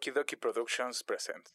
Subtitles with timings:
[0.00, 1.52] Okie Dokie Productions presents.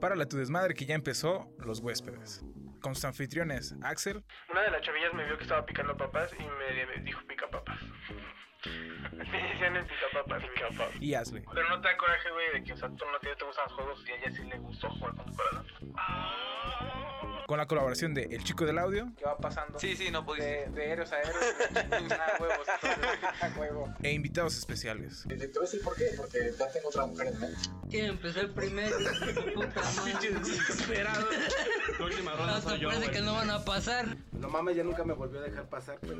[0.00, 2.44] Para tu desmadre que ya empezó, los huéspedes.
[2.80, 6.42] Con sus anfitriones, Axel, Una de las chavillas me vio que estaba picando papas y
[6.42, 7.80] me dijo pica papas.
[9.12, 10.42] Me decían el pica papas.
[11.00, 11.42] y Ashley.
[11.52, 13.64] Pero no te da coraje, güey, de que, o sea, tú no te, te gustan
[13.64, 15.14] los juegos y a ella sí le gustó jugar
[17.46, 19.78] con la colaboración de El Chico del Audio ¿Qué va pasando?
[19.78, 20.46] Sí, sí, no pudiste.
[20.46, 21.36] De, de héroes a héroes,
[22.10, 22.66] a huevos,
[23.56, 23.94] huevo.
[24.02, 25.24] e invitados especiales.
[25.28, 27.58] Te voy a decir por qué, porque ya tengo otra mujer en mente.
[27.88, 28.96] ¿Quién empezó el primero?
[29.54, 30.40] Puta madre.
[30.40, 31.28] Desesperado.
[31.98, 33.16] La última ronda soy yo, parece güey.
[33.16, 34.16] que no van a pasar.
[34.32, 36.16] No mames, ya nunca me volvió a dejar pasar, pero...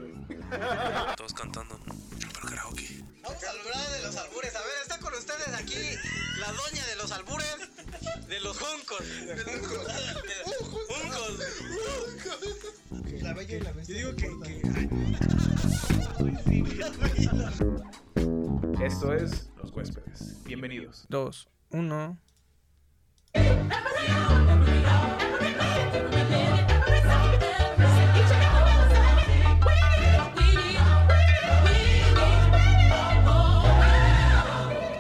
[1.17, 1.79] Todos cantando.
[2.21, 3.03] Pero karaoke.
[3.23, 4.55] Vamos a hablar de los albures.
[4.55, 5.99] A ver, está con ustedes aquí
[6.39, 7.57] la doña de los albures,
[8.29, 9.01] de los juncos.
[9.27, 11.39] De los juncos.
[13.23, 14.01] La bella y la bestia.
[14.01, 14.41] Yo digo
[18.81, 20.45] que, Esto es Los Huéspedes.
[20.45, 21.07] Bienvenidos.
[21.09, 22.19] Dos, uno.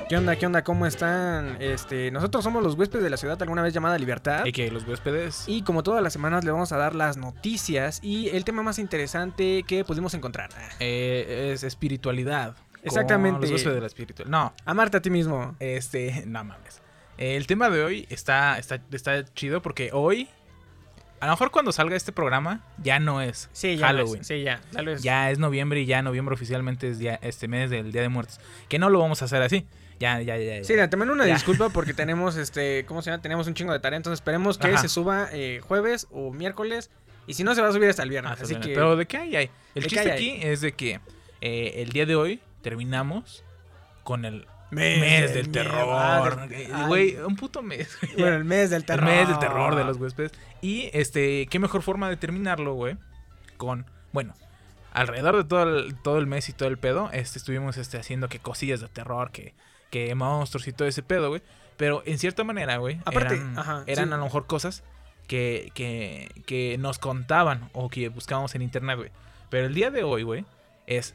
[0.08, 0.36] ¿Qué onda?
[0.36, 0.62] ¿Qué onda?
[0.62, 1.56] ¿Cómo están?
[1.60, 4.44] Este, nosotros somos los huéspedes de la ciudad, alguna vez llamada Libertad.
[4.44, 5.44] Y los huéspedes.
[5.48, 8.78] Y como todas las semanas le vamos a dar las noticias y el tema más
[8.78, 10.50] interesante que pudimos encontrar.
[10.78, 12.54] eh, es espiritualidad.
[12.84, 13.40] Exactamente.
[13.40, 14.30] Los huéspedes de la espiritualidad.
[14.30, 15.56] No, Amarte a ti mismo.
[15.58, 16.80] este, no mames.
[17.18, 20.28] El tema de hoy está, está, está chido porque hoy,
[21.18, 23.88] a lo mejor cuando salga este programa, ya no es Sí, ya.
[23.88, 24.22] Halloween.
[24.22, 24.60] Sí, ya.
[24.70, 25.02] Tal vez.
[25.02, 28.38] Ya es noviembre y ya noviembre oficialmente es este mes del Día de Muertos.
[28.68, 29.66] Que no lo vamos a hacer así.
[29.98, 30.58] Ya, ya, ya.
[30.58, 30.64] ya.
[30.64, 31.34] Sí, antemano una Ya.
[31.34, 33.22] disculpa porque tenemos este, ¿cómo se llama?
[33.22, 34.78] Tenemos un chingo de tarea, entonces esperemos que Ajá.
[34.78, 36.90] se suba eh, jueves o miércoles
[37.26, 38.32] y si no se va a subir hasta el viernes.
[38.38, 38.74] Ah, así que.
[38.74, 39.50] Pero de qué hay, hay.
[39.74, 41.00] El ¿De qué chiste hay, aquí es de que
[41.40, 43.44] eh, el día de hoy terminamos
[44.04, 45.88] con el Mes mes, del terror.
[45.92, 46.86] Ah.
[46.88, 47.96] Güey, un puto mes.
[48.18, 49.04] bueno, el mes del El terror.
[49.04, 50.32] mes del terror de los huéspedes.
[50.60, 52.96] Y este, qué mejor forma de terminarlo, güey.
[53.56, 54.34] Con, bueno,
[54.92, 58.28] alrededor de todo el, todo el mes y todo el pedo, este, estuvimos este, haciendo
[58.28, 59.54] que cosillas de terror, que,
[59.90, 61.42] que monstruos y todo ese pedo, güey.
[61.76, 64.14] Pero en cierta manera, güey, Aparte, eran, ajá, eran sí.
[64.14, 64.82] a lo mejor cosas
[65.26, 69.10] que, que, que nos contaban o que buscábamos en internet, güey.
[69.50, 70.44] Pero el día de hoy, güey,
[70.86, 71.14] es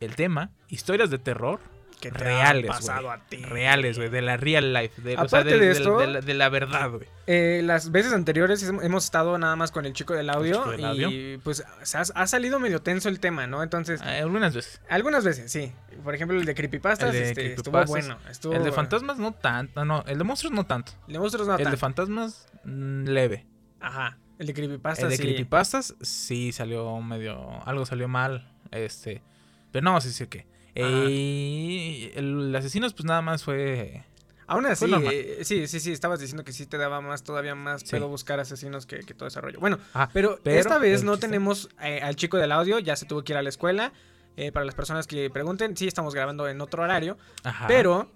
[0.00, 1.60] el tema historias de terror
[2.00, 3.36] que te reales, pasado a ti.
[3.36, 6.34] reales, güey, de la real life, de, o sea, Aparte de esto- de la, de
[6.34, 7.06] la verdad, güey.
[7.26, 10.70] Eh, las veces anteriores hem- hemos estado nada más con el chico del audio chico
[10.72, 11.10] del audio.
[11.10, 11.62] y pues
[11.94, 13.62] ha, ha salido medio tenso el tema, ¿no?
[13.62, 14.80] Entonces, Ah, Algunas veces.
[14.88, 15.72] algunas veces, sí.
[16.02, 18.16] Por ejemplo, el de creepypastas El este, estuvo bueno.
[18.30, 20.92] Estuvo, El de fantasmas no tanto, no, el de monstruos no tanto.
[21.06, 21.78] El de monstruos no el de tanto.
[21.78, 23.46] fantasmas mm, leve.
[23.80, 24.18] Ajá.
[24.38, 25.22] El de creepypastas el de sí.
[25.22, 29.22] creepypastas sí salió medio, algo salió mal, este,
[29.70, 30.46] pero no, sí sí que.
[30.76, 31.04] Ajá.
[31.08, 34.04] Eh, el asesinos pues nada más fue
[34.46, 37.82] Aún así, eh, sí, sí, sí, estabas diciendo que sí te daba más, todavía más
[37.82, 37.88] Sí.
[37.92, 39.60] pedo buscar asesinos que, que todo ese rollo.
[39.60, 43.06] Bueno, Ah, pero, pero esta vez no tenemos eh, al chico del audio, ya se
[43.06, 43.92] tuvo que ir a la escuela.
[44.36, 47.66] Eh, para las personas que pregunten, sí, estamos grabando en otro horario, ajá.
[47.68, 48.10] pero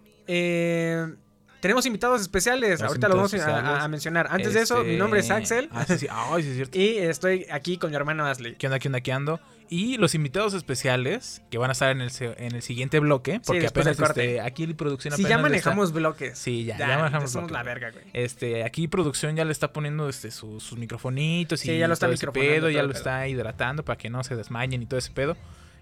[1.61, 2.83] tenemos invitados especiales.
[2.83, 4.27] Ahorita lo vamos a- mencionar.
[4.31, 6.07] Antes de eso, Este, mi nombre es Axel Ah, sí, sí.
[6.09, 6.79] Sí es cierto.
[6.79, 8.57] y estoy aquí con mi hermano Ashley.
[8.57, 9.41] ¿Qué onda, qué onda, qué ando?
[9.71, 13.61] Y los invitados especiales que van a estar en el, en el siguiente bloque, porque
[13.61, 16.39] del apenas este, aquí producción Si apenas ya le está- manejamos bloques.
[16.39, 18.05] Sí, ya, ya, ya, manejamos bloques, la verga, güey.
[18.13, 21.95] Este, aquí producción ya le está poniendo este, sus, sus microfonitos y Sí, ya lo
[21.95, 24.99] está todo ese pedo, ya lo está hidratando para que no se desmayen y todo
[24.99, 25.37] ese pedo.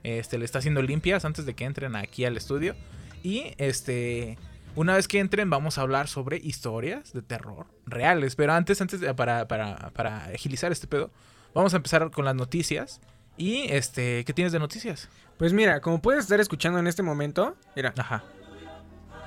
[0.04, 2.74] Este, le está haciendo limpias antes de que entren aquí al estudio.
[3.22, 4.38] Y este,
[4.74, 8.36] una vez que entren vamos a hablar sobre historias de terror reales.
[8.36, 11.10] Pero antes, antes de- para, para, para agilizar este pedo,
[11.54, 13.00] vamos a empezar con las noticias.
[13.36, 15.08] Y este, ¿qué tienes de noticias?
[15.38, 18.22] Pues mira, como puedes estar escuchando en este momento, mira, Ajá.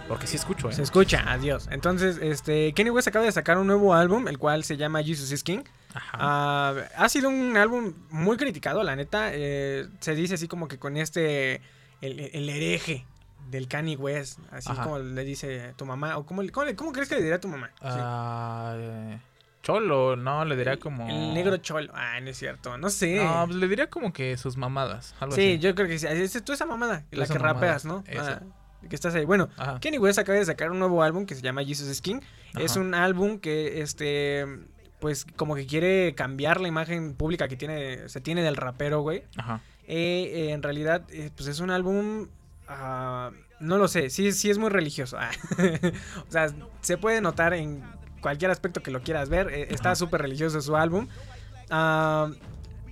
[0.08, 0.74] Porque sí escucho, ¿eh?
[0.74, 1.68] Se escucha, adiós.
[1.72, 5.32] Entonces, este, Kenny West acaba de sacar un nuevo álbum, el cual se llama Jesus
[5.32, 5.64] is King.
[5.96, 6.18] Ajá.
[6.22, 9.30] Ah, ha sido un álbum muy criticado, la neta.
[9.34, 11.62] eh, se dice así como que con este,
[12.02, 13.06] el, el hereje
[13.50, 14.84] del Kanye West, así Ajá.
[14.84, 17.68] como le dice tu mamá, o cómo, cómo, crees que le diría a tu mamá?
[17.76, 17.82] Sí.
[17.84, 19.20] Ah, eh,
[19.66, 21.10] Cholo, no, le diría como.
[21.10, 21.92] El negro cholo.
[21.96, 23.16] Ah, no es cierto, no sé.
[23.16, 25.16] No, pues le diría como que sus mamadas.
[25.20, 25.60] Algo sí, así.
[25.60, 26.06] yo creo que sí.
[26.06, 28.04] Es tú esa mamada, la Esa que mamada, rapeas, ¿no?
[28.06, 28.44] esa.
[28.44, 29.26] Ah, que estás ahí.
[29.26, 29.80] Bueno, Ajá.
[29.80, 32.20] Kenny West acaba de sacar un nuevo álbum que se llama Jesus is King.
[32.60, 34.46] Es un álbum que, este,
[35.00, 39.24] pues como que quiere cambiar la imagen pública que tiene, se tiene del rapero, güey.
[39.36, 39.62] Ajá.
[39.88, 42.28] Eh, eh, en realidad, eh, pues es un álbum,
[42.68, 45.18] ah, no lo sé, sí, sí es muy religioso.
[45.20, 45.32] Ah.
[46.30, 46.50] o sea,
[46.82, 47.84] se puede notar en
[48.26, 49.50] cualquier aspecto que lo quieras ver.
[49.54, 51.08] eh, está súper religioso su álbum.
[51.70, 52.28] Ah,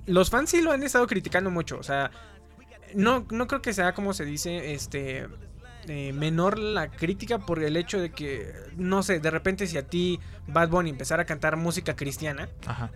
[0.06, 1.80] los fans sí lo han estado criticando mucho.
[1.80, 2.12] O sea,
[2.94, 5.28] no, no creo que sea como se dice, este.
[5.88, 9.88] eh, menor la crítica por el hecho de que, no sé, de repente si a
[9.88, 12.92] ti Bad Bunny empezara a cantar música cristiana, Ajá.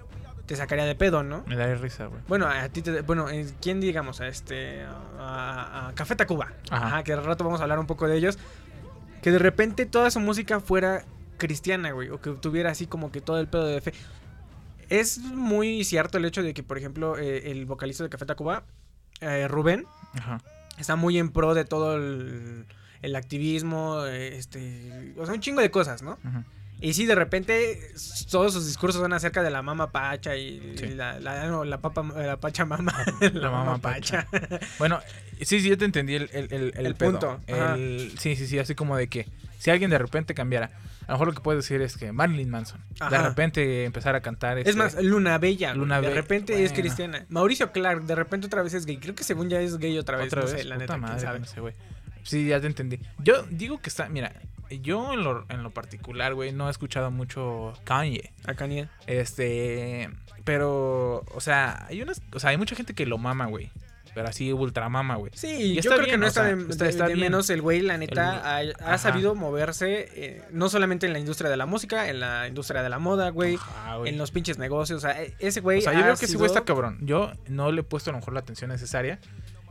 [0.46, 1.44] te sacaría de pedo, ¿no?
[1.48, 2.22] Me da risa, güey.
[2.28, 3.02] Bueno, a ti te.
[3.02, 4.22] Bueno, eh, ¿quién digamos?
[4.22, 4.84] A este.
[5.20, 6.54] A, a Café Tacuba.
[6.70, 6.86] Ajá.
[6.88, 7.04] Ajá.
[7.04, 8.38] que al rato vamos a hablar un poco de ellos.
[9.24, 11.04] Que de repente toda su música fuera
[11.38, 12.10] cristiana, güey.
[12.10, 13.94] O que tuviera así como que todo el pedo de fe.
[14.90, 18.64] Es muy cierto el hecho de que, por ejemplo, eh, el vocalista de Café Tacuba,
[19.20, 20.42] eh, Rubén, Ajá.
[20.78, 22.66] está muy en pro de todo el,
[23.02, 25.14] el activismo, eh, este.
[25.18, 26.18] O sea, un chingo de cosas, ¿no?
[26.24, 26.46] Ajá.
[26.80, 27.80] Y sí, de repente
[28.30, 30.90] todos sus discursos son acerca de la mama pacha y Sí.
[30.90, 32.94] la, la, no, la papa, la pacha mama.
[33.20, 34.28] la, mama mama pacha.
[34.78, 35.00] Bueno,
[35.42, 37.12] sí, sí, yo te entendí el, el, el, pedo.
[37.14, 37.42] punto,
[38.20, 40.72] sí, sí, sí, así como de que si alguien de repente cambiara,
[41.08, 44.22] a lo mejor lo que puedes decir es que Marilyn Manson de repente empezar a
[44.22, 44.58] cantar.
[44.60, 45.74] Es este, más, Luna Bella.
[45.74, 47.26] Luna de Be- repente es cristiana.
[47.30, 48.98] Mauricio Clark, de repente otra vez es gay.
[48.98, 50.28] Creo que según ya es gay otra vez.
[50.28, 51.40] otra no vez, sé, la puta neta, quién madre, sabe.
[51.40, 51.74] no sé, güey.
[52.24, 53.00] Sí, ya te entendí.
[53.20, 54.34] Yo digo que está, mira,
[54.82, 58.34] yo en lo, en lo particular, güey, no he escuchado mucho Kanye.
[58.46, 58.90] A Kanye.
[59.08, 60.10] Este,
[60.44, 63.72] pero, o sea, hay unas, o sea, hay mucha gente que lo mama, güey.
[64.18, 65.32] Pero así ultra mama, güey.
[65.36, 65.48] Sí,
[65.78, 67.28] Y yo creo que no o está, sea, de, está- de- está de bien.
[67.28, 71.58] menos el güey, la neta, ha, sabido moverse eh, no solamente en la industria de
[71.58, 73.60] la música, en la industria de la moda, güey,
[74.06, 74.98] en los pinches negocios.
[75.04, 75.78] O sea, e- ese güey.
[75.78, 76.98] O sea, yo creo que ese güey está cabrón.
[77.02, 79.20] Yo no le he puesto a lo mejor la atención necesaria.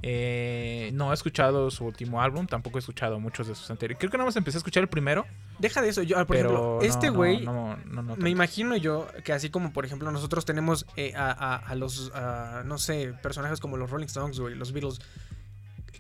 [0.03, 3.99] Eh, no he escuchado su último álbum, tampoco he escuchado muchos de sus anteriores.
[3.99, 5.27] Creo que nada más empecé a escuchar el primero,
[5.59, 6.03] Deja de eso.
[6.03, 7.41] Yo, por ejemplo, este güey.
[7.43, 11.15] no, no, no, no Me imagino yo que así como por ejemplo nosotros tenemos eh,
[11.17, 15.01] a, a- a los, a, no sé, personajes como los Rolling Stones, güey, los Beatles,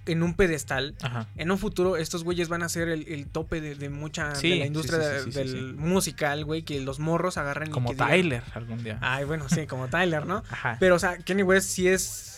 [0.04, 0.94] en un pedestal.
[1.02, 1.26] Ajá.
[1.36, 4.50] En un futuro estos güeyes van a ser el, el tope de, de mucha Sí,
[4.50, 8.08] de la industria sí, sí, del musical, güey, que los morros agarran y Como digan-
[8.10, 8.98] Tyler algún día.
[9.00, 10.44] Ay, bueno, sí, como Tyler, ¿no?
[10.50, 10.76] Ajá.
[10.78, 12.35] Pero o sea, Kanye West sí es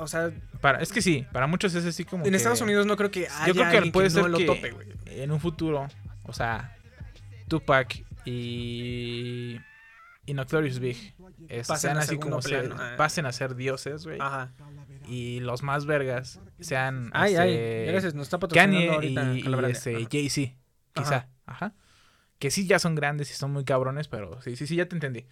[0.00, 2.86] o sea, Para, es que sí, para muchos es así como en que- Estados Unidos
[2.86, 4.88] no creo que haya Yo creo que puede que ser no lo que tope, güey.
[5.06, 5.86] en un futuro,
[6.24, 6.76] o sea,
[7.48, 9.58] Tupac y
[10.28, 11.14] y Notorious Big
[11.48, 12.94] eh, sean así como se- plano, ah.
[12.96, 14.18] pasen a ser dioses, güey.
[14.20, 14.52] Ajá.
[15.08, 19.66] Y los más vergas sean Ay, este, ay, gracias, nos está patrocinando Kanye ahorita y,
[19.68, 20.08] y, este.
[20.10, 20.56] Jay-Z,
[20.94, 21.28] quizá.
[21.46, 21.74] Ajá.
[22.40, 24.96] Que sí ya son grandes y son muy cabrones, pero sí, sí, sí, ya te
[24.96, 25.26] entendí.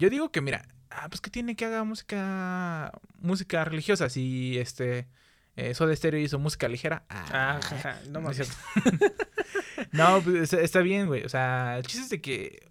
[0.00, 4.08] Yo digo que, mira, ah, pues que tiene que haga música música religiosa.
[4.08, 5.08] Si este
[5.56, 7.04] eso de estéreo hizo música ligera.
[7.08, 8.38] Ah, Ah, no no es
[9.92, 11.24] no, pues, está, bien, güey.
[11.24, 12.70] O sea, el chiste es de que.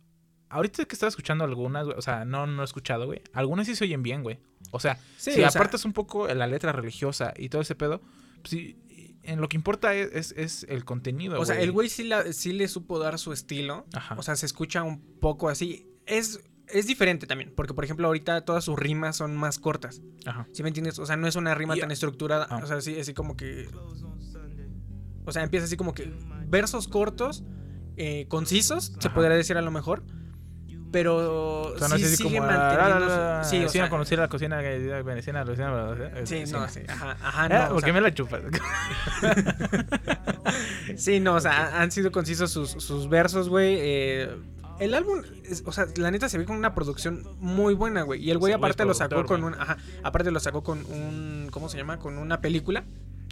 [0.50, 3.22] Ahorita que estaba escuchando algunas, güey, o sea, no, no he escuchado, güey.
[3.34, 4.40] Algunas sí se oyen bien, güey.
[4.72, 7.74] O sea, Sí, si o sea- apartas un poco la letra religiosa y todo ese
[7.74, 8.02] pedo,
[8.42, 11.40] pues sí, en lo que importa es, es, es el contenido.
[11.40, 13.88] O sea, el güey sí, la- sí le supo dar su estilo.
[13.94, 14.14] Ajá.
[14.16, 15.88] O sea, se escucha un poco así.
[16.06, 17.54] Es, es diferente también.
[17.56, 20.02] Porque, por ejemplo, ahorita todas sus rimas son más cortas.
[20.26, 20.48] Ajá.
[20.54, 21.00] ¿Sí me entiendes?
[21.00, 22.48] O sea, no es una rima tan estructurada.
[22.50, 22.62] Ah.
[22.64, 23.68] O sea, sí, así como que.
[25.26, 26.12] O sea, empieza así como que
[26.48, 27.44] versos cortos,
[27.98, 30.04] eh, concisos, se podría decir a lo mejor.
[30.92, 32.46] Pero O sea, no sí sigue como.
[32.48, 33.00] manteniendo.
[33.00, 36.46] la, la, Sí, o sea, conocer la cocina eh, veneciana, la cocina, la- Sí, eh,
[36.52, 36.82] no, sí.
[36.88, 37.66] Ajá, ajá, Ah, no.
[37.66, 38.42] o ¿Por qué sea, me la chupas?
[40.98, 43.78] Sí, no, o sea, han sido concisos sus, sus versos, güey.
[43.80, 44.30] eh,
[44.80, 48.24] el álbum, es- o sea, la neta se ve con una producción muy buena, güey.
[48.24, 51.48] Y el güey Sí, aparte lo sacó con un, ajá, aparte lo sacó con un,
[51.52, 52.00] ¿cómo se llama?
[52.00, 52.84] Con una película.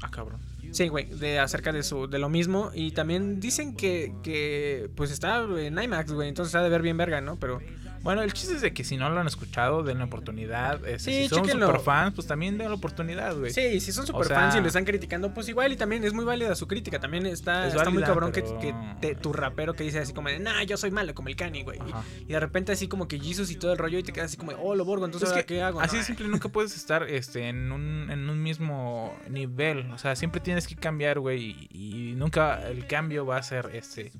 [0.04, 0.40] ah, cabrón.
[0.72, 2.72] Sí, güey, de acerca de su, de lo mismo.
[2.74, 6.30] Y también dicen que, que pues está en IMAX, güey.
[6.30, 7.38] Entonces ha de ver bien verga, ¿no?
[7.38, 7.60] Pero
[8.04, 10.84] Bueno, el chiste es de que si no lo han escuchado, den la oportunidad.
[10.88, 11.68] Este, Sí, si son chéquenlo.
[11.68, 13.52] super fans, pues también den la oportunidad, güey.
[13.52, 16.14] sí, si son super sea- fans y lo están criticando, pues igual y también es
[16.14, 17.00] muy válida su crítica.
[17.00, 20.14] También está, Es está muy cabrón que, pero- que te- tu rapero que dice así
[20.14, 21.80] como, de, nah, yo soy malo como el Kanye, güey.
[22.28, 24.38] Y de repente así como que Jesus y todo el rollo y te quedas así
[24.38, 25.80] como, oh, lo borgo, entonces Es ¿ahora que qué hago?
[25.82, 29.92] así No, de simple nunca puedes estar este, en, un, en un mismo nivel.
[29.92, 31.68] O sea, siempre tienes que cambiar, güey.
[31.72, 34.12] Y, y nunca el cambio va a ser este.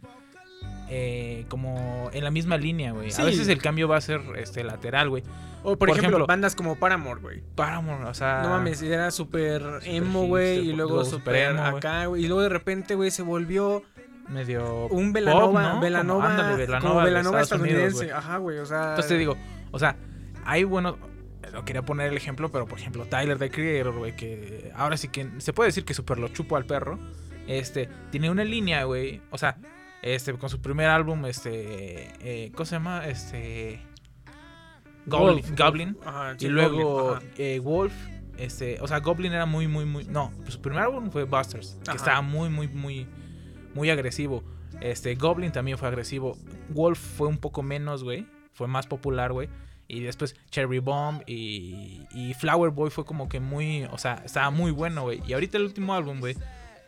[0.90, 3.12] Eh, como en la misma línea, güey.
[3.12, 3.22] Sí.
[3.22, 5.24] A veces el cambio va a ser este lateral, güey.
[5.64, 7.44] O por, por ejemplo, ejemplo- bandas como Paramore, güey.
[7.56, 8.42] Paramore, o sea.
[8.44, 10.70] No mames, era súper emo, güey.
[10.70, 12.26] Y luego súper acá, güey.
[12.26, 13.84] Y luego de repente, güey, se volvió
[14.28, 14.88] medio.
[14.88, 15.74] un pop, Velanova.
[15.74, 15.80] ¿no?
[15.82, 18.14] Velanova, Como, ándale, Velanova, como de Velanova Estados Unidos, estadounidense.
[18.18, 18.82] Ajá, güey, o sea.
[18.90, 19.38] Entonces te digo,
[19.72, 19.96] o sea,
[20.46, 20.98] hay bueno.
[21.54, 25.10] No quería poner el ejemplo, pero por ejemplo, Tyler the Creator, güey, que ahora sí
[25.10, 26.98] que se puede decir que super lo chupo al perro.
[27.48, 29.22] Este, tiene una línea, güey.
[29.32, 29.58] O sea,
[30.02, 32.14] este, con su primer álbum, este.
[32.20, 33.08] Eh, ¿Cómo se llama?
[33.08, 33.82] Este.
[35.06, 35.44] Goblin.
[35.44, 35.98] Wolf, Goblin.
[36.06, 37.94] Ajá, sí, y luego Goblin, eh, Wolf.
[38.38, 40.06] Este, o sea, Goblin era muy, muy, muy.
[40.06, 41.98] No, su primer álbum fue Busters, que Ajá.
[41.98, 43.08] estaba muy, muy, muy,
[43.76, 44.44] muy agresivo.
[44.80, 46.38] Este, Goblin también fue agresivo.
[46.70, 48.26] Wolf fue un poco menos, güey.
[48.54, 49.50] Fue más popular, güey.
[49.88, 54.50] Y después Cherry Bomb y, y Flower Boy fue como que muy, o sea, estaba
[54.50, 55.22] muy bueno, güey.
[55.28, 56.36] Y ahorita el último álbum, güey,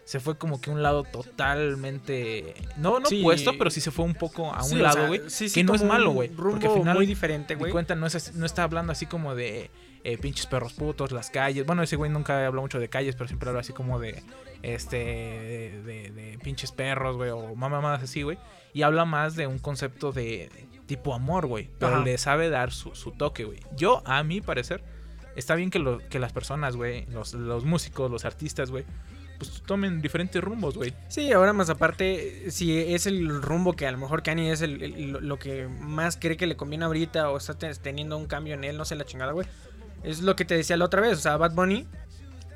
[0.05, 3.21] se fue como que un lado totalmente, no, no Sí.
[3.23, 5.21] puesto, pero sí se fue un poco a un Sí, o lado, güey.
[5.29, 6.29] sí, sí, que no es malo, güey.
[6.29, 7.71] Porque al final muy diferente, güey.
[7.71, 9.69] cuenta no, es, no está hablando así como de
[10.05, 11.65] eh, pinches perros putos, las calles.
[11.65, 14.21] Bueno, ese güey nunca habla mucho de calles, pero siempre habla así como de
[14.61, 18.37] este de, de- de pinches perros, güey, o mamadas así, güey.
[18.73, 20.49] Y habla más de un concepto de
[20.87, 21.69] tipo amor, güey.
[21.79, 22.03] Pero Ajá.
[22.03, 23.59] le sabe dar su, su toque, güey.
[23.77, 24.83] Yo, a mi parecer,
[25.37, 28.83] está bien que, lo- que las personas, güey, los, los músicos, los artistas, güey,
[29.47, 30.93] pues tomen diferentes rumbos, güey.
[31.09, 34.81] Sí, ahora más aparte, si es el rumbo que a lo mejor Kanye es el,
[34.81, 38.53] el- lo- que más cree que le conviene ahorita o está te- teniendo un cambio
[38.53, 39.47] en él, no sé la chingada, güey.
[40.03, 41.87] Es lo que te decía la otra vez, o sea, Bad Bunny,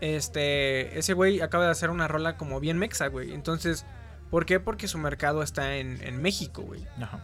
[0.01, 3.33] este, ese güey acaba de hacer una rola como bien mexa, güey.
[3.33, 3.85] Entonces,
[4.29, 4.59] ¿por qué?
[4.59, 6.85] Porque su mercado está en, en México, güey.
[7.01, 7.19] Ajá.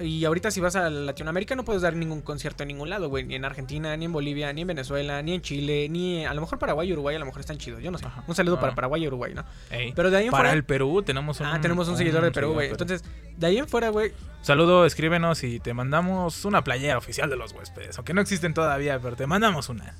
[0.00, 3.24] Y ahorita si vas a Latinoamérica no puedes dar ningún concierto en ningún lado, güey.
[3.24, 6.24] Ni en Argentina, ni en Bolivia, ni en Venezuela, ni en Chile, ni...
[6.26, 8.06] A lo mejor Paraguay y Uruguay a lo mejor están chidos, yo no sé.
[8.06, 8.24] Ajá.
[8.26, 8.60] Un saludo Ah.
[8.60, 9.44] para Paraguay y Uruguay, ¿no?
[9.70, 10.52] Ey, Pero de ahí en Para fuera...
[10.54, 11.46] el Perú tenemos un...
[11.46, 12.70] Ah, tenemos un seguidor de Perú, güey.
[12.70, 13.04] Entonces,
[13.36, 14.12] de ahí en fuera, güey.
[14.42, 17.96] Saludo, escríbenos y te mandamos una playera oficial de los huéspedes.
[17.98, 19.94] Aunque no existen todavía, pero te mandamos una.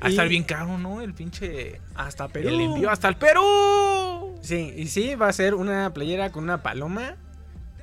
[0.00, 1.00] A Y- estar bien caro, ¿no?
[1.00, 1.80] El pinche.
[1.94, 2.48] Hasta Perú.
[2.48, 4.36] El envío hasta el Perú.
[4.42, 7.16] Sí, y sí, va a ser una playera con una paloma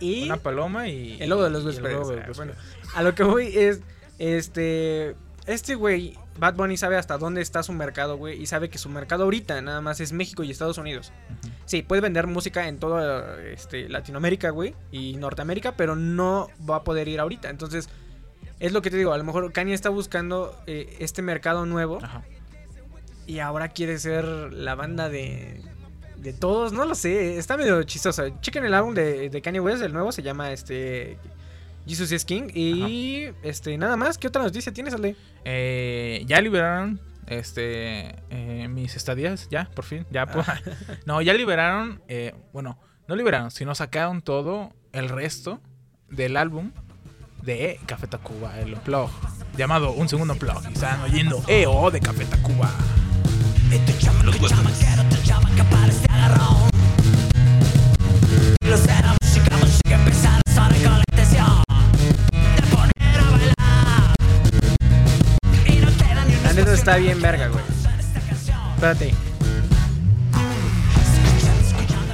[0.04, 1.18] y Una paloma y.
[1.22, 2.08] el logo de los huéspedes.
[2.08, 2.54] de los bueno,
[2.94, 3.82] a lo que voy es,
[4.20, 8.78] este, este güey, Bad Bunny sabe hasta dónde está su mercado, güey, y sabe que
[8.78, 11.12] su mercado ahorita nada más es México y Estados Unidos.
[11.66, 16.84] Sí, puede vender música en toda este, Latinoamérica, güey, y Norteamérica, pero no va a
[16.84, 17.50] poder ir ahorita.
[17.50, 17.90] Entonces,
[18.60, 22.00] es lo que te digo, a lo mejor Kanye está buscando eh, este mercado nuevo.
[22.02, 22.24] Ajá.
[23.26, 25.62] Y ahora quiere ser la banda de.
[26.24, 27.38] De todos, no lo sé.
[27.38, 28.24] Está medio chistoso.
[28.40, 31.18] Chequen el álbum de, de Kanye West, el nuevo, se llama este.
[31.86, 32.44] Jesus is King.
[32.54, 34.18] Y este, nada más.
[34.18, 35.16] ¿Qué otra noticia tienes, Ale?
[35.44, 40.26] Eh, ya liberaron este eh, mis estadías, ya, por fin, ya.
[40.26, 40.46] por-
[41.06, 42.78] no, ya liberaron, eh, bueno,
[43.08, 45.60] no liberaron, sino sacaron todo el resto
[46.10, 46.72] del álbum
[47.42, 49.10] de Café Tacuba, el blog,
[49.58, 50.64] llamado Un Segundo Blog.
[50.70, 52.70] Y están oyendo EO de Café Tacuba.
[66.44, 67.64] La neta está bien verga, güey.
[68.76, 69.14] Espérate.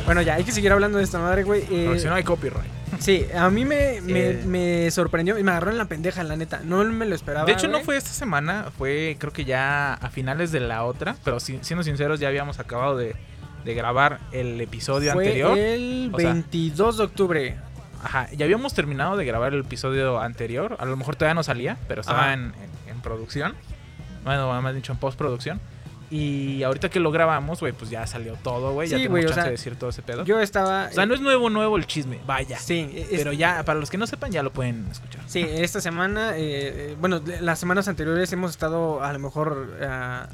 [0.06, 1.64] Bueno, ya, hay que seguir hablando de esta madre, güey.
[1.70, 2.79] Eh, Porque si no hay copyright.
[3.00, 4.44] Sí, a mí me, me, Eh.
[4.46, 6.62] me sorprendió y me agarró en la pendeja, la neta.
[6.64, 7.46] No me lo esperaba.
[7.46, 11.16] De hecho, no fue esta semana, fue creo que ya a finales de la otra.
[11.24, 13.16] Pero si- siendo sinceros, ya habíamos acabado de,
[13.66, 15.58] de grabar el episodio Fue anterior.
[15.58, 17.58] el O sea, 22 de octubre.
[18.04, 20.78] Ajá, ya habíamos terminado de grabar el episodio anterior.
[20.80, 22.54] A lo mejor todavía no salía, pero estaba en,
[22.86, 23.56] en- en producción.
[24.24, 25.60] Bueno, más dicho, en postproducción.
[26.12, 28.88] Y ahorita que lo grabamos, güey, pues ya salió todo, güey.
[28.90, 30.26] ya Sí, tenemos güey, o chance sea, de decir todo ese pedo.
[30.26, 30.88] Yo estaba.
[30.90, 32.58] o sea, no es nuevo, nuevo el chisme, vaya.
[32.58, 35.22] Sí, es- Pero ya, para los que no sepan, ya lo pueden escuchar.
[35.28, 36.40] Sí, esta semana, eh,
[36.92, 39.68] eh, bueno, las semanas anteriores hemos estado a lo mejor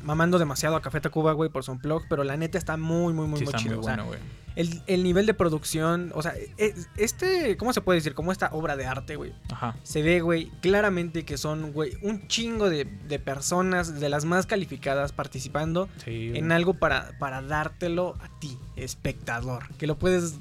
[0.03, 3.27] mamando demasiado a Café Tacuba, güey, por su blog, pero la neta está muy, muy,
[3.27, 3.75] muy, sí, muy está chido.
[3.75, 4.19] muy o sea, bueno, güey.
[4.55, 8.13] el, el nivel de producción, o sea, es- este, ¿cómo se puede decir?
[8.13, 9.33] Como esta obra de arte, güey.
[9.51, 9.75] Ajá.
[9.83, 14.45] Se ve, güey, claramente que son, güey, un chingo de, de personas, de las más
[14.45, 15.64] calificadas, participando
[16.03, 16.31] Sí.
[16.35, 19.67] en algo para, para dártelo a ti, espectador.
[19.77, 20.35] Que lo puedes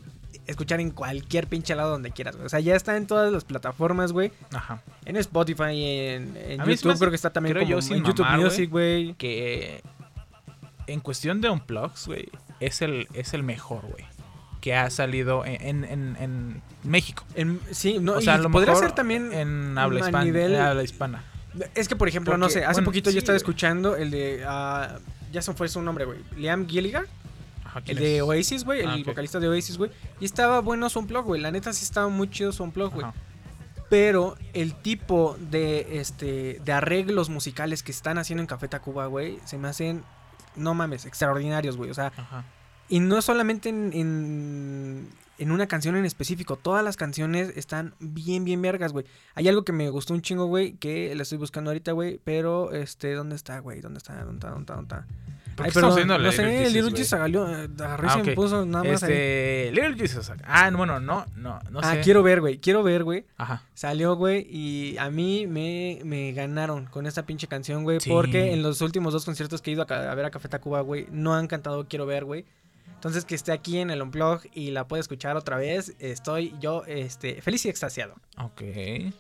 [0.47, 2.47] escuchar en cualquier pinche lado donde quieras, güey.
[2.47, 4.31] O sea, ya está en todas las plataformas, güey.
[4.53, 4.83] Ajá.
[5.07, 6.35] En Spotify, en,
[6.67, 9.15] YouTube, creo que está también creo como yo, en YouTube mamar, Music, güey.
[9.15, 9.83] Que
[10.87, 12.29] en cuestión de Unplugs, güey,
[12.61, 14.05] es el, es el mejor, güey.
[14.61, 17.25] Que ha salido en, en, en- México.
[17.71, 20.25] Sí, no, o sea, y lo podría ser también en habla hispana.
[20.25, 21.25] nivel- habla hispana.
[21.75, 23.43] Es que, por ejemplo, no sé, hace bueno, poquito sí, yo estaba güey.
[23.43, 24.45] escuchando el de...
[24.47, 24.99] ah,
[25.35, 26.21] ya se fue su nombre, güey.
[26.37, 27.05] Liam Gilligan,
[27.65, 28.23] Ajá, el ¿quién de?
[28.23, 29.91] Oasis, güey, el Ah, vocalista de Oasis, güey.
[30.21, 31.41] Y estaba bueno su unplug, güey.
[31.43, 33.07] La neta sí estaba muy chido su unplug, güey.
[33.91, 39.39] Pero el tipo de este de arreglos musicales que están haciendo en Café Tacuba, güey,
[39.45, 40.03] se me hacen,
[40.57, 41.91] no mames, extraordinarios, güey.
[41.91, 42.45] O sea, Ajá.
[42.89, 48.45] y no solamente en, en, en una canción en específico, todas las canciones están bien,
[48.45, 49.05] bien vergas, güey.
[49.35, 52.73] Hay algo que me gustó un chingo, güey, que la estoy buscando ahorita, güey, pero,
[52.73, 53.81] este, ¿dónde está, güey?
[53.81, 54.15] ¿Dónde está?
[54.25, 54.51] ¿Dónde está?
[54.51, 54.75] ¿Dónde está?
[54.75, 55.07] ¿Dónde está?
[55.55, 56.91] ¿Por Ay, viendo no sé, Little?
[56.91, 58.27] Jesus agarró, eh, agarró y Ah, se ok.
[58.27, 59.13] me puso nada más ahí.
[59.13, 59.71] Este.
[59.73, 60.33] Little Jesus.
[60.45, 62.01] Ah, no, bueno, no, no, no ah, sé.
[62.01, 63.25] quiero ver, güey, quiero ver, güey.
[63.37, 63.63] Ajá.
[63.73, 68.01] Salió, güey, y a mí me, me ganaron con esta pinche canción, güey.
[68.01, 68.11] Sí.
[68.11, 70.81] Porque en los últimos dos conciertos que he ido a, a ver a Café Tacuba,
[70.81, 72.45] güey, no han cantado Quiero ver, güey.
[73.05, 76.85] Entonces que esté aquí en el Unplug y la pueda escuchar otra vez, estoy yo
[76.87, 78.15] este, feliz y extasiado.
[78.39, 78.63] Ok.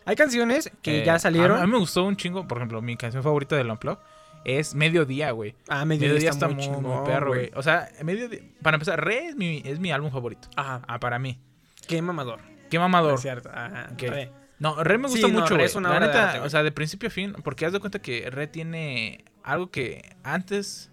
[0.06, 1.60] Hay canciones que Eh, ya salieron.
[1.60, 3.98] a mí me gustó un chingo, por ejemplo, mi canción favorita del Unplug
[4.46, 5.54] es Mediodía, güey.
[5.68, 7.50] Ah, Mediodía, está, muy, chingón, muy perro, güey.
[7.56, 10.48] O sea, Mediodía, para empezar, Re es mi, es mi álbum favorito.
[10.56, 10.80] Ajá.
[10.88, 11.38] Ah, para mí.
[11.86, 12.40] Qué mamador.
[12.70, 13.14] Qué mamador.
[13.16, 13.50] Es cierto.
[13.52, 13.90] Ajá.
[13.92, 14.00] Ok.
[14.02, 14.30] Re.
[14.60, 16.48] No, Re me Sí, gusta no, mucho, Re es una La de neta, arte, o
[16.48, 20.90] sea, de principio a fin, porque haz de cuenta que Re tiene algo que antes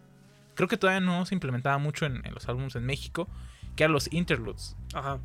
[0.62, 3.28] creo que todavía no se implementaba mucho en, en los álbumes en México,
[3.76, 4.76] que eran los interludes.
[4.94, 5.18] Ajá.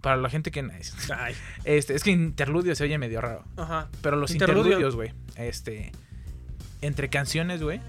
[0.00, 0.68] Para la gente que
[1.16, 1.34] Ay.
[1.62, 3.88] este, es que interludio se oye medio raro, Ajá.
[4.02, 4.72] pero los Interludio.
[4.78, 5.92] interludios, güey, este
[6.82, 7.80] entre canciones, güey,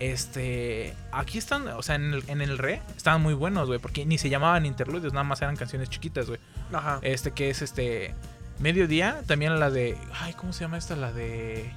[0.00, 4.04] este, aquí están, o sea, en el, en el Re estaban muy buenos, güey, porque
[4.04, 6.40] ni se llamaban interludios, nada más eran canciones chiquitas, güey.
[6.72, 6.98] Ajá.
[7.02, 8.12] Este que es este
[8.58, 10.96] Mediodía, también la de ay, ¿cómo se llama esta?
[10.96, 11.72] La de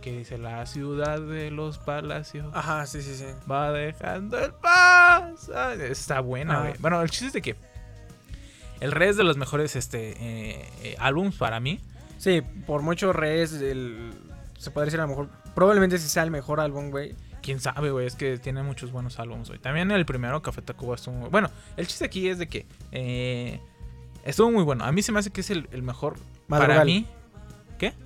[0.00, 3.26] que dice la ciudad de los palacios Ajá, sí, sí, sí.
[3.50, 5.72] va dejando el paso.
[5.72, 6.74] Está buena, güey.
[6.78, 7.56] Bueno, el chiste es de que
[8.80, 11.80] el Re es de los mejores este eh, eh, álbums para mí.
[12.18, 14.12] Sí, por mucho Re es el.
[14.58, 15.28] Se podría decir a lo mejor.
[15.54, 17.14] Probablemente sí sea el mejor álbum, güey.
[17.42, 19.58] Quién sabe, güey, es que tiene muchos buenos álbumes, güey.
[19.60, 21.30] También el primero, Café Tacuba, estuvo muy...
[21.30, 23.60] Bueno, el chiste aquí es de que eh,
[24.24, 24.84] estuvo muy bueno.
[24.84, 26.86] A mí se me hace que es el, el mejor para Madrugal.
[26.86, 27.06] mí.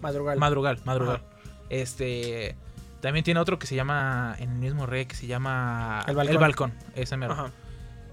[0.01, 0.39] Madrugal.
[0.39, 1.23] Madrugal, Madrugal.
[1.71, 2.57] Este.
[3.01, 4.35] También tiene otro que se llama.
[4.39, 6.05] En el mismo re que se llama.
[6.07, 6.73] El Balcón.
[6.95, 7.33] ese mero.
[7.35, 7.51] Ajá.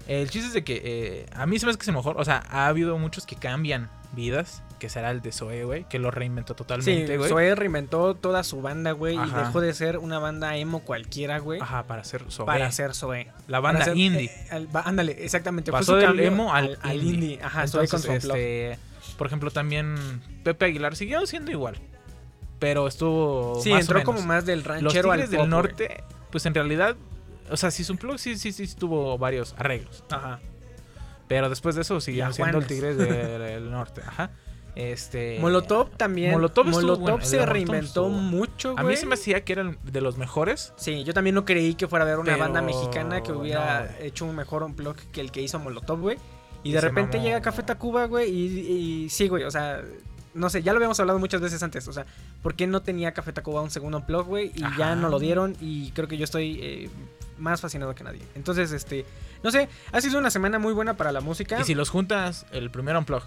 [0.08, 0.80] El chiste es de que.
[0.84, 2.20] eh, a mí se me hace que es el mejor.
[2.20, 4.62] O sea, ha habido muchos que cambian vidas.
[4.78, 5.84] Que será el de Zoe, güey.
[5.88, 7.30] Que lo reinventó Sí, totalmente, güey.
[7.30, 11.60] Zoe reinventó toda su banda, güey, y dejó de ser una banda emo cualquiera, güey,
[11.60, 12.46] Ajá, para hacer Zoe.
[12.46, 13.28] para ser Zoe.
[13.46, 14.24] La banda ser- indie.
[14.24, 15.70] eh, al- va- ándale, exactamente.
[15.70, 17.10] Pasó del emo al, indie.
[17.14, 17.38] indie.
[17.44, 18.78] Ajá, Zoe con Entonces, su este,
[19.16, 19.94] Por ejemplo, también
[20.42, 21.76] Pepe Aguilar siguió siendo igual.
[22.62, 23.60] Pero estuvo.
[23.60, 24.14] Sí, más o entró menos.
[24.14, 25.50] como más del Los ranchero al Tigres pop, del.
[25.50, 26.96] Norte, pues en realidad,
[27.50, 30.04] o sea, sí, su plug sí, sí, sí tuvo varios arreglos.
[30.10, 30.40] Ajá.
[31.26, 32.66] Pero después de eso siguieron a siendo el.
[32.66, 33.08] Tigres del,
[33.40, 34.00] del Norte.
[34.06, 34.30] Ajá.
[34.76, 35.38] Este.
[35.40, 36.30] Molotov también.
[36.30, 38.94] Molotov Molotov, estuvo bueno, de se Molotov reinventó estuvo mucho, A güey.
[38.94, 40.72] mí se me hacía que eran de los mejores.
[40.76, 43.84] Sí, yo también no creí que fuera a haber una Pero banda mexicana que hubiera
[43.98, 46.16] no, hecho un mejor unplug que el que hizo Molotov, güey.
[46.62, 47.26] Y Y de repente mamó.
[47.28, 48.44] llega Café Tacuba, güey, y,
[49.04, 49.82] y sí, güey, o sea,
[50.34, 52.06] no sé, ya lo habíamos hablado muchas veces antes, o sea,
[52.42, 54.52] ¿por qué no tenía Café Tacuba un segundo unplug, güey?
[54.54, 54.76] Y Ajá.
[54.78, 56.90] ya no lo dieron y creo que yo estoy eh,
[57.38, 58.22] más fascinado que nadie.
[58.34, 59.04] Entonces, este,
[59.42, 61.60] no sé, ha sido una semana muy buena para la música.
[61.60, 63.22] Y si los juntas, el primer unplug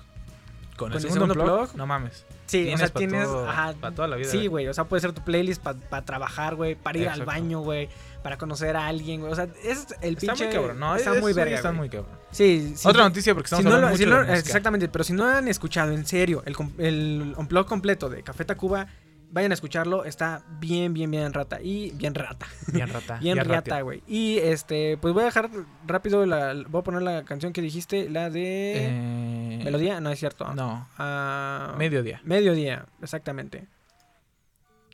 [0.77, 2.25] con, el Con el segundo, segundo unplug, unplug, no mames.
[2.47, 4.67] sí, o tienes sea, pa' tienes, todo- ajá, pa' toda la vida, Sí, güey.
[4.67, 7.31] o sea, puede ser tu playlist para trabajar, güey, para ir al Exacto.
[7.31, 7.87] baño, güey,
[8.25, 10.95] para conocer a alguien, güey, o sea, es el Está pinche muy cabrón, ¿no?
[10.95, 12.17] está Es- muy verga, Está muy cabrón.
[12.31, 12.87] Sí, sí.
[12.87, 15.27] Otra noticia porque estamos si hablando lo- mucho si no- de exactamente, pero si no
[15.29, 18.87] han escuchado en serio el, el unplug completo de Café Tacuba,
[19.29, 23.17] vayan a escucharlo, está bien, bien, bien rata y bien rata, Bien rata.
[23.21, 23.53] bien rata.
[23.53, 24.01] rata, güey.
[24.07, 25.51] Y este, pues voy a dejar
[25.85, 30.17] rápido la, voy a poner la canción que dijiste, la de Eh, Melodía, no es
[30.17, 30.51] cierto.
[30.55, 32.21] No, Ah, mediodía.
[32.23, 33.67] Mediodía, exactamente.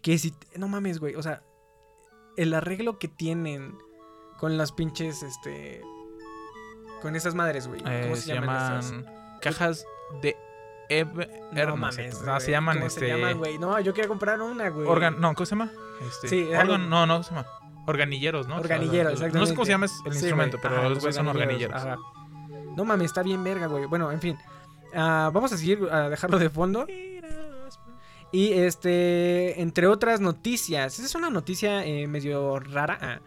[0.02, 0.34] Que si.
[0.58, 1.16] No mames, güey.
[1.16, 1.42] O sea,
[2.42, 3.78] el arreglo que tienen
[4.40, 5.82] con las pinches, este.
[7.02, 7.82] Con esas madres, güey.
[7.86, 8.94] Eh, ¿Cómo se, llaman esas?
[9.42, 9.86] cajas
[10.22, 10.36] de
[11.66, 12.22] No mames.
[12.22, 12.42] No, güey.
[12.42, 13.00] se llaman ¿Cómo este.
[13.00, 13.58] se llaman, güey?
[13.58, 14.88] No, yo quiero comprar una, güey.
[14.88, 15.72] organ, no, ¿cómo se llama?
[16.08, 17.48] Este, Sí, órgan- algo- no, no, ¿cómo se llama?
[17.88, 18.58] Organiilleros, ¿no?
[18.58, 19.40] Organilleros, O sea, exactamente.
[19.40, 21.76] No sé cómo se llama el Sí, instrumento, pero los güeyes son organilleros.
[21.76, 21.98] ajá.
[22.78, 23.86] No mames, está bien verga, güey.
[23.86, 24.38] Bueno, en fin.
[24.94, 26.86] Ah, vamos a seguir a dejarlo de fondo.
[28.32, 32.98] Y este, entre otras noticias, esa es una noticia eh, medio rara.
[33.02, 33.20] Ah.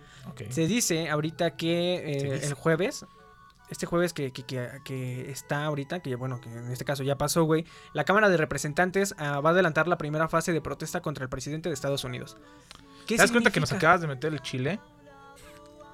[0.49, 2.47] Se dice ahorita que eh, dice.
[2.47, 3.05] el jueves,
[3.69, 7.19] este jueves que, que- que- que está ahorita, que bueno, que en este caso ya
[7.19, 11.03] pasó, güey, la Cámara de Representantes ah, va a adelantar la primera fase de protesta
[11.03, 12.39] contra el presidente de Estados Unidos.
[13.07, 14.81] ¿Qué ¿Te das cuenta que nos acabas de meter el chile?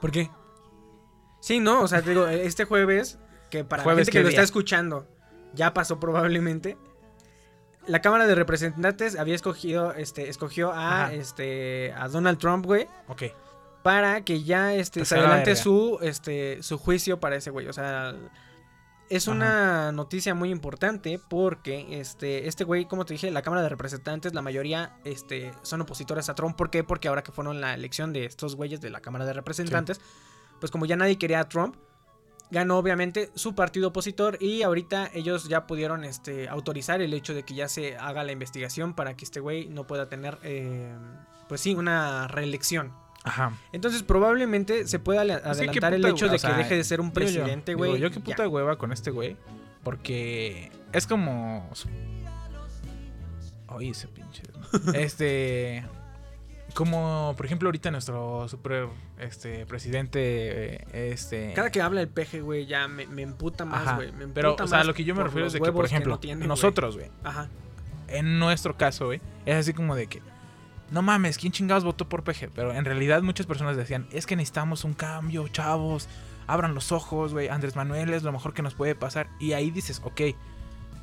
[0.00, 0.30] ¿Por qué?
[1.40, 3.18] Sí, no, o sea, te digo, este jueves,
[3.50, 4.36] que para ¿Jueves la gente que lo día?
[4.38, 5.08] está escuchando,
[5.54, 6.76] ya pasó probablemente.
[7.86, 11.12] La Cámara de Representantes había escogido, este, escogió a, Ajá.
[11.14, 13.22] este, a Donald Trump, güey, Ok.
[13.82, 17.66] para que ya este, se adelante su, este, su juicio para ese güey.
[17.68, 18.14] O sea,
[19.08, 19.36] es Ajá.
[19.36, 24.34] una noticia muy importante porque este, este güey, como te dije, la Cámara de Representantes,
[24.34, 26.56] la mayoría este, son opositores a Trump.
[26.56, 26.84] ¿Por qué?
[26.84, 30.00] Porque ahora que fueron la elección de estos güeyes de la Cámara de Representantes,
[30.60, 31.76] pues como ya nadie quería a Trump,
[32.50, 37.44] ganó obviamente su partido opositor y ahorita ellos ya pudieron este, autorizar el hecho de
[37.44, 40.92] que ya se haga la investigación para que este güey no pueda tener, eh,
[41.48, 42.92] pues sí, una reelección.
[43.22, 43.52] Ajá.
[43.72, 47.00] Entonces probablemente se pueda qué adelantar el hecho de o sea, que deje de ser
[47.00, 47.98] un yo, presidente, güey.
[48.00, 48.24] Yo qué ya.
[48.24, 49.36] puta hueva con este güey.
[49.82, 51.70] Porque es como.
[53.68, 54.42] Oye, ese pinche.
[54.94, 55.84] este.
[56.74, 58.88] como por ejemplo ahorita nuestro super
[59.20, 63.96] este presidente eh, este Cada que habla el peje, güey, ya me, me emputa más,
[63.96, 64.10] güey.
[64.34, 66.38] pero o sea lo que yo me refiero es de que por ejemplo no tiene,
[66.40, 66.48] güey.
[66.48, 67.48] nosotros güey Ajá.
[68.08, 70.22] en nuestro caso güey es así como de que
[70.90, 72.50] no mames, ¿quién chingados votó por PG?
[72.54, 76.08] Pero en realidad muchas personas decían, es que necesitamos un cambio, chavos,
[76.48, 79.28] abran los ojos, güey, Andrés Manuel es lo mejor que nos puede pasar.
[79.38, 80.20] Y ahí dices, ok,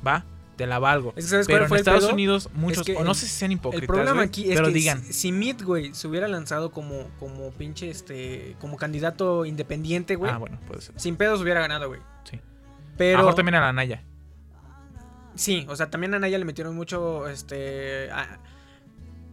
[0.06, 0.24] va,
[0.58, 1.14] te la valgo.
[1.16, 2.12] Es que, ¿sabes Pero cuál en el Estados pedo?
[2.12, 4.66] Unidos muchos, que o no el- sé si sean hipócritas, El problema aquí es pero
[4.68, 10.30] que digan, si, güey, se hubiera lanzado como, como pinche, este, como candidato independiente, güey,
[10.30, 11.00] ah, bueno, puede ser.
[11.00, 12.00] sin pedos hubiera ganado, güey.
[12.24, 12.36] Sí.
[12.36, 12.40] A
[12.98, 14.02] Pero, lo mejor también a la Naya.
[15.34, 18.38] sí, o sea, también a Naya le metieron mucho, este, a-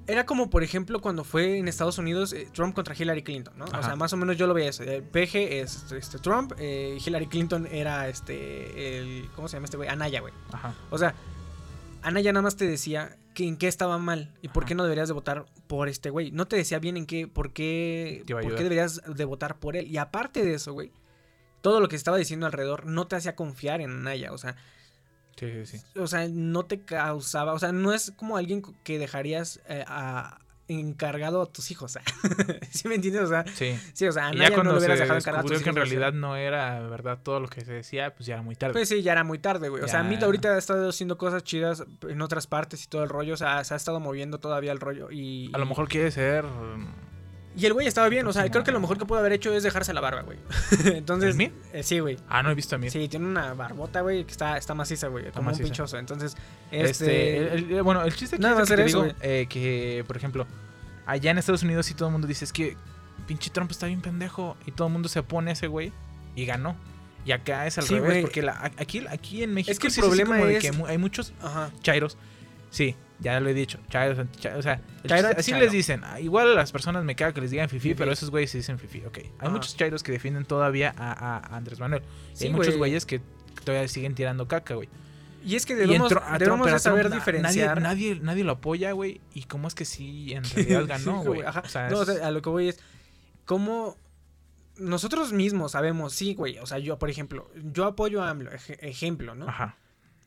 [0.08, 3.66] era como, por ejemplo, cuando fue en Estados Unidos eh, Trump contra Hillary Clinton, ¿no?
[3.66, 4.84] O sea, más o menos yo lo veía eso.
[4.84, 9.78] El PG es este, Trump, eh, Hillary Clinton era, este, el, ¿cómo se llama este
[9.78, 9.90] güey?
[9.90, 10.34] Anaya, güey.
[10.52, 10.76] Ajá.
[10.92, 11.16] O sea,
[12.04, 14.84] Ana ya nada más te decía que en qué estaba mal y por qué no
[14.84, 16.32] deberías de votar por este güey.
[16.32, 19.88] No te decía bien en qué, por qué, por qué deberías de votar por él.
[19.88, 20.92] Y aparte de eso, güey,
[21.62, 24.34] todo lo que estaba diciendo alrededor no te hacía confiar en Anaya.
[24.34, 24.56] O sea,
[25.38, 26.00] Sí, sí, sí.
[26.00, 30.40] o sea, no te causaba, o sea, no es como alguien que dejarías eh, a-
[30.68, 31.96] encargado a tus hijos.
[32.72, 33.22] ¿Sí me entiendes?
[33.24, 33.78] O sea, Sí.
[33.94, 35.70] sí, o sea, a ya no cuando lo se hubieras dejado encargado a tus que
[35.70, 36.00] en hijos, o sea.
[36.00, 38.74] realidad no era verdad todo lo que se decía, pues ya era muy tarde.
[38.74, 39.84] Pues sí, ya era muy tarde, güey.
[39.84, 40.10] O sea, Ya.
[40.10, 43.36] Mita ahorita ha estado haciendo cosas chidas en otras partes y todo el rollo.
[43.36, 45.12] O sea, se ha estado moviendo todavía el rollo.
[45.12, 46.46] Y, a lo mejor quiere ser...
[47.58, 48.28] Y el güey estaba bien.
[48.28, 50.38] O sea, creo que lo mejor que pudo haber hecho es dejarse la barba, güey.
[50.98, 51.38] Entonces.
[51.74, 52.18] Eh, sí, güey.
[52.28, 52.90] Ah, no he visto a mí.
[52.90, 55.32] Sí, tiene una barbota, güey, que está, está maciza, güey.
[55.32, 55.64] Como maciza.
[55.64, 55.98] un pinchoso.
[55.98, 56.36] Entonces,
[56.72, 57.38] Este, este.
[57.56, 60.46] el- el- bueno, el chiste Nada es que te eso, digo, eh, que, por ejemplo,
[61.06, 62.76] allá en Estados Unidos sí todo el mundo dice, es que
[63.28, 65.94] pinche Trump está bien pendejo y todo el mundo se opone a ese güey
[66.36, 66.76] y ganó.
[67.26, 69.94] Y acá es al Sí, revés, porque la- aquí, aquí en México Es que el
[69.94, 71.72] sí problema como de es- que hay muchos Ajá.
[71.82, 72.18] chairos.
[72.70, 76.02] Sí, ya lo he dicho, chairos, anti-chairos, o sea, Chairo, así les dicen.
[76.04, 78.58] Ah, Igual a las personas me caga que les digan fifi, pero esos güeyes se
[78.58, 79.20] dicen fifi, ok.
[79.40, 82.02] Hay muchos chairos que defienden todavía a, Andrés Manuel.
[82.34, 82.78] Y Sí, hay muchos güey.
[82.92, 83.22] güeyes que
[83.64, 84.90] todavía siguen tirando caca, güey.
[85.46, 87.80] Y es que debemos, a debemos a saber na- diferenciar.
[87.82, 89.22] Nadie, nadie, nadie lo apoya, güey.
[89.36, 91.42] ¿Y cómo es que sí en realidad ganó, Sí, güey?
[91.44, 91.62] Ajá.
[91.64, 92.80] o sea, no, o sea, a lo que voy es.
[93.46, 93.96] ¿Cómo
[94.78, 96.14] nosotros mismos sabemos?
[96.14, 96.58] Sí, güey.
[96.60, 99.48] O sea, yo, por ejemplo, yo apoyo a AMLO, ej- ejemplo, ¿no?
[99.48, 99.78] Ajá.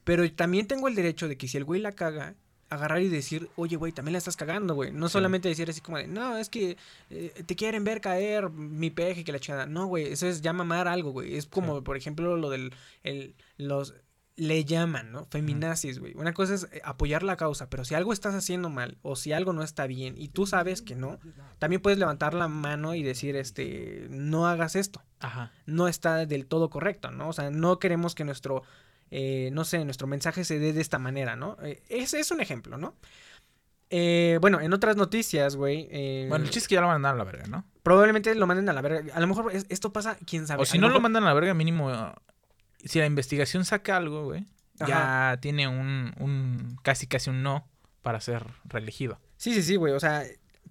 [0.04, 2.34] Pero también tengo el derecho de que si el güey la caga,
[2.70, 4.92] agarrar y decir, oye, güey, también la estás cagando, güey.
[4.92, 6.76] No solamente decir así como de, no, es que
[7.10, 9.66] eh, te quieren ver caer mi peje que la chingada.
[9.66, 11.36] No, güey, eso es ya mamar algo, güey.
[11.36, 13.94] Es como, por ejemplo, lo del, el, los,
[14.38, 15.24] le llaman, ¿no?
[15.24, 16.14] Feminazis, güey.
[16.14, 19.32] Una cosa es eh, apoyar la causa, pero si algo estás haciendo mal o si
[19.32, 21.18] algo no está bien y tú sabes que no,
[21.58, 25.50] también puedes levantar la mano y decir, este, no hagas esto Ajá.
[25.66, 27.28] no está del todo correcto, ¿no?
[27.28, 28.62] O sea, no queremos que nuestro,
[29.10, 31.56] eh, no sé, nuestro mensaje se dé de esta manera, ¿no?
[31.62, 32.94] Eh, ese es un ejemplo, ¿no?
[33.90, 35.88] Eh, bueno, en otras noticias, güey.
[35.90, 37.64] eh, Bueno, el chiste es que ya lo mandan a la verga, ¿no?
[37.82, 39.14] Probablemente lo manden a la verga.
[39.14, 40.60] A lo mejor es- esto pasa, quién sabe.
[40.60, 41.88] O A si no lo mejor- mandan a la verga, mínimo.
[41.90, 42.12] uh,
[42.84, 44.44] Si la investigación saca algo, güey,
[44.86, 46.76] ya tiene un, un.
[46.82, 47.66] casi casi un no
[48.02, 49.18] para ser reelegido.
[49.36, 49.94] Sí, sí, sí, güey.
[49.94, 50.22] O sea,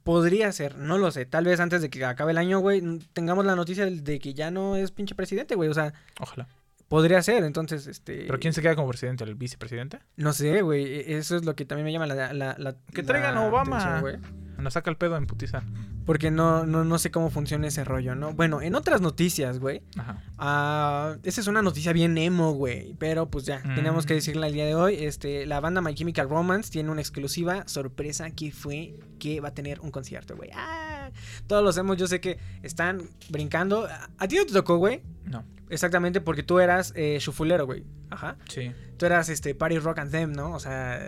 [0.04, 1.26] podría ser, no lo sé.
[1.26, 2.82] Tal vez antes de que acabe el año, güey,
[3.14, 5.68] tengamos la noticia de que ya no es pinche presidente, güey.
[5.70, 6.48] O sea, Ojalá.
[6.88, 7.44] Podría ser.
[7.44, 8.26] Entonces, este.
[8.26, 9.24] ¿Pero quién se queda como presidente?
[9.24, 10.00] ¿El vicepresidente?
[10.16, 10.86] No sé, güey.
[10.86, 12.34] e- Eso es lo que también me llama la.
[12.34, 13.98] la, la Que traigan la a Obama.
[13.98, 14.48] atención.
[14.58, 15.62] Nos saca el pedo en putiza.
[16.04, 18.34] Porque no, no, no sé cómo funciona ese rollo, ¿no?
[18.34, 19.84] Bueno, en otras noticias, güey.
[19.98, 20.24] Ajá.
[20.40, 22.96] ah, esa es una noticia bien emo, güey.
[22.98, 23.76] Pero pues ya, Mm.
[23.76, 24.96] tenemos que decirla el día de hoy.
[25.04, 29.54] Este, la banda My Chemical Romance tiene una exclusiva sorpresa que fue que va a
[29.54, 30.50] tener un concierto, güey.
[30.56, 31.12] Ah,
[31.46, 33.86] todos los hemos, yo sé que están brincando.
[33.86, 35.04] ¿A- ¿A ti no te tocó, güey?
[35.26, 35.44] No.
[35.70, 37.86] Exactamente, porque tú eras eh, chufulero, güey.
[38.10, 38.38] Ajá.
[38.50, 38.72] Sí.
[38.98, 40.54] Tú eras este Party Rock and Them, ¿no?
[40.54, 41.00] O sea,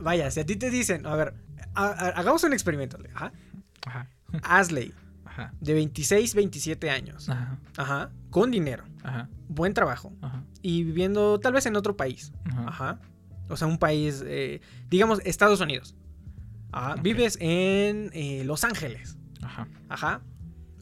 [0.00, 1.34] vaya, si a ti te dicen, a ver,
[1.74, 2.98] ha- ha- hagamos un experimento.
[3.14, 3.32] Ajá.
[3.86, 4.08] Ajá.
[4.42, 4.92] Asley,
[5.24, 5.52] Ajá.
[5.60, 7.28] de 26, 27 años.
[7.28, 7.58] Ajá.
[7.76, 8.10] Ajá.
[8.30, 9.28] Con dinero, Ajá.
[9.48, 10.12] buen trabajo.
[10.20, 10.42] Ajá.
[10.62, 12.32] Y viviendo tal vez en otro país.
[12.44, 12.64] Ajá.
[12.66, 13.00] Ajá.
[13.48, 15.94] O sea, un país, eh, digamos, Estados Unidos.
[16.72, 16.96] Ajá.
[17.00, 19.16] Vives en eh, Los Ángeles.
[19.42, 19.68] Ajá.
[19.88, 20.20] Ajá.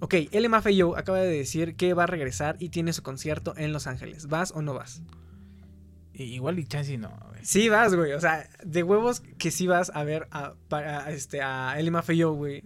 [0.01, 3.87] Ok, LMFAO acaba de decir que va a regresar y tiene su concierto en Los
[3.87, 4.27] Ángeles.
[4.27, 5.03] ¿Vas o no vas?
[6.13, 7.41] Igual y chance no, güey.
[7.45, 8.13] Sí vas, güey.
[8.13, 12.33] O sea, de huevos que sí vas a ver a, para, a, este, a LMFAO,
[12.33, 12.63] güey.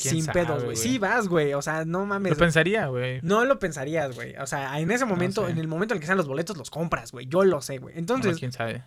[0.00, 0.76] ¿Quién Sin sabe, pedos, güey.
[0.76, 1.54] Sí vas, güey.
[1.54, 2.30] O sea, no mames.
[2.32, 3.20] Lo pensaría, güey.
[3.22, 4.36] No lo pensarías, güey.
[4.36, 5.52] O sea, en ese momento, sé.
[5.52, 7.26] en el momento en el que sean los boletos, los compras, güey.
[7.26, 7.96] Yo lo sé, güey.
[7.98, 8.84] Entonces, No, quién sabe.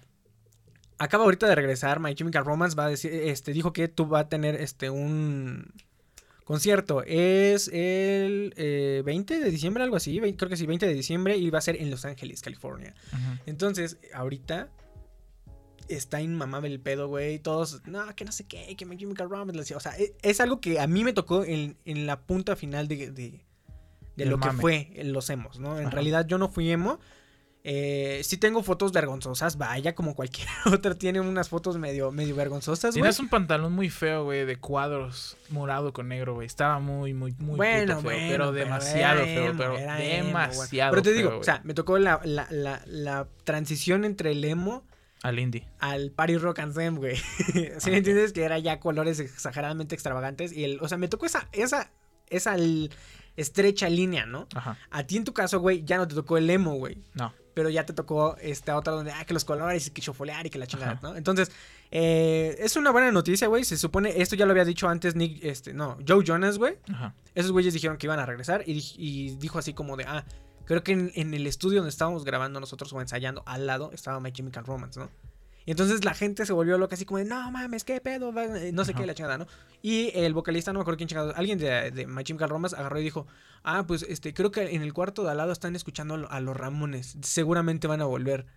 [1.00, 2.00] acaba ahorita de regresar.
[2.00, 5.74] My Chemical Romance va a decir, este, dijo que tú va a tener este un
[6.50, 7.04] concierto.
[7.06, 10.20] Es el eh, 20 de diciembre, algo así.
[10.20, 11.38] ve- Creo que sí, 20 de diciembre.
[11.38, 12.96] Y va a ser en Los Ángeles, California.
[13.46, 14.68] Entonces, ahorita
[15.90, 17.38] está inmamable el pedo, güey.
[17.38, 19.76] Todos, no, que no sé qué, que My Chemical Romance.
[19.76, 22.88] O sea, e- es, algo que a mí me tocó en, en la punta final
[22.88, 23.42] de, de, de
[24.16, 25.78] Del lo que fue los emos, ¿no?
[25.78, 25.92] En Ajá.
[25.92, 27.00] realidad yo no fui emo.
[27.64, 32.96] Eh, sí tengo fotos vergonzosas, vaya, como cualquier otra tiene unas fotos medio, medio vergonzosas,
[32.96, 33.02] güey.
[33.02, 36.48] Tienes un pantalón muy feo, güey, de cuadros morado con negro, güey.
[36.48, 41.02] Estaba muy, muy, muy bueno, puto feo, bueno, pero demasiado feo, pero emo, demasiado Pero
[41.02, 44.86] te digo, feo, o sea, me tocó la, la, la, la transición entre el emo
[45.22, 45.68] Al indie.
[45.80, 47.18] al Party Rock and Zen, güey.
[47.78, 48.32] ¿Sí me entiendes?
[48.32, 50.54] Que era ya colores exageradamente extravagantes.
[50.54, 51.92] Y el, o sea, me tocó esa, esa,
[52.30, 52.56] esa
[53.36, 54.48] estrecha línea, ¿no?
[54.56, 54.78] Ajá.
[54.90, 56.98] A ti en tu caso, güey, ya no te tocó el emo, güey.
[57.16, 57.34] No.
[57.54, 60.50] Pero ya te tocó esta otra donde, ah, que los colores y que chofolear y
[60.50, 61.10] que la chingada, Ajá.
[61.10, 61.16] ¿no?
[61.16, 61.52] Entonces,
[61.92, 63.64] eh, es una buena noticia, güey.
[63.64, 66.78] Se supone, esto ya lo había dicho antes Nick, este, no, Joe Jonas, güey.
[67.36, 70.24] Esos güeyes dijeron que iban a regresar y, y dijo así como de, ah,
[70.66, 74.20] creo que en, en el estudio donde estábamos grabando nosotros o ensayando al lado estaba
[74.20, 75.10] My Chemical Romance, ¿no?
[75.70, 78.46] Y entonces la gente se volvió loca así como de, no mames, qué pedo, va?",
[78.46, 79.02] eh, no sé Ajá.
[79.02, 79.46] qué, la chingada, ¿no?
[79.84, 83.00] Y el vocalista, no me acuerdo quién chingado, alguien de, de My Chemical Romance agarró
[83.00, 83.28] y dijo,
[83.62, 86.32] ah, pues este, creo que en el cuarto de al lado están escuchando a lo-
[86.32, 88.48] a los Ramones, seguramente van a volver.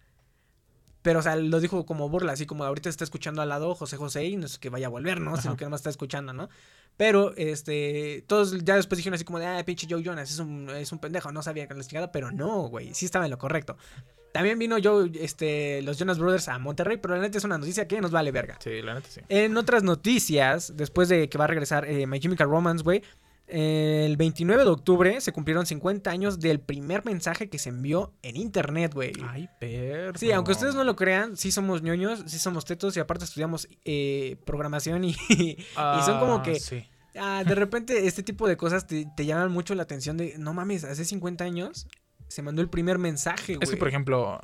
[1.03, 3.99] Pero, o sea, lo dijo como burla, así como ahorita está escuchando al lado José
[3.99, 5.37] José y no es que vaya a volver, ¿no?
[5.37, 6.49] Sino que nomás está escuchando, ¿no?
[6.97, 10.71] Pero, este, todos ya después dijeron así como de, ah, pinche Joe Jonas, es un,
[10.71, 13.39] es un pendejo, no sabía que la chingada, pero no, güey, sí estaba en lo
[13.39, 13.77] correcto.
[14.33, 17.87] También vino Joe, este, los Jonas Brothers a Monterrey, pero la neta es una noticia
[17.87, 18.59] que nos vale verga.
[18.63, 19.21] Sí, la neta sí.
[19.29, 23.03] En otras noticias, después de que va a regresar eh, My Chemical Romance, güey,
[23.49, 28.37] el 29 de octubre se cumplieron 50 años del primer mensaje que se envió en
[28.37, 29.13] internet, güey.
[29.29, 30.17] Ay, perro.
[30.19, 33.69] Sí, aunque ustedes no lo crean, sí somos ñoños, sí somos tetos y aparte estudiamos
[33.85, 35.57] eh, programación y, y
[36.07, 36.87] son como Ah, que Sí.
[37.17, 40.55] ah, de repente este tipo de cosas te, te llaman mucho la atención de, no
[40.55, 41.89] mames, hace 50 años
[42.33, 43.65] se mandó el primer mensaje, güey.
[43.65, 44.41] Es que, por ejemplo,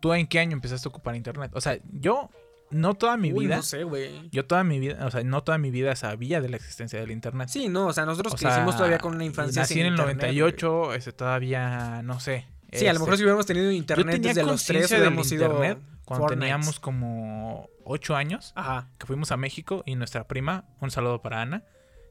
[0.00, 1.50] ¿tú en qué año empezaste a ocupar internet?
[1.54, 2.30] O sea, yo
[2.70, 4.28] no toda mi Uy, vida, no sé, güey.
[4.30, 7.10] yo toda mi vida, o sea, no toda mi vida sabía de la existencia del
[7.10, 7.48] internet.
[7.48, 9.86] Sí, no, o sea, nosotros O crecimos sea, todavía con una infancia Nací sin en
[9.88, 12.46] el internet, 98, este, todavía, no sé.
[12.72, 15.12] Sí, a lo mejor este, si hubiéramos tenido yo internet tenía desde los tres del
[15.12, 18.88] internet cuando teníamos como 8 años, Ajá.
[18.98, 21.64] que fuimos a México y nuestra prima, un saludo para Ana,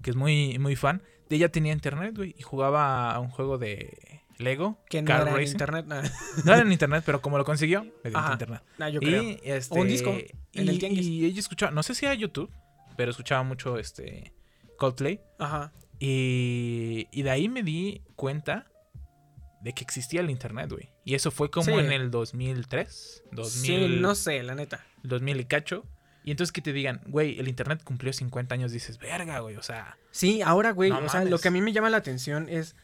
[0.04, 3.58] que es muy, muy fan, de ella tenía internet, güey, y jugaba a un juego
[3.58, 4.11] de
[4.42, 5.86] Lego, Que no Car era en internet.
[5.88, 6.02] nah.
[6.46, 8.34] No era en internet, pero como lo consiguió, mediante Ajá.
[8.34, 8.62] internet.
[8.78, 9.24] Nah, yo creo.
[9.24, 10.26] Y, este, O un disco, en
[10.66, 11.06] y, el tianguis.
[11.08, 12.52] y ella escuchaba, no sé si era YouTube,
[12.98, 14.34] pero escuchaba mucho este
[14.78, 15.22] Coldplay.
[15.40, 15.72] Ajá.
[16.00, 18.68] Y, y de ahí me di cuenta
[19.62, 20.90] de que existía el internet, güey.
[21.06, 21.72] Y eso fue como Sí.
[21.74, 24.84] en el 2003, 2000, Sí, no sé, la neta.
[25.04, 25.86] 2000 y cacho.
[26.24, 29.64] Y entonces que te digan, güey, el internet cumplió 50 años, dices, verga, güey, o
[29.64, 32.48] sea, Sí, ahora, güey, No o sea, lo que a mí me llama la atención
[32.50, 32.76] es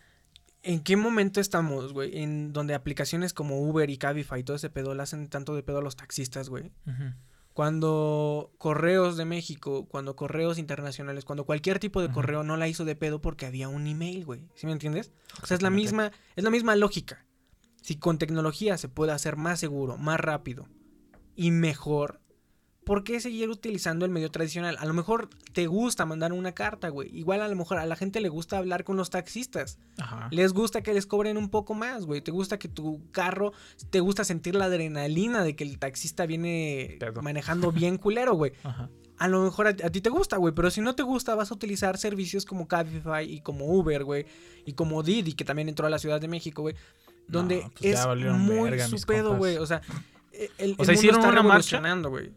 [0.63, 4.69] en qué momento estamos, güey, en donde aplicaciones como Uber y Cabify y todo ese
[4.69, 6.71] pedo le hacen tanto de pedo a los taxistas, güey.
[7.53, 12.85] Cuando Correos de México, cuando Correos Internacionales, cuando cualquier tipo de correo no la hizo
[12.85, 14.47] de pedo porque había un email, güey.
[14.55, 15.11] ¿Sí me entiendes?
[15.41, 17.25] O sea, es la misma, es la misma lógica.
[17.81, 20.67] Si con tecnología se puede hacer más seguro, más rápido
[21.35, 22.19] y mejor,
[22.87, 24.77] ¿por qué seguir utilizando el medio tradicional?
[24.79, 27.15] A lo mejor te gusta mandar una carta, güey.
[27.15, 29.77] Igual a lo mejor a la gente le gusta hablar con los taxistas.
[29.99, 30.29] ajá.
[30.31, 32.21] Les gusta que les cobren un poco más, güey.
[32.21, 33.53] Te gusta que tu carro,
[33.91, 38.53] te gusta sentir la adrenalina de que el taxista viene manejando bien culero, güey.
[38.63, 38.89] ajá.
[39.19, 41.49] A lo mejor a, a ti te gusta, güey, pero si no te gusta vas
[41.49, 44.27] a utilizar servicios como Cabify y como Uber, güey,
[44.63, 46.75] y como Didi, que también entró a la Ciudad de México, güey,
[47.27, 49.57] donde No, pues es muy su pedo, güey.
[49.57, 49.81] O sea,
[50.31, 51.81] el, el O sea, mundo hicieron está una marcha.
[52.09, 52.29] güey.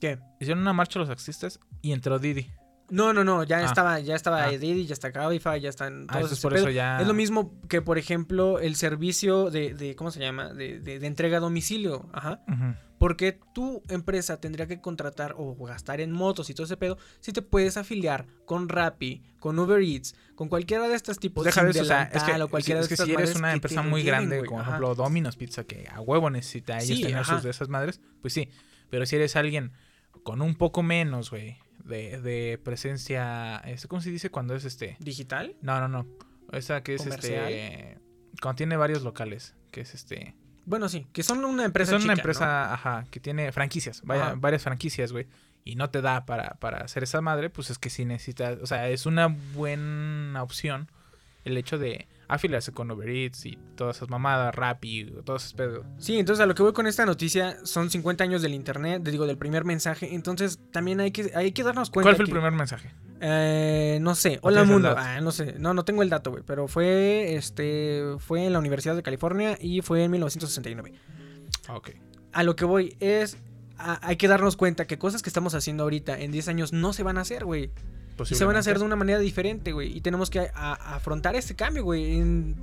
[0.00, 0.18] ¿Qué?
[0.40, 2.50] Hicieron una marcha los taxistas y entró Didi.
[2.90, 3.64] No, no, no, ya Ah.
[3.64, 4.50] estaba, ya estaba Ah.
[4.50, 7.00] Didi, ya está Cabify, ya están Ah, todos eso es ese por eso ya.
[7.00, 10.52] Es lo mismo que, por ejemplo, el servicio de, de ¿cómo se llama?
[10.52, 12.08] De, de- de entrega a domicilio.
[12.12, 12.42] Ajá.
[12.98, 17.32] Porque tu empresa tendría que contratar o gastar en motos y todo ese pedo si
[17.32, 21.70] te puedes afiliar con Rappi, con Uber Eats, con cualquiera de estos tipos deja de
[21.70, 23.82] eso, o sea, es que, o cualquiera es de que estas si eres una empresa
[23.82, 27.42] muy grande, como por ejemplo Domino's Pizza, que a huevo necesita ellos Sí, tener sus
[27.42, 28.48] de esas madres, pues sí.
[28.90, 29.72] Pero si eres alguien
[30.24, 34.96] con un poco menos, güey, de, de presencia, este, ¿cómo se dice cuando es este?
[34.98, 35.54] ¿Digital?
[35.62, 36.06] No, no, no.
[36.52, 37.52] Esa que es ¿Comercial?
[37.52, 37.98] este...
[38.42, 40.34] Cuando tiene varios locales, que es este...
[40.66, 44.28] Bueno, sí, que son una Que empresa son una empresa, ajá, que tiene franquicias, vaya-
[44.28, 44.34] Ajá.
[44.36, 45.26] varias franquicias, güey.
[45.62, 48.66] Y no te da para, para hacer esa madre, pues es que sí necesitas, o
[48.66, 50.90] sea, es una buena opción
[51.44, 55.86] el hecho de afiliarse con Uber Eats y todas esas mamadas, Rappi, todos esos pedos.
[55.98, 59.26] Sí, entonces a lo que voy con esta noticia son 50 años del internet, digo,
[59.26, 60.14] del primer mensaje.
[60.14, 62.08] Entonces también hay que, hay que darnos cuenta.
[62.08, 62.90] ¿Cuál fue el que- primer mensaje?
[63.20, 64.38] Eh, no sé.
[64.42, 64.94] ¿O Hola mundo.
[64.98, 65.54] Ah, no sé.
[65.58, 66.42] No, no tengo el dato, güey.
[66.46, 70.92] Pero fue, este, fue en la Universidad de California y fue en 1969.
[71.68, 71.90] Ah, ok.
[72.32, 73.36] a lo que voy es.
[73.78, 76.92] a- hay que darnos cuenta que cosas que estamos haciendo ahorita en 10 años no
[76.92, 77.70] se van a hacer, güey.
[78.30, 79.96] Y se van a hacer de una manera diferente, güey.
[79.96, 82.54] Y tenemos que afrontar este cambio, güey.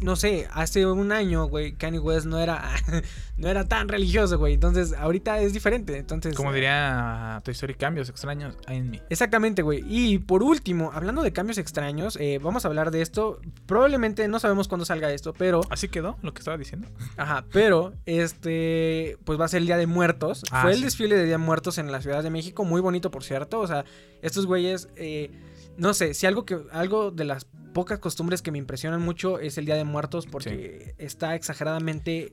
[0.00, 2.62] No sé, hace un año, güey, Kanye West no era,
[3.36, 4.54] no era tan religioso, güey.
[4.54, 5.96] Entonces, ahorita es diferente.
[5.96, 9.00] Entonces, Como diría Toy Story, cambios extraños en mí.
[9.10, 9.84] Exactamente, güey.
[9.88, 13.40] Y por último, hablando de cambios extraños, eh, vamos a hablar de esto.
[13.66, 15.60] Probablemente no sabemos cuándo salga esto, pero.
[15.70, 16.88] Así quedó lo que estaba diciendo.
[17.16, 19.18] Ajá, pero este.
[19.24, 20.42] Pues va a ser el Día de Muertos.
[20.50, 22.64] Ah, Fue el desfile de Día de Muertos en la Ciudad de México.
[22.64, 23.60] Muy bonito, por cierto.
[23.60, 23.84] O sea,
[24.22, 24.88] estos güeyes.
[24.96, 25.30] eh,
[25.76, 26.58] no sé, si algo que.
[26.72, 30.26] Algo de las pocas costumbres que me impresionan mucho es el Día de Muertos.
[30.26, 32.32] Porque está exageradamente.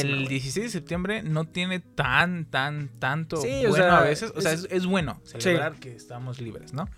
[0.00, 0.28] El güey.
[0.28, 4.32] 16 de septiembre no tiene tan, tan, tanto Sí, o bueno sea, a veces.
[4.34, 6.88] O sea, es- bueno celebrar que estamos libres, ¿no?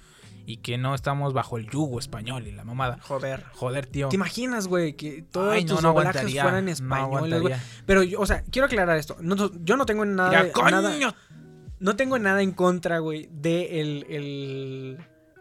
[0.47, 2.99] Y que no estamos bajo el yugo español y la mamada.
[3.03, 3.45] Joder.
[3.53, 4.09] Joder, tío.
[4.09, 4.95] ¿Te imaginas, güey?
[4.95, 7.61] Que todos Ay, tus no fueran españoles.
[7.87, 9.17] Pero, yo, o sea, quiero aclarar esto.
[9.63, 10.71] Yo no tengo nada, de- coño.
[10.71, 11.15] nada-
[11.81, 14.99] no tengo nada en contra, güey, de el, el,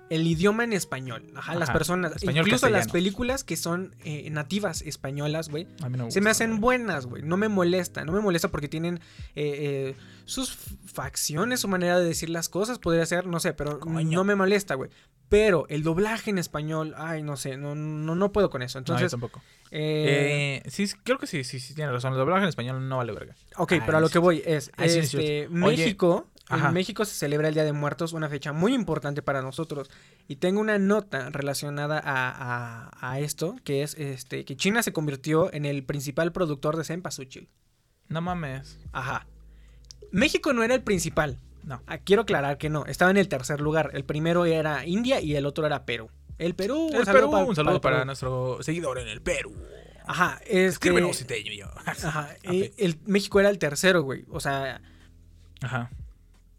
[0.09, 1.25] el idioma en español.
[1.35, 5.67] Ajá, las personas, español incluso las películas que son eh, nativas españolas, güey.
[5.89, 7.23] No Se me hacen buenas, güey.
[7.23, 8.03] No me molesta.
[8.05, 8.95] No me molesta porque tienen
[9.35, 9.95] eh, eh,
[10.25, 12.79] sus facciones, su manera de decir las cosas.
[12.79, 14.17] Podría ser, no sé, pero Coño.
[14.17, 14.89] no me molesta, güey.
[15.29, 18.79] Pero el doblaje en español, ay, no sé, no, no, no puedo con eso.
[18.79, 19.43] No, yo Entonces, tampoco.
[19.69, 22.13] eh, Eh, sí, creo que sí, sí, sí, tiene razón.
[22.13, 23.35] El doblaje en español no vale verga.
[23.57, 26.67] Ok, Ay, pero a lo que voy es, este, México, ajá.
[26.67, 29.89] en México se celebra el Día de Muertos, una fecha muy importante para nosotros.
[30.27, 34.91] Y tengo una nota relacionada a, a- a esto, que es este, que China se
[34.93, 37.49] convirtió en el principal productor de cempasúchil.
[38.07, 38.77] No mames.
[38.91, 39.27] Ajá.
[40.11, 41.39] México no era el principal.
[41.63, 41.81] No.
[41.87, 43.91] Ah, quiero aclarar que no, estaba en el tercer lugar.
[43.93, 46.09] El primero era India y el otro era Perú.
[46.37, 49.53] El Perú, El un saludo Perú, pa- un saludo para, nuestro seguidor en el Perú.
[50.07, 51.67] Ajá, este, Escríbenos si te yo.
[51.85, 54.25] Ajá, eh, el, México era el tercero, güey.
[54.29, 54.81] O sea,
[55.61, 55.91] Ajá.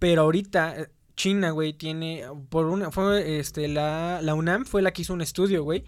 [0.00, 4.92] Pero ahorita eh, China, güey, tiene por una fue este la, la UNAM fue la
[4.92, 5.84] que hizo un estudio, güey.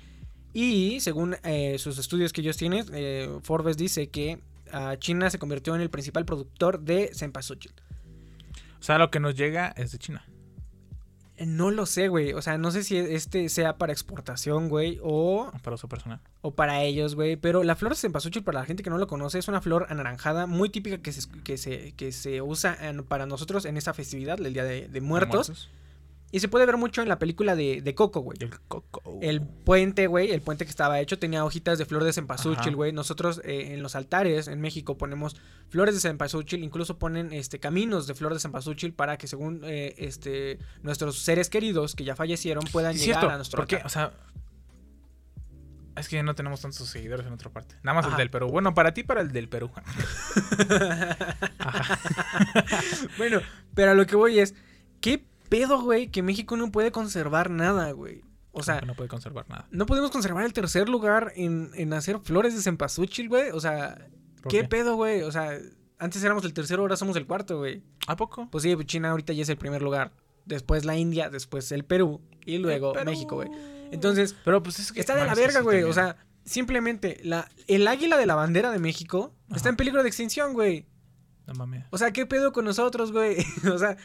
[0.52, 4.38] Y según eh, sus estudios que ellos tienen, eh, Forbes dice que
[4.70, 7.72] ah, China se convirtió en el principal productor de cempasúchil.
[8.78, 10.24] O sea, lo que nos llega es de China.
[11.46, 12.32] No lo sé, güey.
[12.32, 16.20] O sea, no sé si este sea para exportación, güey, o, Para uso personal.
[16.40, 17.36] o para ellos, güey.
[17.36, 19.86] Pero la flor de cempasúchil, para la gente que no lo conoce, es una flor
[19.88, 23.94] anaranjada muy típica que se, que se, que se usa en- para nosotros en esta
[23.94, 25.68] festividad, el Día de, de Muertos.
[26.34, 28.38] Y se puede ver mucho en la película de, de Coco, güey.
[28.40, 29.18] El coco.
[29.20, 32.90] El puente, güey, el puente que estaba hecho tenía hojitas de flor de cempasúchil, güey.
[32.90, 35.36] Nosotros eh, en los altares en México ponemos
[35.68, 39.94] flores de cempasúchil, incluso ponen este caminos de flor de cempasúchil para que según eh,
[39.98, 43.86] este nuestros seres queridos que ya fallecieron puedan llegar cierto, a nuestro porque, altar.
[43.86, 44.12] o sea,
[45.96, 47.74] es que no tenemos tantos seguidores en otra parte.
[47.82, 48.14] Nada más Ajá.
[48.14, 48.48] el del Perú.
[48.48, 49.70] Bueno, para ti, para el del Perú.
[53.18, 53.42] bueno,
[53.74, 54.54] pero a lo que voy es,
[55.02, 58.22] ¿qué pedo, güey, que México no puede conservar nada, güey?
[58.52, 59.68] O sea, no puede conservar nada.
[59.70, 63.50] no podemos conservar el tercer lugar en, en hacer flores de cempasúchil, güey.
[63.50, 64.08] O sea,
[64.42, 64.68] ¿Por ¿qué qué?
[64.68, 65.22] pedo, güey?
[65.22, 65.58] O sea,
[65.98, 67.82] antes éramos el tercero, ahora somos el cuarto, güey.
[68.06, 68.48] ¿A poco?
[68.50, 70.12] Pues sí, pues China ahorita ya es el primer lugar.
[70.46, 73.10] Después la India, después el Perú y luego Perú.
[73.10, 73.50] México, güey.
[73.90, 75.00] Entonces, Pero pues es que.
[75.00, 75.82] está de la verga, güey.
[75.82, 80.08] O sea, simplemente la, el águila de la bandera de México está en peligro de
[80.08, 80.86] extinción, güey.
[81.46, 81.84] No mames.
[81.90, 83.36] O sea, ¿qué pedo con nosotros, güey?
[83.72, 83.96] o sea,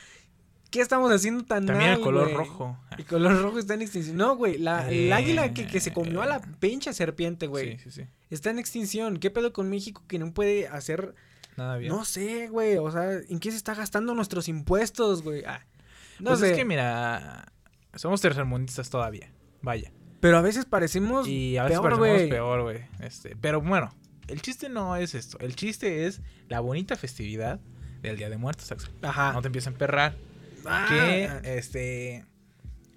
[0.70, 2.78] ¿qué estamos haciendo tan También mal, el color rojo.
[2.98, 4.18] El color rojo está en extinción.
[4.18, 4.58] No, güey.
[4.58, 7.78] La, el Eh, águila que, que se comió a la pinche serpiente, güey.
[7.78, 8.08] Sí, sí, sí.
[8.30, 9.18] Está en extinción.
[9.18, 11.14] ¿Qué pedo con México que no puede hacer
[11.58, 11.92] Nada bien.
[11.92, 12.78] No sé, güey.
[12.78, 15.44] O sea, ¿en qué se está gastando nuestros impuestos, güey?
[15.46, 15.66] Ah,
[16.20, 16.52] no pues sé.
[16.52, 17.52] es que mira,
[17.96, 19.32] somos tercermundistas todavía.
[19.64, 19.92] Vaya.
[20.20, 22.86] Pero a veces parecemos Y a veces peor, parecemos peor, güey.
[23.00, 23.92] Este, pero bueno,
[24.28, 25.40] el chiste no es esto.
[25.40, 27.60] El chiste es la bonita festividad
[28.02, 28.92] del Día de Muertos, Axel.
[29.02, 29.34] Ajá.
[29.34, 30.16] No te empiecen a emperrar.
[30.68, 32.26] Ah, Que, este...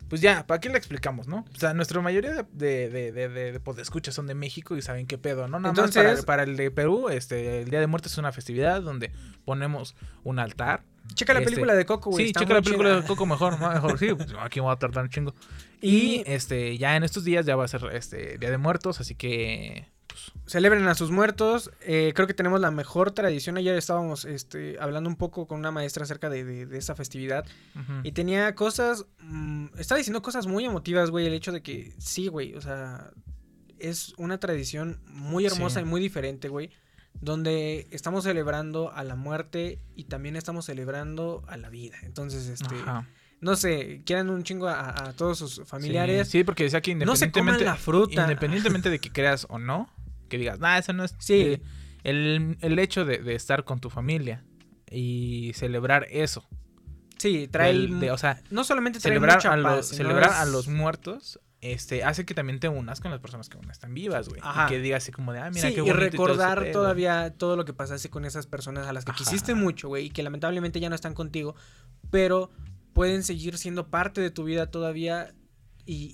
[0.09, 1.45] Pues ya, ¿para qué le explicamos, no?
[1.55, 2.45] O sea, nuestra mayoría de,
[2.89, 5.61] de, de, de, podescuchas son de México y saben qué pedo, ¿no?
[5.61, 8.33] Nada más Entonces- para, para el de Perú, este, el Día de Muertos es una
[8.33, 9.13] festividad donde
[9.45, 10.83] ponemos un altar.
[11.15, 12.27] checa la este, película de Coco, güey.
[12.27, 13.01] Sí, checa la película chida.
[13.03, 13.71] de Coco mejor, ¿no?
[13.71, 15.33] Mejor, sí, pues, aquí me voy a tardar un chingo.
[15.81, 18.99] Y Y este, ya en estos días ya va a ser este Día de Muertos,
[19.01, 19.87] así que
[20.51, 21.71] celebren a sus muertos.
[21.83, 23.57] Eh, creo que tenemos la mejor tradición.
[23.57, 27.45] Ayer estábamos este, hablando un poco con una maestra acerca de, de, de esa festividad.
[28.03, 29.07] Y tenía cosas.
[29.21, 31.27] mm, estaba diciendo cosas muy emotivas, güey.
[31.27, 32.55] El hecho de que sí, güey.
[32.55, 33.11] O sea,
[33.79, 35.87] es una tradición muy hermosa Sí.
[35.87, 36.71] y muy diferente, güey.
[37.21, 41.97] Donde estamos celebrando a la muerte y también estamos celebrando a la vida.
[42.03, 42.75] Entonces, este.
[42.75, 43.07] Ajá.
[43.41, 46.29] No sé, quieran un chingo a, a todos sus familiares.
[46.29, 48.23] Sí, sí, porque decía que No se coman independientemente la fruta.
[48.23, 49.89] independientemente de que creas o no,
[50.31, 51.35] que digas, "Nah, eso no es Sí.
[51.35, 51.63] eh,
[52.05, 54.43] el, el hecho de, de estar con tu familia
[54.91, 56.49] y celebrar eso.
[57.19, 60.31] Sí, trae el- de- o sea, no solamente trae celebrar, mucha a, los, paz, celebrar
[60.33, 63.93] a los muertos este, hace que también te unas con las personas que aún están
[63.93, 64.41] vivas, güey.
[64.41, 65.93] Y que digas así como de, ah, mira sí, qué y bonito.
[65.93, 66.73] todo ese recordar pedo.
[66.73, 69.19] todavía todo lo que pasaste con esas personas a las que Ajá.
[69.19, 71.55] quisiste mucho, güey, y que lamentablemente ya no están contigo,
[72.11, 72.51] pero
[72.95, 75.35] pueden seguir siendo parte de tu vida todavía.
[75.87, 76.11] Y,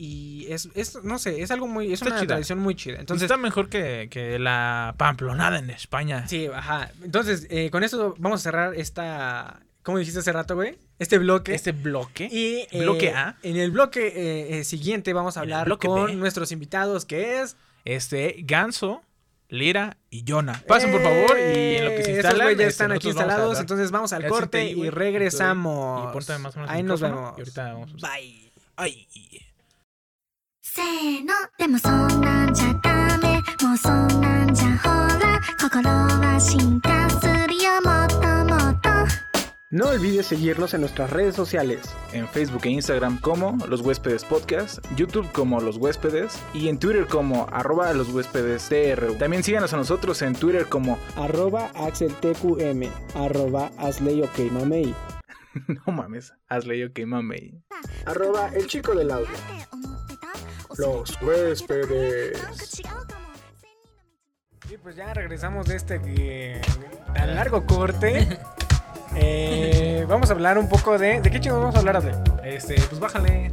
[0.46, 2.28] y es, es, no sé, es algo muy, es Está una chida.
[2.28, 2.98] tradición muy chida.
[2.98, 6.26] Entonces está mejor que, que la pamplonada en España.
[6.28, 6.90] sí, ajá.
[7.02, 10.78] Entonces, eh, con eso vamos a cerrar esta, ¿cómo dijiste hace rato, güey?
[10.98, 11.54] Este bloque.
[11.54, 12.28] Este bloque.
[12.32, 13.36] Y eh, ¿Bloque A?
[13.42, 16.14] En el bloque eh, eh, siguiente vamos a hablar con B.
[16.14, 17.56] nuestros invitados, que es...
[17.84, 19.02] Este, Ganso,
[19.48, 20.60] Lira y Yona.
[20.66, 22.16] Pasen por favor y en lo que se instalan.
[22.16, 26.12] Estos güeyes este, están aquí vamos instalados, entonces vamos al corte y regresamos.
[26.12, 27.34] Y más o menos Ahí nos vemos.
[27.36, 27.92] Y ahorita vamos.
[27.94, 28.52] Bye.
[28.76, 29.06] Ay.
[30.75, 33.35] せーのでもそんなんじゃダメ
[33.65, 34.89] もうそんなんじゃほ
[35.19, 38.89] ら心は進化するよもっともっと
[39.73, 41.79] No olvides seguirnos en nuestras redes sociales.
[42.11, 47.07] en Facebook e Instagram como Los Huéspedes Podcast, YouTube como Los Huéspedes y en Twitter
[47.07, 49.17] como arroba los huéspedes TR.
[49.17, 52.89] También síganos a nosotros en Twitter como Arroba AxelTQM.
[53.15, 54.93] Arroba AsleyOKMamey.
[55.67, 57.53] no mames, hazle yo que mame.
[58.05, 59.29] Arroba El Chico del Audio.
[60.78, 62.82] Los huéspedes.
[64.70, 66.60] Y pues ya regresamos de este eh,
[67.14, 68.38] tan largo corte.
[69.18, 71.22] Eh, vamos a hablar un poco de...
[71.22, 72.12] ¿De qué chicos vamos a hablar, Adle?
[72.44, 73.50] Este, pues bájale.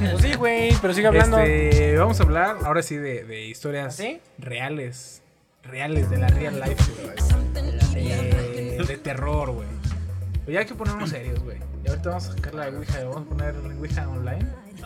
[0.00, 1.38] Pues sí, güey, pero sigue hablando.
[1.38, 4.20] Este, vamos a hablar ahora sí de, de historias ¿Sí?
[4.38, 5.22] reales.
[5.62, 7.16] Reales de la real life, güey.
[7.94, 9.68] Eh, de terror, güey.
[10.44, 11.58] Pues ya hay que ponernos serios, güey.
[11.86, 14.46] Y ahorita vamos a sacar la Ouija, vamos a poner la Ouija online.
[14.76, 14.80] y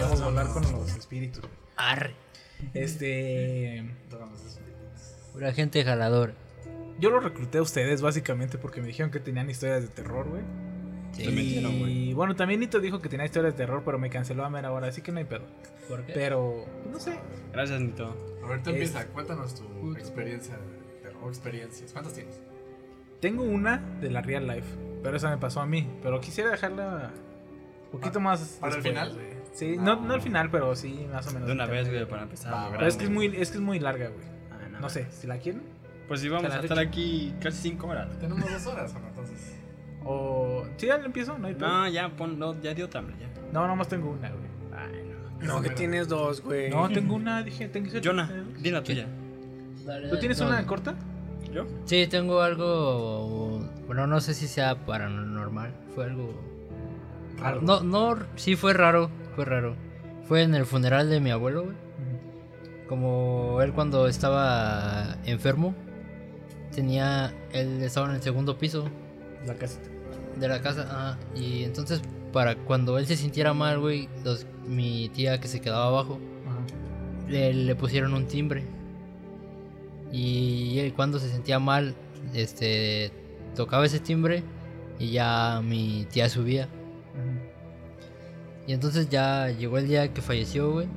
[0.00, 1.44] vamos a hablar con los espíritus.
[1.76, 2.14] Arre.
[2.72, 3.84] Este.
[5.32, 6.32] Pura gente jaladora.
[6.98, 10.42] Yo lo recluté a ustedes básicamente porque me dijeron que tenían historias de terror, güey.
[11.18, 14.72] y bueno, también Nito dijo que tenía historias de terror, pero me canceló a mera
[14.72, 15.44] hora, así que no hay pedo.
[15.88, 16.12] ¿Por qué?
[16.14, 17.18] Pero, no sé.
[17.52, 18.16] Gracias, Nito.
[18.42, 21.92] A ver, tú Es- empieza, cuéntanos tu experiencia de terror, experiencias.
[21.92, 22.40] ¿Cuántas tienes?
[23.20, 24.66] Tengo una de la real life,
[25.06, 25.88] pero esa me pasó a mí.
[26.02, 27.10] Pero quisiera dejarla
[27.84, 28.58] un poquito más.
[28.60, 29.12] ¿Para el final?
[29.14, 29.26] güey.
[29.52, 31.46] Sí, no, no al final, pero sí, más o menos.
[31.46, 32.70] De una vez, güey, para empezar.
[32.72, 34.26] Pero es que es muy, es que es muy larga, güey.
[34.50, 35.62] Ah, no, No sé, si la quieren.
[36.08, 38.08] Pues sí, vamos a estar aquí casi cinco horas.
[38.18, 39.08] Tenemos dos horas, ¿o no?
[39.08, 39.56] Entonces.
[40.04, 40.66] O.
[40.76, 41.68] Sí, ya le empiezo, no hay pedo.
[41.68, 43.28] No, ya, pon, no, ya dio hambre, ya.
[43.52, 44.46] No, nomás tengo una, güey.
[45.40, 46.70] No, que tienes dos, güey.
[46.70, 48.02] No, tengo una, dije, tengo que ser.
[48.04, 49.06] Jonah, di la tuya.
[50.10, 50.94] ¿Tú tienes No, una corta?
[51.56, 51.64] ¿Yo?
[51.86, 53.60] Sí, tengo algo.
[53.86, 55.72] Bueno, no sé si sea paranormal.
[55.94, 56.34] Fue algo.
[57.42, 57.62] Algo.
[57.62, 59.10] No, no, sí fue raro.
[59.34, 59.74] Fue raro.
[60.28, 61.76] Fue en el funeral de mi abuelo, güey.
[62.88, 65.74] Como él cuando estaba enfermo,
[66.74, 67.32] tenía.
[67.52, 68.88] Él estaba en el segundo piso
[69.46, 69.88] La casita.
[70.38, 70.82] de la casa.
[70.82, 72.02] ajá, y entonces,
[72.32, 77.28] para cuando él se sintiera mal, güey, los- mi tía que se quedaba abajo, Ajá.
[77.30, 78.64] le, le pusieron un timbre.
[80.12, 81.94] Y él cuando se sentía mal,
[82.34, 83.10] este
[83.54, 84.42] tocaba ese timbre
[84.98, 86.68] y ya mi tía subía.
[88.66, 90.88] Y entonces ya llegó el día que falleció, güey.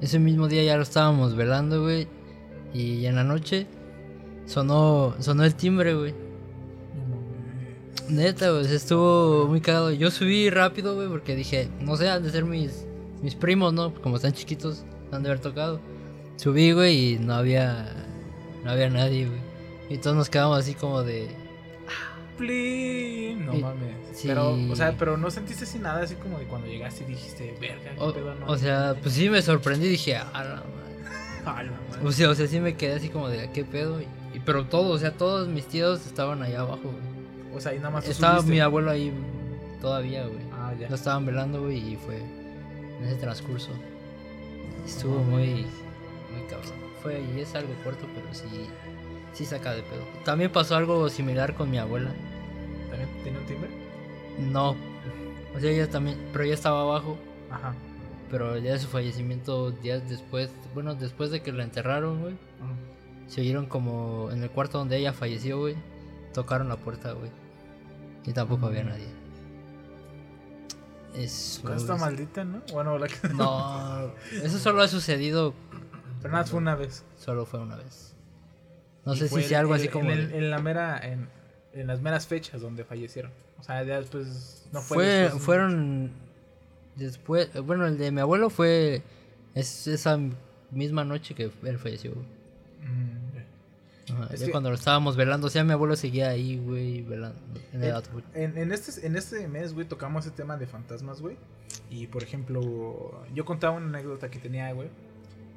[0.00, 2.08] Ese mismo día ya lo estábamos velando, güey.
[2.74, 3.66] Y en la noche
[4.46, 6.14] sonó sonó el timbre, güey.
[8.08, 9.90] Neta, güey, se estuvo muy cagado.
[9.92, 12.86] Yo subí rápido, güey, porque dije, no sé, han de ser mis,
[13.22, 13.94] mis primos, ¿no?
[13.94, 15.80] Como están chiquitos, han de haber tocado.
[16.36, 17.86] Subí, güey, y no había,
[18.64, 19.40] no había nadie, güey.
[19.90, 21.28] Y todos nos quedamos así como de...
[22.38, 23.46] Plin.
[23.46, 23.94] No Y- mames.
[24.12, 24.28] sí.
[24.28, 27.54] Pero, o sea, pero no sentiste así nada así como de cuando llegaste y dijiste,
[27.60, 28.46] verga, qué O, pedo, no.
[28.46, 30.62] o sea, pues sí me sorprendí, dije, la madre".
[31.44, 32.06] Ah, la madre.
[32.06, 34.00] O sea, o sea, sí me quedé así como de, ¿qué pedo?
[34.00, 34.04] Y,
[34.34, 37.56] y- pero todos, o sea, todos mis tíos estaban allá abajo, güey.
[37.56, 38.50] O sea, y nada más Estaba subiste.
[38.52, 39.12] mi abuelo ahí
[39.80, 40.40] todavía, güey.
[40.52, 40.88] Ah, ya.
[40.88, 43.70] Lo estaban velando, güey, y fue en ese transcurso.
[44.86, 45.66] Estuvo muy, muy
[46.54, 46.72] cabrón.
[47.02, 48.68] Fue, y es algo corto, pero sí,
[49.32, 50.02] sí saca de pedo.
[50.24, 52.12] También pasó algo similar con mi abuela.
[52.90, 53.70] ¿También tiene un timbre?
[54.38, 54.76] No,
[55.54, 57.18] o sea, ella también, pero ella estaba abajo.
[57.50, 57.74] Ajá.
[58.30, 62.34] Pero ya de su fallecimiento, días después, bueno, después de que la enterraron, güey,
[63.26, 65.76] se oyeron como en el cuarto donde ella falleció, güey,
[66.32, 67.30] tocaron la puerta, güey.
[68.24, 69.08] Y tampoco había nadie.
[71.14, 71.60] Es.
[71.62, 72.62] Con esta maldita, ¿no?
[72.72, 73.28] Bueno, la que...
[73.28, 75.52] No, eso solo ha sucedido.
[76.22, 77.04] Pero nada, fue una vez.
[77.18, 78.14] Solo fue una vez.
[79.04, 80.10] No Y sé si sea algo así como.
[80.10, 80.98] En, el- en la mera...
[80.98, 81.28] En,
[81.72, 83.32] en las meras fechas donde fallecieron.
[83.58, 84.66] O sea, ya después...
[84.72, 86.10] No fue, fue, después, fueron.
[86.96, 87.48] Después.
[87.64, 89.02] Bueno, el de mi abuelo fue.
[89.54, 90.18] Es esa
[90.70, 92.12] misma noche que él falleció.
[92.82, 94.12] Mm.
[94.12, 94.28] Ajá.
[94.34, 97.38] Es ya que- cuando lo estábamos velando, o sea, mi abuelo seguía ahí, güey, velando
[97.72, 97.94] en el
[98.34, 101.36] En, este, en este mes, güey, tocamos ese tema de fantasmas, güey.
[101.88, 104.88] Y por ejemplo, yo contaba una anécdota que tenía, güey.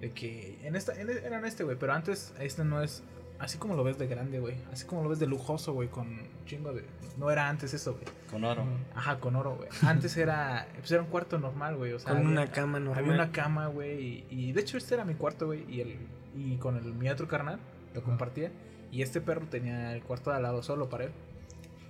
[0.02, 1.78] De que en esta, en, era en este, güey.
[1.78, 3.04] Pero antes, este no es
[3.40, 4.56] así como lo ves de grande, güey.
[4.72, 5.88] Así como lo ves de lujoso, güey.
[5.90, 6.84] Con chingo de.
[7.18, 8.06] No era antes eso, güey.
[8.30, 8.66] Con oro.
[8.94, 9.70] Ajá, con oro, güey.
[9.84, 10.68] Antes era.
[10.78, 11.94] Pues era un cuarto normal, güey.
[11.94, 13.04] O sea, Con había- una cama normal.
[13.04, 14.04] Había una cama, güey.
[14.04, 15.64] Y, y de hecho, este era mi cuarto, güey.
[15.70, 15.98] Y, el,
[16.36, 17.60] y con el, mi otro carnal
[17.94, 18.52] lo compartía.
[18.92, 21.12] Y este perro tenía el cuarto de al lado solo para él.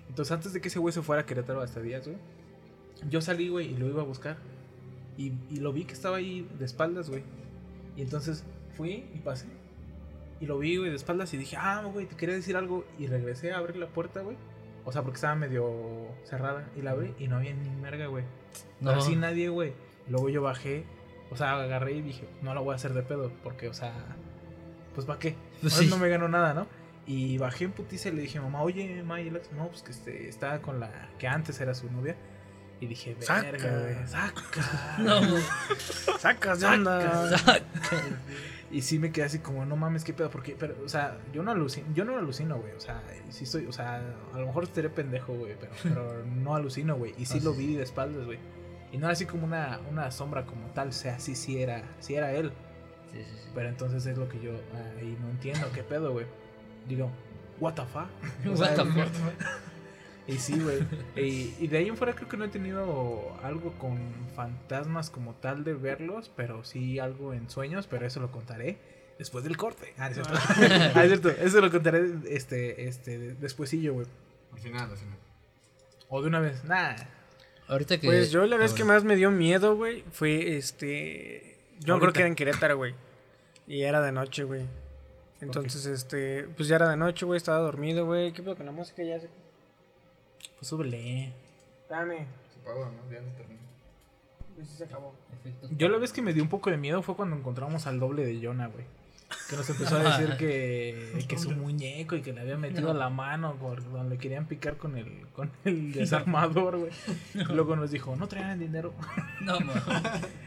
[0.09, 2.17] Entonces, antes de que ese güey se fuera a Querétaro hasta días, güey.
[3.09, 4.37] Yo salí, güey, y lo iba a buscar.
[5.17, 7.23] Y, y lo vi que estaba ahí de espaldas, güey.
[7.95, 8.43] Y entonces
[8.75, 9.47] fui y pasé.
[10.39, 12.85] Y lo vi, güey, de espaldas y dije, ah, güey, te quería decir algo.
[12.99, 14.37] Y regresé a abrir la puerta, güey.
[14.83, 15.71] O sea, porque estaba medio
[16.23, 16.69] cerrada.
[16.75, 18.25] Y la abrí y no había ni merga, güey.
[18.81, 18.91] No.
[18.91, 18.99] No.
[18.99, 19.73] Así nadie, güey.
[20.09, 20.83] Luego yo bajé.
[21.31, 23.31] O sea, agarré y dije, no la voy a hacer de pedo.
[23.43, 23.93] Porque, o sea,
[24.93, 25.35] pues ¿para qué?
[25.61, 25.87] Pues sí.
[25.87, 26.67] No me ganó nada, ¿no?
[27.07, 29.91] Y bajé en putiza y le dije, mamá, oye, ma, y Alex, no, pues que
[29.91, 32.15] este, estaba con la que antes era su novia.
[32.85, 33.51] Y dije, Saca.
[33.51, 34.97] verga, güey, saca.
[34.99, 35.21] No,
[36.19, 36.75] Sacas de Saca.
[36.75, 37.61] onda.
[38.71, 41.41] Y sí me quedé así como, no mames, qué pedo, porque, pero, o sea, yo
[41.41, 44.01] no alucino, yo no alucino, güey, o sea, sí estoy, o sea,
[44.33, 47.75] a lo mejor estaré pendejo, güey, pero, pero no alucino, güey, y sí lo vi
[47.75, 48.37] de espaldas, güey.
[48.91, 51.83] Y no era así como una, una sombra como tal, o sea, sí, sí era,
[51.99, 52.51] sí era él.
[53.11, 53.49] Sí, sí, sí.
[53.55, 56.27] Pero entonces es lo que yo ah, ahí no entiendo, qué pedo, güey.
[56.87, 57.09] Digo,
[57.59, 58.09] what the fuck?
[58.45, 59.05] O What the fuck?
[60.27, 60.79] Y sí, güey.
[61.15, 63.99] y, y de ahí en fuera creo que no he tenido algo con
[64.35, 68.77] fantasmas como tal de verlos, pero sí algo en sueños, pero eso lo contaré
[69.17, 69.93] después del corte.
[69.97, 70.33] Ah, es cierto.
[70.95, 71.29] Ah, es cierto.
[71.29, 74.07] Eso lo contaré este, este, despuesillo, güey.
[74.53, 75.17] Al final, al final.
[76.09, 76.63] O de una vez.
[76.63, 76.95] Nah.
[77.67, 78.07] Ahorita que.
[78.07, 78.77] Pues yo la vez ver.
[78.77, 81.57] que más me dio miedo, güey, fue este.
[81.79, 81.99] Yo Ahorita.
[81.99, 82.95] creo que era en Querétaro, güey.
[83.67, 84.65] Y era de noche, güey.
[85.41, 86.47] Entonces, este.
[86.55, 87.37] Pues ya era de noche, güey.
[87.37, 88.31] Estaba dormido, güey.
[88.31, 89.03] ¿Qué pedo con la música?
[89.03, 89.29] Ya se.
[90.57, 91.33] Pues súbele.
[91.89, 92.27] Dame.
[92.53, 93.11] Se pagó, ¿no?
[93.11, 93.59] Ya se terminó.
[94.55, 95.13] Pues sí se acabó.
[95.33, 95.71] Efectos.
[95.77, 98.25] Yo la vez que me dio un poco de miedo fue cuando encontramos al doble
[98.25, 98.85] de Jonah, güey.
[99.49, 103.09] Que nos empezó a decir que, que su muñeco y que le había metido la
[103.09, 106.91] mano por donde querían picar con el, con el desarmador, güey.
[107.33, 108.93] Luego nos dijo, no traían dinero.
[109.41, 109.73] No, ma.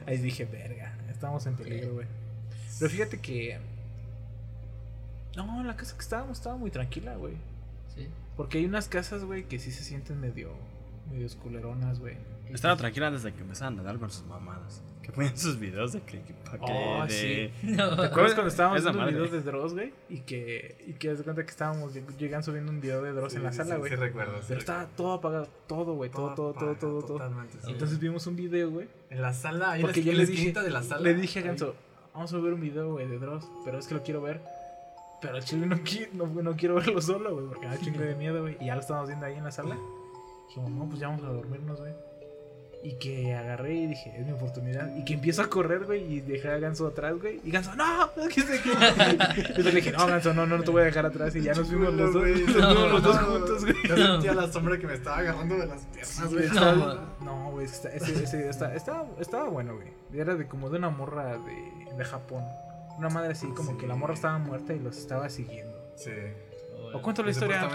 [0.07, 2.07] Ahí dije, verga, estamos en peligro, güey.
[2.79, 3.59] Pero fíjate que.
[5.37, 7.35] No, la casa que estábamos estaba muy tranquila, güey.
[8.39, 10.53] Porque hay unas casas, güey, que sí se sienten medio.
[11.11, 12.16] medio esculeronas, güey.
[12.51, 14.82] Estaba tranquila antes de que empezaran a dar con sus mamadas.
[15.03, 16.22] Que ponían sus videos de que
[16.61, 17.66] Oh, de- sí.
[17.76, 19.12] ¿Te acuerdas cuando estábamos viendo madre.
[19.14, 19.93] videos de Dross, güey?
[20.11, 23.43] Y que, y que de cuenta que estábamos, llegan subiendo un video de Dross en
[23.43, 23.91] la Sí, sala, sí, güey.
[23.91, 24.39] Sí, recuerdo.
[24.39, 24.97] sí Pero estaba recuerdo.
[25.03, 27.07] todo apagado, todo, güey, todo, todo, todo, todo, todo.
[27.18, 27.55] Totalmente.
[27.64, 27.70] sí.
[27.72, 28.89] Entonces vimos un video, güey.
[29.11, 31.01] en la sala, ahí Porque yo le dije, esquinita de la sala.
[31.03, 31.43] le dije a.
[31.43, 31.74] Ganso,
[32.14, 34.41] vamos a ver un video, güey, de Dross, pero es que lo quiero ver.
[35.21, 38.01] Pero al chile no, qui- no, no quiero verlo solo, güey, porque me da chingo
[38.01, 38.57] de miedo, güey.
[38.61, 39.77] Y ya lo estábamos viendo ahí en la sala.
[40.49, 41.93] Dijimos, no, pues ya vamos a dormirnos, güey.
[42.85, 44.95] Y que agarré y dije, es mi oportunidad.
[44.97, 47.41] Y que empiezo a correr, güey, y dejé a Ganso atrás, güey.
[47.43, 48.77] Y Ganso, no, que se quede.
[49.49, 51.35] Entonces le dije, no, Ganso, no, no, no te voy a dejar atrás.
[51.35, 52.41] Y ya nos fuimos los dos, güey.
[52.47, 53.75] nos fuimos los dos juntos, güey.
[53.89, 56.49] Yo sentía la sombra que me estaba agarrando de las piernas, güey.
[57.25, 59.89] No, güey, ese, ese, está- estaba, estaba bueno, güey.
[60.14, 62.45] Era de como de una morra de, de Japón.
[62.99, 65.77] Una madre así, como que la morra estaba muerta y los estaba siguiendo.
[65.97, 66.11] Sí.
[66.93, 67.69] ¿O cuento la historia?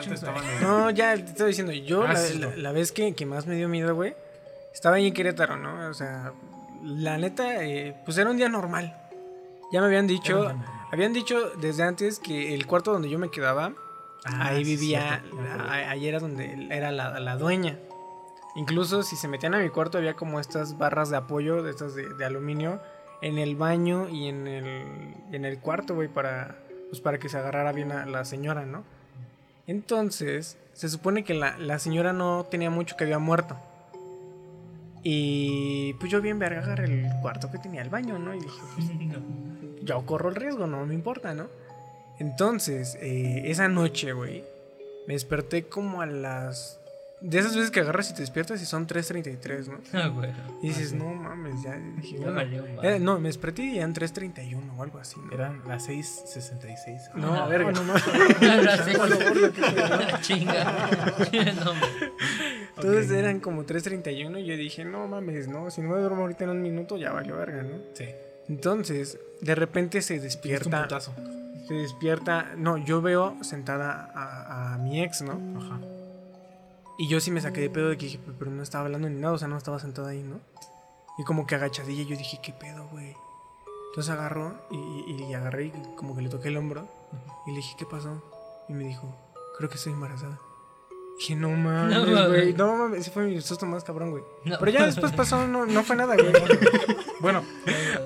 [0.61, 1.71] No, ya te estoy diciendo.
[1.73, 2.55] Yo, Ah, la, sí, la- no.
[2.57, 4.15] la vez que, que más me dio miedo, güey,
[4.73, 5.87] estaba ahí en Querétaro, ¿no?
[5.89, 6.33] O sea,
[6.83, 8.97] la neta, eh, pues era un día normal.
[9.71, 10.51] Ya me habían dicho,
[10.91, 13.73] habían dicho desde antes que el cuarto donde yo me quedaba,
[14.25, 15.23] Ah, ahí sí, vivía,
[15.89, 17.77] ahí era donde era la, la dueña.
[18.55, 21.95] Incluso si se metían a mi cuarto había como estas barras de apoyo, de estas
[21.95, 22.79] de, de aluminio,
[23.23, 24.85] en el baño y en el,
[25.31, 26.57] en el cuarto, güey, para,
[26.89, 28.83] pues para que se agarrara bien a la señora, ¿no?
[29.65, 33.57] Entonces, se supone que la, la señora no tenía mucho que había muerto.
[35.03, 38.35] Y pues yo bien verga agarré el cuarto que tenía el baño, ¿no?
[38.35, 38.87] Y dije, pues,
[39.83, 41.47] yo corro el riesgo, no me importa, ¿no?
[42.19, 44.43] Entonces, eh, esa noche, güey,
[45.07, 46.79] me desperté como a las...
[47.25, 49.79] De esas veces que agarras y te despiertas y son 3.33, ¿no?
[49.93, 50.29] Ah, güey.
[50.61, 52.95] Y dices, no mames, ya dije, Ya bueno, valió, madre.
[52.97, 55.31] eh, no, me desperté y eran 3.31 o algo así, ¿no?
[55.31, 57.13] Eran las 6.66.
[57.15, 57.71] No, Ah, verga.
[57.71, 57.81] no.
[60.21, 60.63] Chinga.
[61.63, 61.87] No, hombre.
[62.75, 66.43] Entonces eran como 3.31 y yo dije, no mames, no, si no me duermo ahorita
[66.43, 67.77] en un minuto ya valió verga, ¿no?
[67.93, 68.05] Sí.
[68.49, 75.21] Entonces, de repente se despierta, se despierta, no, yo veo sentada a, a mi ex,
[75.21, 75.39] ¿no?
[75.57, 75.79] Ajá.
[76.97, 79.19] Y yo sí me saqué de pedo de que dije, pero no estaba hablando ni
[79.19, 80.39] nada, o sea, no estaba sentada ahí, ¿no?
[81.17, 83.15] Y como que agachadilla, yo dije, ¿qué pedo, güey?
[83.89, 84.77] Entonces agarró y,
[85.11, 86.87] y, y agarré y como que le toqué el hombro
[87.45, 88.21] y le dije, ¿qué pasó?
[88.67, 89.15] Y me dijo,
[89.57, 90.39] creo que estoy embarazada.
[91.19, 92.53] Dije, no mames, güey.
[92.53, 94.23] No mames, ese fue mi susto más cabrón, güey.
[94.45, 94.57] No.
[94.57, 96.31] Pero ya después pasó, no, no fue nada, güey.
[97.19, 97.43] bueno,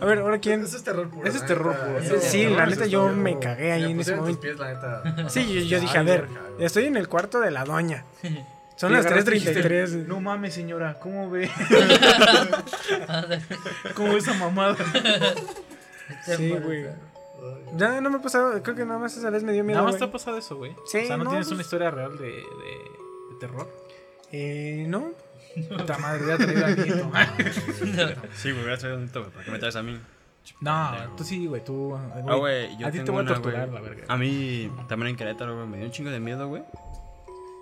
[0.02, 0.62] a ver, ahora quién.
[0.64, 1.26] Eso es terror puro.
[1.28, 2.00] Ese es terror puro.
[2.00, 3.16] Eso Sí, terror, la eso neta yo terror.
[3.18, 4.42] me cagué ahí en ese momento.
[4.42, 5.30] pies, la neta.
[5.30, 6.28] Sí, yo, yo dije, Ay, a ver,
[6.60, 8.04] estoy en el cuarto de la doña.
[8.78, 10.06] Son las agarraste y dijiste, 3.33.
[10.06, 11.50] No mames, señora, ¿cómo ve?
[13.96, 14.78] ¿Cómo ve esa mamada?
[16.24, 16.86] Sí, güey.
[17.76, 19.80] Ya no me ha pasado, creo que nada más esa vez me dio miedo.
[19.80, 20.74] Nada más te ha pasado eso, güey.
[20.86, 23.68] Sí, o sea, ¿no, no, tienes pues- una historia real de, de, de terror?
[24.32, 25.12] Eh, no.
[25.76, 27.12] Puta madre, hubiera traído a Nieto.
[28.36, 29.26] Sí, güey, hubiera traído un güey.
[29.26, 30.00] ¿Por qué me traes a mí?
[30.62, 31.96] No, tú sí, güey, tú.
[31.96, 34.06] Ah, güey, yo A ti te voy a torturar, la verga.
[34.08, 36.64] A mí, también en Querétaro, güey, me dio un chingo de miedo, güey.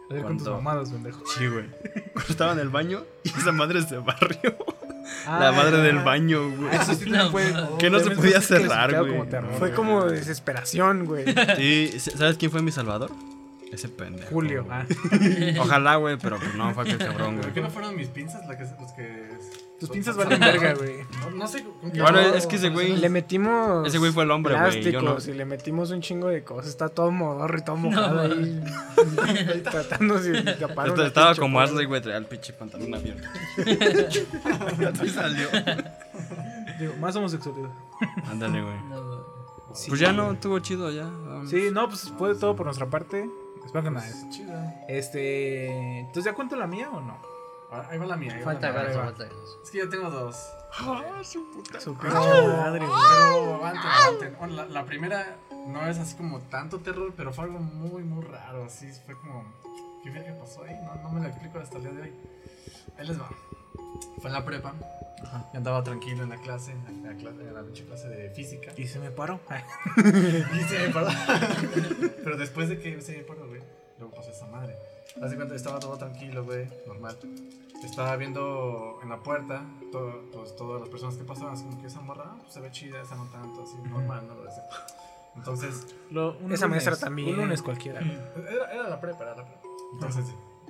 [0.10, 1.24] A ver con tus mamadas, pendejo.
[1.38, 1.66] Sí, güey.
[2.14, 4.56] Cuando estaba en el baño y esa madre se barrió.
[5.28, 6.76] Ah, la madre del baño, güey.
[6.76, 9.12] Eso sí también puede- que no se podía cerrar, güey.
[9.12, 9.54] como terror.
[9.58, 11.26] Fue como desesperación, güey.
[11.60, 13.12] Y, ¿sabes quién fue mi salvador?
[13.72, 14.30] Ese pendejo.
[14.30, 14.64] Julio.
[14.64, 14.78] güey.
[14.78, 15.62] Ah.
[15.62, 17.54] Ojalá, güey, pero no, fue aquel cabrón, ¿Por güey.
[17.54, 19.30] qué no fueron mis pinzas la que, los que...
[19.88, 21.06] Tus pinzas valen verga, güey.
[21.22, 22.02] No, no sé con qué...
[22.02, 23.88] Bueno, no, es que ese güey- Le metimos.
[23.88, 25.18] Ese güey fue el hombre, güey, yo no.
[25.26, 26.68] y le metimos un chingo de cosas.
[26.70, 28.64] Está todo modorro y todo mojado ahí.
[29.64, 31.60] tratando de una Estaba pinche como.
[31.60, 33.28] Ashley, güey, traía el pinche pantalón abierto.
[34.94, 35.48] Así salió.
[36.80, 37.70] Digo, más homosexualidad.
[38.30, 38.76] Ándale, güey.
[38.90, 39.36] No,
[39.74, 39.90] Sí.
[39.90, 41.04] Pues ya no, estuvo chido ya.
[41.04, 41.50] vámonos.
[41.50, 43.30] Sí, no, pues fue todo por nuestra parte.
[43.66, 44.08] Espero que nada.
[44.30, 44.54] Chido.
[44.88, 46.00] Este.
[46.00, 47.18] Entonces, ¿ya cuento la mía o no?
[47.82, 48.34] Ah, Ahí va la mía.
[48.34, 48.82] ahí va falta la mía.
[48.84, 49.04] gato, Ahí va.
[49.06, 49.26] falta.
[49.64, 50.36] Es que yo tengo dos.
[51.80, 53.00] Su pinche madre, güey.
[53.10, 54.36] Pero aguanten, aguanten.
[54.40, 58.24] Bueno, la, la primera no es así como tanto terror, pero fue algo muy, muy
[58.26, 58.66] raro.
[58.66, 59.44] Así fue como.
[60.04, 60.76] ¿Qué verga pasó ahí?
[60.84, 62.14] No, no me lo explico hasta el día de hoy.
[62.98, 63.30] Ahí les va.
[64.20, 64.74] Fue en la prepa.
[65.52, 68.72] Yo andaba tranquilo en la clase, en la, clase, en la clase de física.
[68.78, 69.40] Y se me paró.
[69.98, 71.08] Y se me paró.
[72.24, 73.62] Pero después de que se me paró, güey,
[73.98, 74.76] luego pasó esa madre.
[75.22, 77.18] Haz de cuenta, estaba todo tranquilo, güey, normal.
[77.84, 81.88] Estaba viendo en la puerta todo, pues, todas las personas que pasaban, así como que
[81.88, 84.34] esa morra ah, pues, se ve chida, esa no tanto, así normal, ¿no?
[84.50, 84.60] Así.
[85.36, 87.30] Entonces, Lo- un Esa maestra también.
[87.30, 88.02] Un lunes cualquiera.
[88.02, 89.62] era, era la prepa, era la prepa.
[89.94, 90.26] Entonces,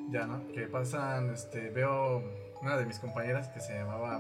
[0.10, 0.46] ya, ¿no?
[0.54, 2.22] Que pasan, este, veo
[2.62, 4.20] una de mis compañeras que se llamaba,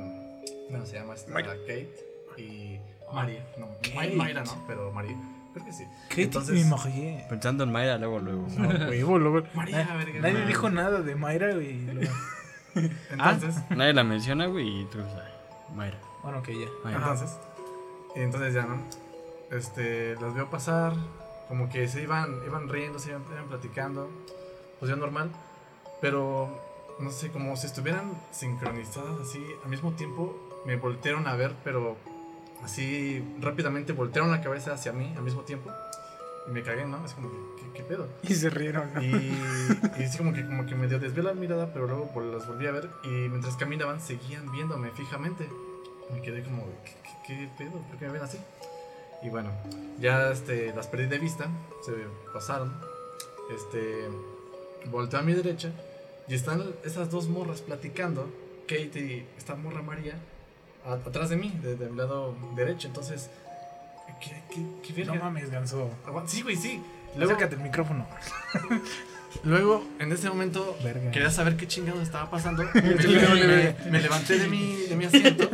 [0.71, 1.33] ¿cómo se llama esta?
[1.33, 1.93] Kate
[2.37, 2.79] y
[3.13, 3.45] María.
[3.57, 4.15] No, Kate.
[4.15, 5.15] Mayra no, pero María.
[5.53, 5.85] Creo que sí.
[6.09, 8.47] ¿Qué Entonces- te me Pensando en Mayra luego, luego.
[8.57, 9.47] No, huevo, luego.
[9.53, 10.47] María, verga, Nadie no.
[10.47, 12.13] dijo nada de Mayra y luego-
[13.11, 15.97] Entonces, Nadie la menciona, güey, y tú, ay, Mayra.
[16.23, 16.67] Bueno, que ya.
[16.83, 16.99] Mayra.
[16.99, 17.37] entonces,
[18.15, 18.81] entonces ya, ¿no?
[19.51, 20.93] Este, las veo pasar,
[21.47, 24.09] como que se iban, iban riendo, se iban, iban platicando,
[24.79, 25.31] pues ya normal,
[26.01, 26.61] pero
[26.99, 31.97] no sé, como si estuvieran sincronizadas así, al mismo tiempo me voltearon a ver, pero
[32.63, 35.71] así rápidamente voltearon la cabeza hacia mí al mismo tiempo
[36.47, 37.03] y me cagué, ¿no?
[37.05, 38.07] Es como, ¿qué, qué pedo?
[38.23, 39.01] Y se rieron, ¿no?
[39.01, 39.07] Y,
[39.99, 42.67] y así como que, como que medio desvió la mirada, pero luego vol- las volví
[42.67, 45.47] a ver y mientras caminaban seguían viéndome fijamente.
[46.13, 47.79] Me quedé como, ¿qué, qué, qué pedo?
[47.89, 48.37] ¿Por qué me ven así?
[49.23, 49.49] Y bueno,
[49.99, 51.47] ya este, las perdí de vista,
[51.83, 51.93] se
[52.31, 52.71] pasaron.
[53.55, 54.07] Este,
[54.91, 55.71] volteo a mi derecha
[56.27, 58.27] y están esas dos morras platicando.
[58.67, 60.15] Kate y esta morra María
[60.85, 62.87] a- atrás de mí, de, de mi lado derecho.
[62.87, 63.29] Entonces,
[64.21, 65.15] ¿qué, qué, qué verga?
[65.15, 65.89] No mames, ganso.
[66.27, 66.81] Sí, güey, sí.
[67.15, 68.05] Luego, Acércate el micrófono.
[69.43, 71.11] Luego, en ese momento, Verga.
[71.11, 72.63] quería saber qué chingado estaba pasando.
[72.73, 75.49] Me, me- me levanté de mi, de mi asiento.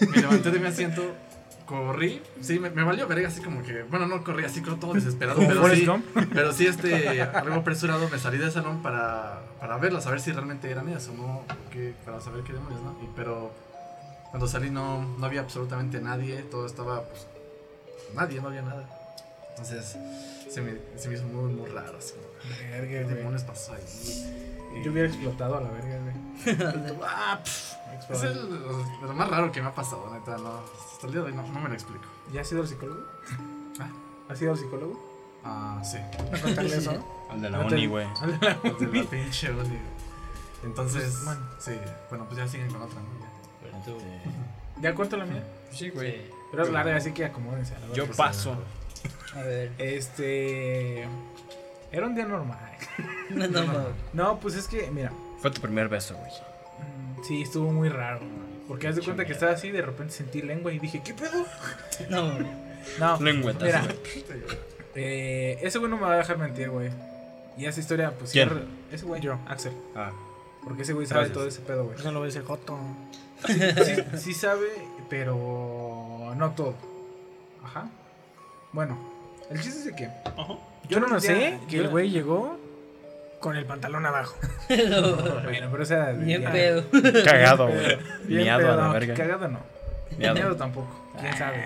[0.00, 1.14] Me levanté de mi asiento.
[1.66, 2.20] Corrí.
[2.40, 3.84] Sí, me, me valió verga así como que.
[3.84, 5.36] Bueno, no corrí así como todo desesperado.
[5.36, 6.04] ¿Como Pero Forrest sí, Gump?
[6.34, 7.22] pero sí, este.
[7.22, 8.08] Algo apresurado.
[8.08, 11.44] Me salí del salón para, para verlas, a ver si realmente eran ellas o no.
[12.04, 12.96] Para saber qué demonios, ¿no?
[13.02, 13.52] Y, pero
[14.30, 16.42] cuando salí no, no había absolutamente nadie.
[16.42, 17.26] Todo estaba, pues.
[18.14, 18.88] Nadie, no había nada.
[19.50, 19.96] Entonces,
[20.50, 21.98] se me, se me hizo muy, muy raro.
[21.98, 22.14] Así
[22.70, 23.14] Verga, ¿Qué güey.
[23.16, 23.82] demonios pasó ahí?
[24.76, 26.96] Y- Yo hubiera explotado a la verga, güey.
[27.02, 28.58] Ah, es el, de
[29.06, 30.38] lo más raro que me ha pasado, neta.
[30.38, 30.60] No,
[30.92, 32.04] hasta el día de hoy no, no me lo explico.
[32.32, 33.00] ¿Ya has ido al psicólogo?
[33.80, 33.88] Ah.
[34.28, 35.40] ¿Has ido al psicólogo?
[35.44, 35.98] Ah, sí.
[35.98, 37.04] ¿A contarle eso?
[37.30, 38.06] Al de la No te- uni, güey.
[38.20, 39.78] De la pinche uni.
[40.64, 41.48] Entonces, Pues, man.
[41.58, 41.72] sí.
[42.08, 43.19] Bueno, pues ya siguen con otra, ¿no?
[43.86, 44.82] Ya.
[44.90, 45.42] ¿Ya cuento la mía?
[45.70, 46.22] Sí, güey.
[46.50, 47.74] Pero es larga, así que acomódense.
[47.74, 48.56] a la Yo paso.
[49.36, 49.70] A ver.
[49.78, 51.02] Este.
[51.92, 52.58] Era un día normal.
[53.30, 53.84] No, no, no.
[54.12, 55.12] No, pues es que, mira.
[55.40, 56.30] Fue tu primer beso, güey.
[56.32, 58.20] mm, Sí, estuvo muy raro.
[58.66, 61.14] Porque haz de cuenta que estaba así y de repente sentí lengua y dije, ¿qué
[61.14, 61.46] pedo?
[62.10, 62.32] No.
[62.98, 63.62] No, Lengüetas.
[63.62, 63.84] mira.
[64.96, 66.90] eh, ese güey no me va a dejar mentir, güey.
[67.56, 68.32] Y esa historia, pues.
[68.32, 68.50] ¿Quién?
[68.90, 69.20] Ese güey.
[69.20, 69.72] Yo, Axel.
[69.94, 70.10] Ah.
[70.64, 71.34] Porque ese güey sabe Gracias.
[71.38, 71.96] todo ese pedo, güey.
[72.02, 72.78] No lo ves el joto.
[73.84, 74.66] Sí, sí sabe,
[75.08, 76.74] pero no todo.
[77.64, 77.88] Ajá.
[78.72, 78.98] Bueno,
[79.50, 80.08] El chiste es de que.
[80.88, 82.58] Yo no ya- sé que el güey llegó
[83.40, 84.34] con el pantalón abajo.
[84.68, 86.12] Bueno, pero o sea.
[86.12, 86.84] Bien ya- pedo.
[87.24, 87.98] Cagado, güey.
[88.24, 88.76] Bien Miado a pedo.
[88.76, 89.14] la No, verga.
[89.14, 89.60] cagado no.
[90.18, 90.34] Miado.
[90.34, 90.88] Miedo tampoco.
[91.20, 91.64] Quién sabe.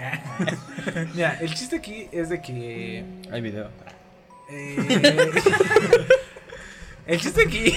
[1.14, 3.04] Mira, el chiste aquí es de que.
[3.30, 3.68] Hay video.
[4.50, 5.30] eh,
[7.06, 7.74] el chiste aquí.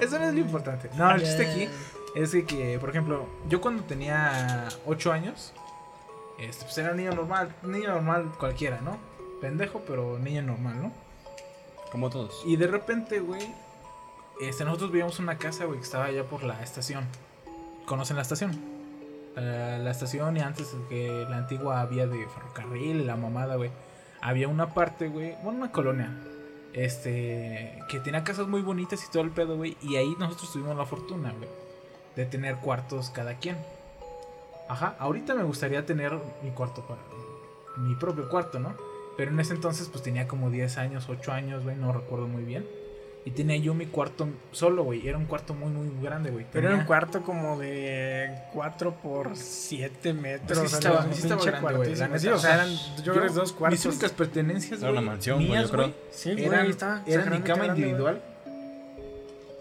[0.00, 0.90] Eso no es lo importante.
[0.96, 1.68] No, el chiste aquí
[2.14, 5.52] es de que, por ejemplo, yo cuando tenía 8 años,
[6.38, 7.54] este, pues era un niño normal.
[7.62, 8.98] Niño normal cualquiera, ¿no?
[9.40, 10.92] Pendejo, pero niño normal, ¿no?
[11.90, 12.42] Como todos.
[12.44, 13.54] Y de repente, güey,
[14.40, 17.04] este, nosotros veíamos una casa, güey, que estaba allá por la estación.
[17.86, 18.78] ¿Conocen la estación?
[19.36, 23.70] Eh, la estación y antes que la antigua vía de ferrocarril, la mamada, güey.
[24.20, 26.10] Había una parte, güey, bueno, una colonia,
[26.72, 29.76] este, que tenía casas muy bonitas y todo el pedo, güey.
[29.80, 31.48] Y ahí nosotros tuvimos la fortuna, güey,
[32.18, 33.56] de tener cuartos cada quien.
[34.68, 36.12] Ajá, ahorita me gustaría tener
[36.42, 37.00] mi cuarto para
[37.76, 38.74] mi propio cuarto, ¿no?
[39.16, 42.42] Pero en ese entonces pues tenía como 10 años, 8 años, güey, no recuerdo muy
[42.42, 42.66] bien.
[43.24, 45.06] Y tenía yo mi cuarto solo, güey.
[45.06, 46.44] Era un cuarto muy, muy grande, güey.
[46.52, 50.58] Pero era un cuarto como de 4 por 7 metros.
[50.58, 52.18] Sí, sí o sea, estaba, sí estaba grande, güey.
[52.18, 52.70] Sí, o sea, eran,
[53.04, 53.78] yo creo que dos cuartos.
[53.78, 55.02] Mis únicas pertenencias, Era güey.
[55.02, 55.94] una mansión, güey, yo creo.
[56.10, 56.74] Sí, güey,
[57.06, 58.22] eran mi cama grande, individual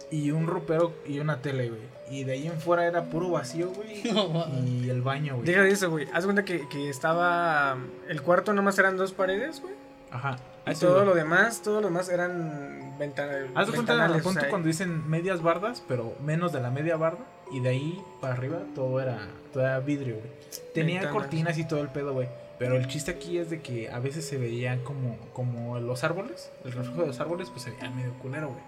[0.10, 1.97] y un ropero y una tele, güey.
[2.10, 4.04] Y de ahí en fuera era puro vacío, güey.
[4.66, 5.46] Y el baño, güey.
[5.46, 6.08] Deja de eso, güey.
[6.14, 7.78] Haz cuenta que, que estaba.
[8.08, 9.74] El cuarto nomás eran dos paredes, güey.
[10.12, 10.38] Ajá.
[10.66, 11.06] Y todo güey.
[11.06, 13.36] lo demás, todo lo demás eran ventanas.
[13.56, 17.20] Haz de cuenta, punto cuando dicen medias bardas, pero menos de la media barda.
[17.52, 19.20] Y de ahí para arriba todo era,
[19.54, 20.30] todo era vidrio, güey.
[20.74, 21.22] Tenía Ventanas.
[21.22, 22.28] cortinas y todo el pedo, güey.
[22.60, 26.52] Pero el chiste aquí es de que a veces se veían como, como los árboles,
[26.66, 28.62] el reflejo de los árboles, pues se veía medio culero, güey.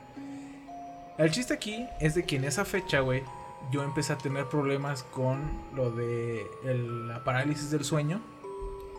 [1.19, 3.23] El chiste aquí es de que en esa fecha, güey,
[3.71, 5.39] yo empecé a tener problemas con
[5.75, 8.21] lo de el- la parálisis del sueño,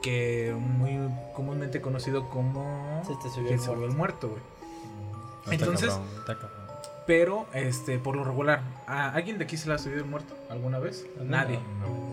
[0.03, 0.99] que muy
[1.35, 4.43] comúnmente conocido como Se te subió que el se subió el muerto, güey.
[5.51, 6.61] Entonces- cabrón, está cabrón.
[7.07, 10.35] Pero, este, por lo regular, ¿a alguien de aquí se le ha subido el muerto
[10.49, 11.05] alguna vez?
[11.21, 11.59] Nadie.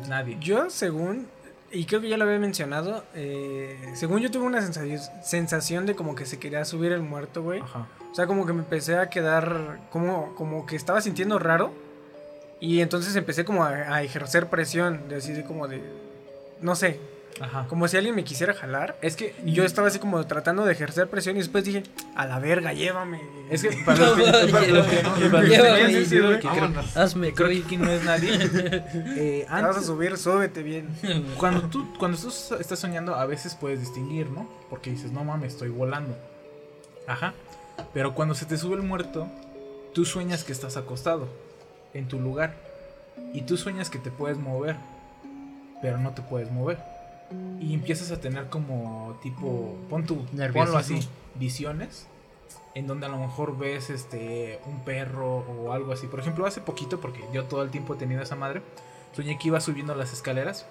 [0.08, 0.38] Nadie.
[0.40, 1.28] Yo, según.
[1.72, 3.04] Y creo que ya lo había mencionado.
[3.14, 7.60] eh, según yo tuve una sensación, de como que se quería subir el muerto, güey.
[7.62, 7.88] Ajá.
[8.12, 9.80] O sea, como que me empecé a quedar.
[9.92, 11.72] Como, como que estaba sintiendo raro.
[12.60, 15.08] Y entonces empecé como a, a ejercer presión.
[15.10, 15.82] De así de como de.
[16.62, 17.00] No sé.
[17.40, 17.66] Ajá.
[17.68, 18.98] Como si alguien me quisiera jalar.
[19.02, 21.36] Es que Y yo estaba así como tratando de ejercer presión.
[21.36, 21.84] Y después dije,
[22.16, 23.22] a la verga, llévame.
[23.50, 25.04] Es que para los que,
[26.96, 28.34] Hazme, creo que no es nadie.
[29.18, 30.88] eh, Te vas a antes, subir, súbete bien.
[31.38, 32.30] cuando tú, cuando tú
[32.60, 34.50] estás soñando, a veces puedes distinguir, ¿no?
[34.70, 36.18] Porque dices, no mames, estoy volando.
[37.08, 37.34] Ajá.
[37.94, 39.28] Pero cuando se te sube el muerto,
[39.94, 41.28] tú sueñas que estás acostado
[41.94, 42.56] en tu lugar.
[43.34, 44.76] Y tú sueñas que te puedes mover,
[45.82, 46.78] pero no te puedes mover.
[47.60, 51.00] Y empiezas a tener como tipo, pon tu, ponlo así,
[51.36, 52.08] visiones.
[52.76, 56.08] En donde a lo mejor ves este un perro o algo así.
[56.08, 58.62] Por ejemplo, hace poquito, porque yo todo el tiempo he tenido esa madre,
[59.14, 60.68] soñé que iba subiendo las escaleras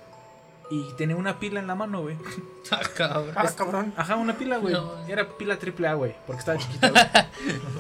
[0.71, 2.17] y tenía una pila en la mano, güey.
[2.73, 3.33] Ah, cabrón.
[3.37, 3.95] Ah, cabrón.
[3.97, 4.75] Ajá, una pila, güey.
[4.75, 5.07] No.
[5.07, 7.05] Era pila triple A, güey, porque estaba chiquita, güey.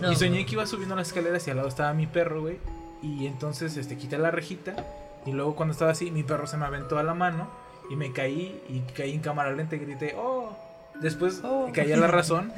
[0.00, 2.58] No, y soñé que iba subiendo las escaleras y al lado estaba mi perro, güey.
[3.02, 4.76] Y entonces este, quité la rejita.
[5.24, 7.48] Y luego cuando estaba así, mi perro se me aventó a la mano.
[7.90, 10.56] Y me caí y caí en cámara lenta y grité, ¡oh!
[11.00, 11.70] Después Oh.
[11.74, 12.52] caí a la razón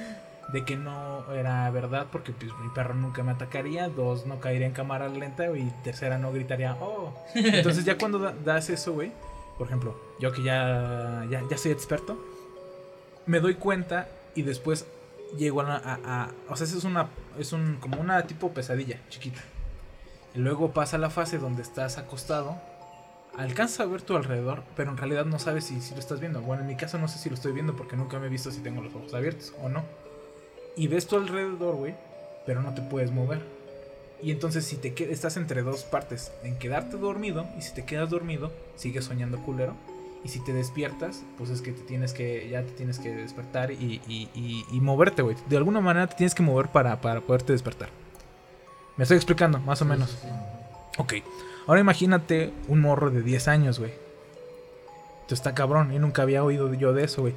[0.52, 3.88] de que no era verdad porque pues, mi perro nunca me atacaría.
[3.88, 5.44] Dos, no caería en cámara lenta.
[5.56, 7.12] Y tercera, no gritaría, ¡oh!
[7.34, 9.12] Entonces ya cuando da- das eso, güey.
[9.58, 12.16] Por ejemplo, yo que ya, ya, ya soy experto.
[13.26, 14.86] Me doy cuenta y después
[15.36, 17.08] llego a, a- a- o sea, eso es una
[17.38, 19.40] es un como una tipo pesadilla chiquita.
[20.34, 22.56] Y luego pasa la fase donde estás acostado,
[23.38, 26.40] alcanza a ver tu alrededor, pero en realidad no sabes si, si lo estás viendo.
[26.42, 28.50] Bueno, en mi caso no sé si lo estoy viendo porque nunca me he visto
[28.50, 29.84] si tengo los ojos abiertos o no.
[30.76, 31.94] Y ves tu alrededor, güey,
[32.46, 33.40] pero no te puedes mover.
[34.22, 38.10] Y entonces si te estás entre dos partes, en quedarte dormido y si te quedas
[38.10, 39.74] dormido, sigues soñando culero.
[40.24, 43.70] Y si te despiertas, pues es que te tienes que, ya te tienes que despertar
[43.70, 45.36] y, y- y- y moverte, güey.
[45.48, 47.88] De alguna manera te tienes que mover para, para poderte despertar.
[48.96, 50.18] Me estoy explicando, más o menos.
[50.98, 51.14] Ok,
[51.68, 53.92] ahora imagínate un morro de 10 años, güey.
[55.20, 57.34] Esto está cabrón, yo nunca había oído yo de eso, güey.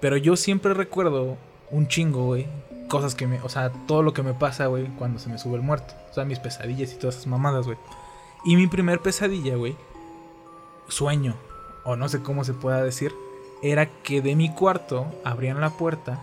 [0.00, 1.36] Pero yo siempre recuerdo
[1.70, 2.46] un chingo, güey.
[2.88, 5.56] Cosas que me, o sea, todo lo que me pasa, güey, cuando se me sube
[5.56, 5.94] el muerto.
[6.10, 7.76] O sea, mis pesadillas y todas esas mamadas, güey.
[8.44, 9.76] Y mi primer pesadilla, güey,
[10.88, 11.34] sueño,
[11.84, 13.12] o no sé cómo se pueda decir,
[13.62, 16.20] era que de mi cuarto abrían la puerta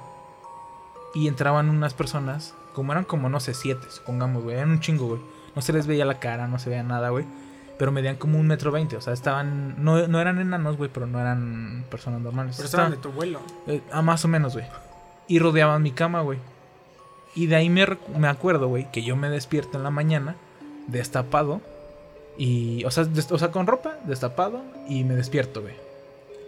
[1.14, 5.08] y entraban unas personas, como eran como, no sé, siete, supongamos, güey, eran un chingo,
[5.08, 5.22] güey.
[5.56, 7.26] No se les veía la cara, no se veía nada, güey.
[7.80, 8.96] Pero medían como un metro veinte.
[8.98, 9.84] O sea, estaban.
[9.84, 12.56] No, no eran enanos, güey, pero no eran personas normales.
[12.58, 13.40] Pero estaban de tu vuelo.
[13.66, 14.66] Eh, ah, más o menos, güey.
[15.28, 16.38] Y rodeaban mi cama, güey.
[17.36, 20.36] Y de ahí me, me acuerdo, güey, que yo me despierto en la mañana,
[20.88, 21.62] destapado.
[22.38, 24.62] Y, o sea, des- o sea, con ropa, destapado.
[24.88, 25.76] Y me despierto, güey.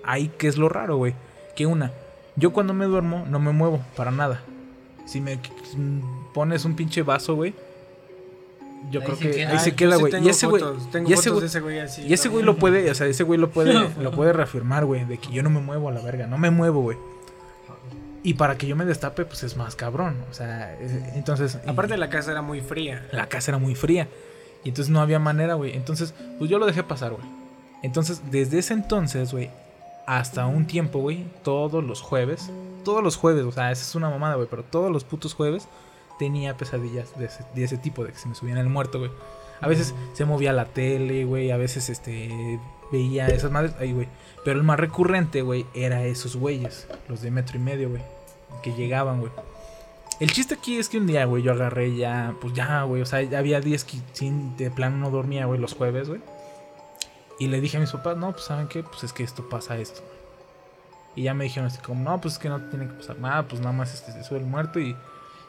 [0.04, 1.14] Ahí que es lo raro, güey.
[1.56, 1.92] Que una,
[2.36, 4.42] yo cuando me duermo no me muevo para nada.
[5.06, 5.40] Si me
[6.34, 7.54] pones un pinche vaso, güey.
[8.90, 9.52] Yo Ahí creo que queda.
[9.52, 10.12] ahí se queda, sí güey.
[10.12, 10.64] tengo y ese güey.
[11.08, 11.42] Y ese güey.
[11.42, 13.74] de ese güey así, Y ese güey lo puede, o sea, ese güey lo puede,
[14.02, 16.50] lo puede reafirmar, güey, de que yo no me muevo a la verga, no me
[16.50, 16.98] muevo, güey.
[18.24, 20.78] Y para que yo me destape, pues es más cabrón, o sea,
[21.16, 21.58] entonces...
[21.66, 23.08] y Aparte la casa era muy fría.
[23.12, 24.08] la casa era muy fría,
[24.64, 25.76] y entonces no había manera, güey.
[25.76, 27.26] Entonces, pues yo lo dejé pasar, güey.
[27.82, 29.50] Entonces, desde ese entonces, güey,
[30.06, 32.52] hasta un tiempo, güey, todos los jueves,
[32.86, 35.68] todos los jueves, o sea, esa es una mamada, güey, pero todos los putos jueves
[36.20, 39.12] tenía pesadillas de ese, de ese tipo, de que se me subían el muerto, güey.
[39.60, 42.60] A veces se movía la tele, güey, a veces, este,
[42.92, 44.08] veía esas madres, ahí, güey.
[44.44, 48.02] Pero el más recurrente, güey, era esos güeyes, los de metro y medio, güey,
[48.64, 49.32] que llegaban, güey.
[50.20, 53.06] El chiste aquí es que un día, güey, yo agarré ya, pues ya, güey, o
[53.06, 56.22] sea, ya había días que sin, de plano no dormía, güey, los jueves, güey.
[57.40, 59.78] Y le dije a mis papás, no, pues saben qué, pues es que esto pasa
[59.78, 60.02] esto.
[61.16, 63.48] Y ya me dijeron así como, no, pues es que no tiene que pasar nada,
[63.48, 64.96] pues nada más este, se sube el muerto y,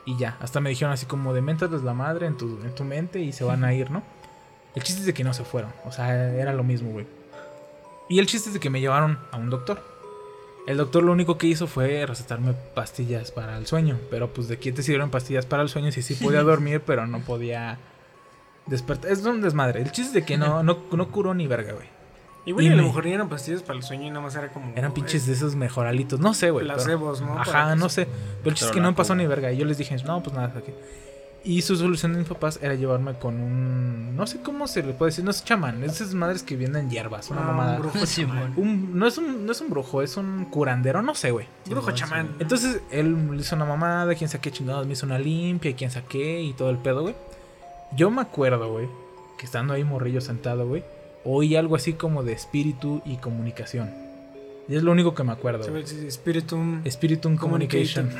[0.05, 0.37] y ya.
[0.41, 3.45] Hasta me dijeron así como, deméntales la madre en tu, en tu mente y se
[3.45, 4.03] van a ir, ¿no?
[4.75, 7.07] El chiste es de que no se fueron, o sea, era lo mismo, güey.
[8.09, 9.83] Y el chiste es de que me llevaron a un doctor.
[10.67, 13.99] El doctor lo único que hizo fue recetarme pastillas para el sueño.
[14.11, 17.07] Pero pues de qué te sirvieron pastillas para el sueño si sí podía dormir, pero
[17.07, 17.79] no podía
[18.67, 19.11] despertar.
[19.11, 19.81] Es un desmadre.
[19.83, 21.89] El chiste es de que no, no, no curó ni verga, güey.
[22.45, 24.21] Igual Y y a lo me- mejor ni eran pastillas para el sueño y nada
[24.23, 24.73] más era como.
[24.75, 26.19] Eran pinches de esos mejoralitos.
[26.21, 26.65] No sé, güey.
[26.67, 27.35] pero- Placebos, ¿no?
[27.37, 28.07] Para Ajá, no sé.
[28.07, 28.17] Pero
[28.51, 29.53] el chiste es Pero que no me pasó ni verga.
[29.53, 30.73] Y yo les dije, no, pues nada, aquí.
[31.45, 34.17] Y su solución de mis papás era llevarme con un.
[34.17, 35.25] No sé cómo se le puede decir.
[35.25, 35.83] No es chamán.
[35.83, 37.31] Es esas madres que venden hierbas.
[37.31, 37.77] Una Ah, mamada.
[37.77, 38.53] un brujo Sí, chamán.
[38.57, 41.03] Un- no, es un, no es un brujo, es un curandero.
[41.03, 41.47] No sé, güey.
[41.69, 42.29] Brujo chamán.
[42.39, 46.43] Entonces él le hizo una mamada, quién saqué chingados, me hizo una limpia, quién saqué
[46.43, 47.15] y todo el pedo, güey.
[47.97, 48.89] Yo me acuerdo, güey,
[49.37, 50.85] que estando ahí morrillo sentado, güey,
[51.25, 54.03] oí algo así como de espíritu y comunicación.
[54.69, 55.65] Y es lo único que me acuerdo.
[56.11, 56.83] Spiritum.
[56.89, 58.11] Spiritum Communication.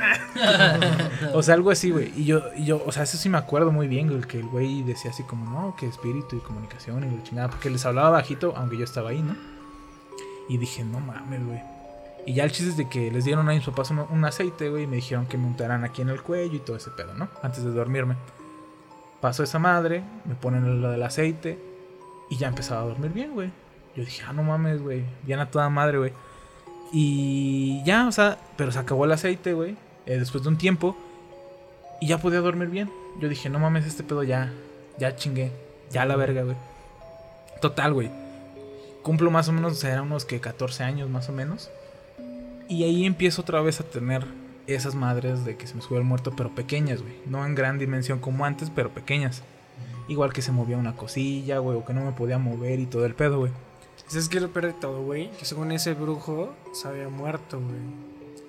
[1.33, 2.11] o sea, algo así, güey.
[2.17, 4.47] Y yo, y yo, o sea, eso sí me acuerdo muy bien, güey, que el
[4.47, 8.09] güey decía así como, no, que espíritu y comunicación y la chingada, porque les hablaba
[8.09, 9.35] bajito, aunque yo estaba ahí, ¿no?
[10.49, 11.61] Y dije, no mames, güey.
[12.25, 14.69] Y ya el chiste es de que les dieron a mis papás un, un aceite,
[14.69, 17.13] güey, y me dijeron que me untaran aquí en el cuello y todo ese pedo,
[17.13, 17.29] ¿no?
[17.41, 18.15] Antes de dormirme.
[19.21, 21.72] Pasó esa madre, me ponen lo del aceite
[22.29, 23.51] y ya empezaba a dormir bien, güey.
[23.95, 26.13] Yo dije, ah, no mames, güey, bien a toda madre, güey.
[26.91, 30.95] Y ya, o sea, pero se acabó el aceite, güey, eh, después de un tiempo
[31.99, 32.91] y ya podía dormir bien.
[33.19, 34.51] Yo dije, no mames, este pedo ya,
[34.99, 35.51] ya chingué,
[35.89, 36.57] ya la verga, güey.
[37.61, 38.11] Total, güey.
[39.03, 41.69] Cumplo más o menos, o sea, eran unos que 14 años más o menos.
[42.67, 44.25] Y ahí empiezo otra vez a tener
[44.67, 47.13] esas madres de que se me sube el muerto, pero pequeñas, güey.
[47.25, 49.43] No en gran dimensión como antes, pero pequeñas.
[50.07, 53.05] Igual que se movía una cosilla, güey, o que no me podía mover y todo
[53.05, 53.51] el pedo, güey.
[54.07, 55.31] ¿Sabes qué es lo peor de todo, güey?
[55.31, 57.79] Que según ese brujo se había muerto, güey.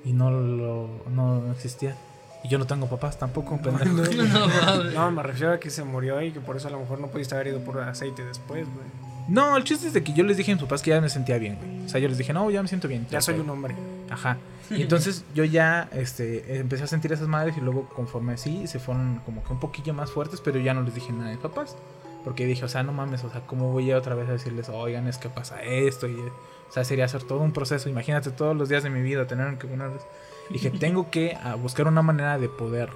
[0.05, 1.97] Y no lo no existía.
[2.43, 3.91] Y yo no tengo papás tampoco, pendejo.
[4.25, 4.95] No mames.
[4.95, 7.07] No, me refiero a que se murió y que por eso a lo mejor no
[7.09, 8.87] pudiste haber ido por aceite después, güey.
[9.29, 11.09] No, el chiste es de que yo les dije a mis papás que ya me
[11.09, 11.87] sentía bien, güey.
[11.87, 13.07] O sea, yo les dije, no, ya me siento bien.
[13.11, 13.45] Ya soy fue".
[13.45, 13.75] un hombre.
[14.11, 14.37] Ajá.
[14.70, 18.79] Y entonces yo ya este, empecé a sentir esas madres y luego conforme así se
[18.79, 21.41] fueron como que un poquillo más fuertes, pero ya no les dije nada a mis
[21.41, 21.77] papás.
[22.25, 24.70] Porque dije, o sea, no mames, o sea, ¿cómo voy a otra vez a decirles,
[24.70, 26.09] oigan, es que pasa esto?
[26.09, 27.91] Y, o sea, sería hacer todo un proceso.
[27.91, 30.03] Imagínate todos los días de mi vida tener que ponerles.
[30.51, 32.89] Dije, tengo que buscar una manera de poder,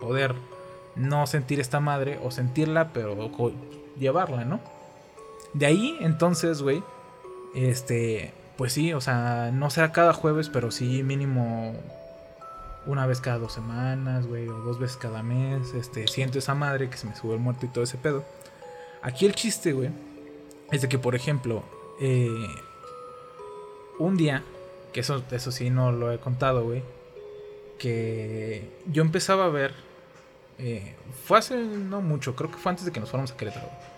[0.00, 0.34] poder
[0.96, 3.30] no sentir esta madre o sentirla, pero
[3.98, 4.60] llevarla, ¿no?
[5.54, 6.82] De ahí, entonces, güey,
[7.54, 11.74] este, pues sí, o sea, no será cada jueves, pero sí mínimo
[12.86, 16.90] una vez cada dos semanas, güey, o dos veces cada mes, este, siento esa madre
[16.90, 18.24] que se me sube el muerto y todo ese pedo.
[19.02, 19.90] Aquí el chiste, güey,
[20.70, 21.62] es de que, por ejemplo,
[22.00, 22.48] eh,
[23.98, 24.42] un día,
[24.92, 26.82] que eso, eso sí no lo he contado, güey,
[27.78, 29.74] que yo empezaba a ver,
[30.58, 30.94] eh,
[31.24, 33.66] fue hace no mucho, creo que fue antes de que nos fuéramos a Querétaro.
[33.66, 33.91] güey.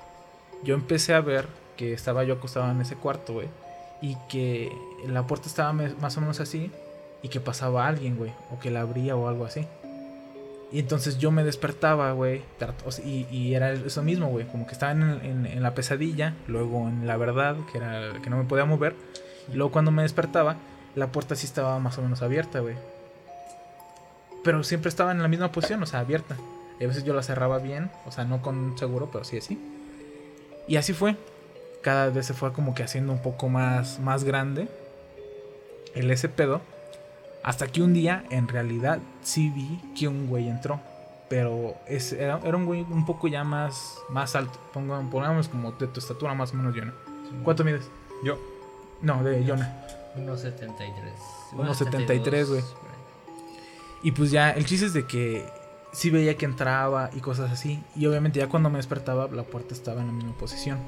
[0.64, 1.46] Yo empecé a ver
[1.76, 3.48] que estaba yo acostado en ese cuarto, güey,
[4.00, 4.72] y que
[5.06, 6.70] la puerta estaba más o menos así,
[7.22, 9.66] y que pasaba alguien, güey, o que la abría o algo así.
[10.72, 12.42] Y entonces yo me despertaba, güey,
[13.04, 17.56] y, era eso mismo, güey, como que estaba en la pesadilla, luego en la verdad,
[17.70, 18.94] que era que no me podía mover,
[19.52, 20.56] y luego cuando me despertaba,
[20.94, 22.76] la puerta sí estaba más o menos abierta, güey.
[24.42, 26.36] Pero siempre estaba en la misma posición, o sea, abierta.
[26.78, 29.58] Y a veces yo la cerraba bien, o sea, no con seguro, pero sí así.
[30.66, 31.16] Y así fue.
[31.82, 34.68] cada vez se fue como que haciendo un poco más, más grande
[35.94, 36.60] el ese pedo.
[37.42, 40.80] Hasta que un día, en realidad, sí vi que un güey entró.
[41.28, 44.58] Pero es, era, era un güey un poco ya más, más alto.
[44.72, 46.94] Ponga- Pongamos como de tu estatura más o menos, Jonah.
[47.42, 47.90] ¿Cuánto mides?
[48.24, 48.38] Yo.
[49.02, 49.86] No, de Jonah.
[50.16, 51.12] 1.73.
[51.52, 52.62] 1.73, güey.
[54.02, 55.46] Y pues ya, el chiste es de que
[55.94, 57.82] sí veía que entraba y cosas así.
[57.96, 60.78] Y obviamente ya cuando me despertaba, la puerta estaba en la misma posición.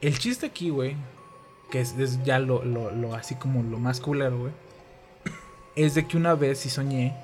[0.00, 0.96] El chiste aquí, güey,
[1.70, 4.52] que es, ya lo, lo- así como lo más culero, güey,
[5.76, 7.14] es de que una vez sí soñé,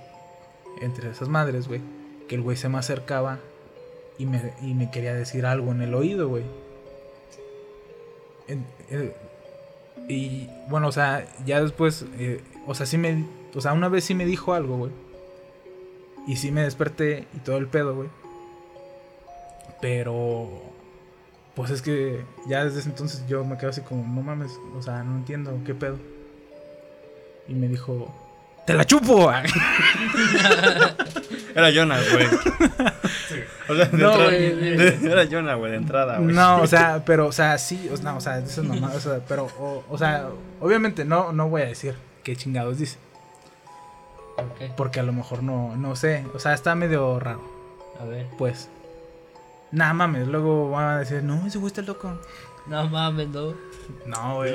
[0.80, 1.80] entre esas madres, güey,
[2.28, 3.38] que el güey se me acercaba
[4.18, 6.44] y me, y me quería decir algo en el oído, güey.
[8.48, 9.14] Eh,
[10.08, 14.04] y bueno, o sea, ya después, eh, o sea, sí me, o sea, una vez
[14.04, 14.92] sí me dijo algo, güey.
[16.26, 18.08] Y sí me desperté y todo el pedo, güey.
[19.80, 20.48] Pero,
[21.54, 24.82] pues es que ya desde ese entonces yo me quedo así como, no mames, o
[24.82, 25.98] sea, no entiendo qué pedo.
[27.48, 28.14] Y me dijo,
[28.66, 29.30] ¡te la chupo!
[31.54, 32.26] Era Jonah, güey.
[33.68, 36.34] O sea, de No, entrada- güey, de- Era Jonah, güey, de entrada, güey.
[36.34, 39.00] No, o sea, pero, o sea, sí, o, no, o sea, eso es normal, o
[39.00, 40.28] sea, pero, o, o sea,
[40.60, 42.98] obviamente no, no voy a decir qué chingados dice.
[44.76, 47.42] Porque a lo mejor no, no sé, o sea, está medio raro.
[48.00, 48.26] A ver.
[48.38, 48.68] Pues,
[49.70, 52.18] nada mames, luego van a decir, no, ese güey está loco.
[52.66, 53.54] No mames, no.
[54.06, 54.54] No, güey.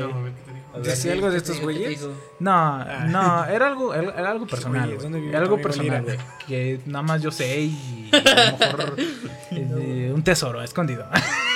[0.84, 2.08] ¿Decía algo de ¿qué estos güeyes?
[2.40, 5.28] No, no, era algo, era, algo personal, Güeyes, ¿dónde güey.
[5.28, 6.18] vive Era algo personal, güey.
[6.48, 11.06] Que nada más yo sé y a lo mejor de un tesoro escondido.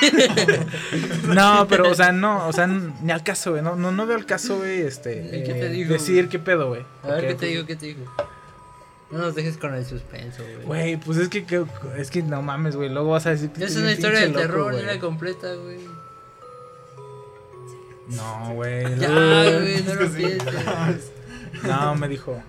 [1.28, 3.62] no, pero, o sea, no, o sea, ni al caso, güey.
[3.64, 5.38] No, no, no veo el caso, güey, este.
[5.38, 6.84] ¿Y qué te eh, dijo, Decir qué pedo, güey.
[7.04, 7.66] A ver, ¿qué te digo?
[7.66, 8.06] ¿Qué te digo?
[9.12, 10.66] No nos dejes con el suspenso, güey.
[10.66, 11.66] Güey, pues es que, que-
[11.98, 12.90] es que no mames, güey.
[12.90, 15.78] Luego vas a decir que Es una historia de terror, era completa, güey.
[18.18, 18.99] No, güey.
[18.99, 21.11] Ya, güey, no lo pienses.
[21.64, 22.41] No, me dijo.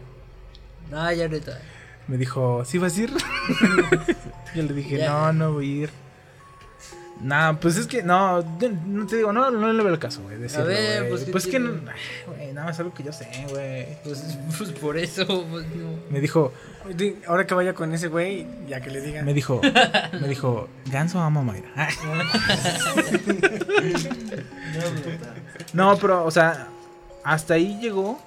[0.90, 1.60] No, ya neta.
[2.06, 3.12] Me dijo, ¿sí vas a ir?
[4.54, 5.10] Yo le dije, Ya.
[5.10, 5.90] no, no voy a ir.
[7.20, 10.20] Nah, pues es que no, yo no te digo, no, no le veo el caso,
[10.22, 10.36] güey.
[10.36, 11.10] decirlo, ver, güey.
[11.10, 11.70] pues, ¿qué pues que no,
[12.26, 13.86] güey, nada más algo que yo sé, güey.
[14.04, 15.94] Pues, pues por eso, pues no.
[16.10, 16.52] Me dijo,
[16.94, 19.24] Di- Ahora que vaya con ese güey, ya que le digan.
[19.24, 19.60] me dijo,
[20.20, 21.68] me dijo, Ganso ama a Mayra.
[25.72, 26.68] No, pero, o sea,
[27.24, 28.18] hasta ahí llegó.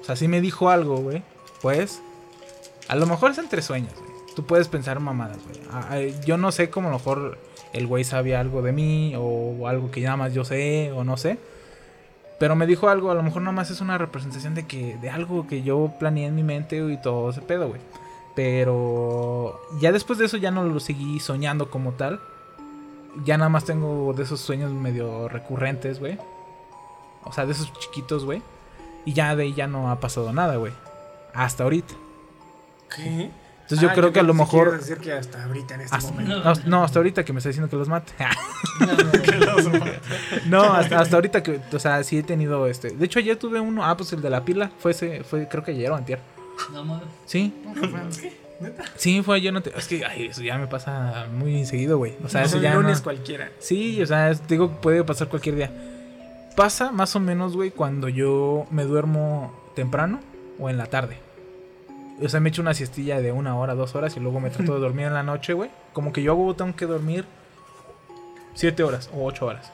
[0.00, 1.22] O sea, sí me dijo algo, güey.
[1.60, 2.00] Pues,
[2.88, 4.10] a lo mejor es entre sueños, güey.
[4.34, 5.60] Tú puedes pensar mamadas, güey.
[5.70, 7.38] Ah, Yo no sé cómo a lo mejor
[7.72, 11.16] el güey sabía algo de mí o algo que nada más yo sé o no
[11.16, 11.38] sé.
[12.38, 15.10] Pero me dijo algo, a lo mejor nada más es una representación de que de
[15.10, 17.80] algo que yo planeé en mi mente y todo ese pedo, güey.
[18.34, 22.20] Pero ya después de eso ya no lo seguí soñando como tal.
[23.24, 26.18] Ya nada más tengo de esos sueños medio recurrentes, güey.
[27.24, 28.42] O sea, de esos chiquitos, güey.
[29.04, 30.72] Y ya de ahí ya no ha pasado nada, güey.
[31.34, 31.94] Hasta ahorita.
[32.94, 33.30] ¿Qué?
[33.72, 34.78] Entonces yo Ah, creo que a lo mejor...
[34.78, 36.42] decir que hasta ahorita en este momento.
[36.44, 38.12] No, no, hasta ahorita que me está diciendo que los mate.
[40.46, 42.90] no, hasta, hasta ahorita que, o sea, sí he tenido este.
[42.90, 43.84] De hecho, ayer tuve uno.
[43.84, 44.70] Ah, pues el de la pila.
[44.78, 46.20] Fue ese, fue, creo que ayer o antier.
[46.72, 47.00] No.
[47.26, 47.52] Sí.
[48.96, 49.52] Sí, fue ayer.
[49.52, 52.14] No te- es que, ay, eso ya me pasa muy seguido, güey.
[52.24, 52.74] O sea, No, eso un ya.
[52.74, 53.50] lunes no- cualquiera.
[53.58, 55.70] Sí, o sea, es- digo, puede pasar cualquier día.
[56.56, 60.20] Pasa más o menos, güey, cuando yo me duermo temprano
[60.58, 61.18] o en la tarde.
[62.24, 64.74] O sea, me echo una siestilla de una hora, dos horas y luego me trato
[64.74, 65.70] de dormir en la noche, güey.
[65.92, 67.24] Como que yo hago, tengo que dormir
[68.54, 69.72] siete horas o ocho horas.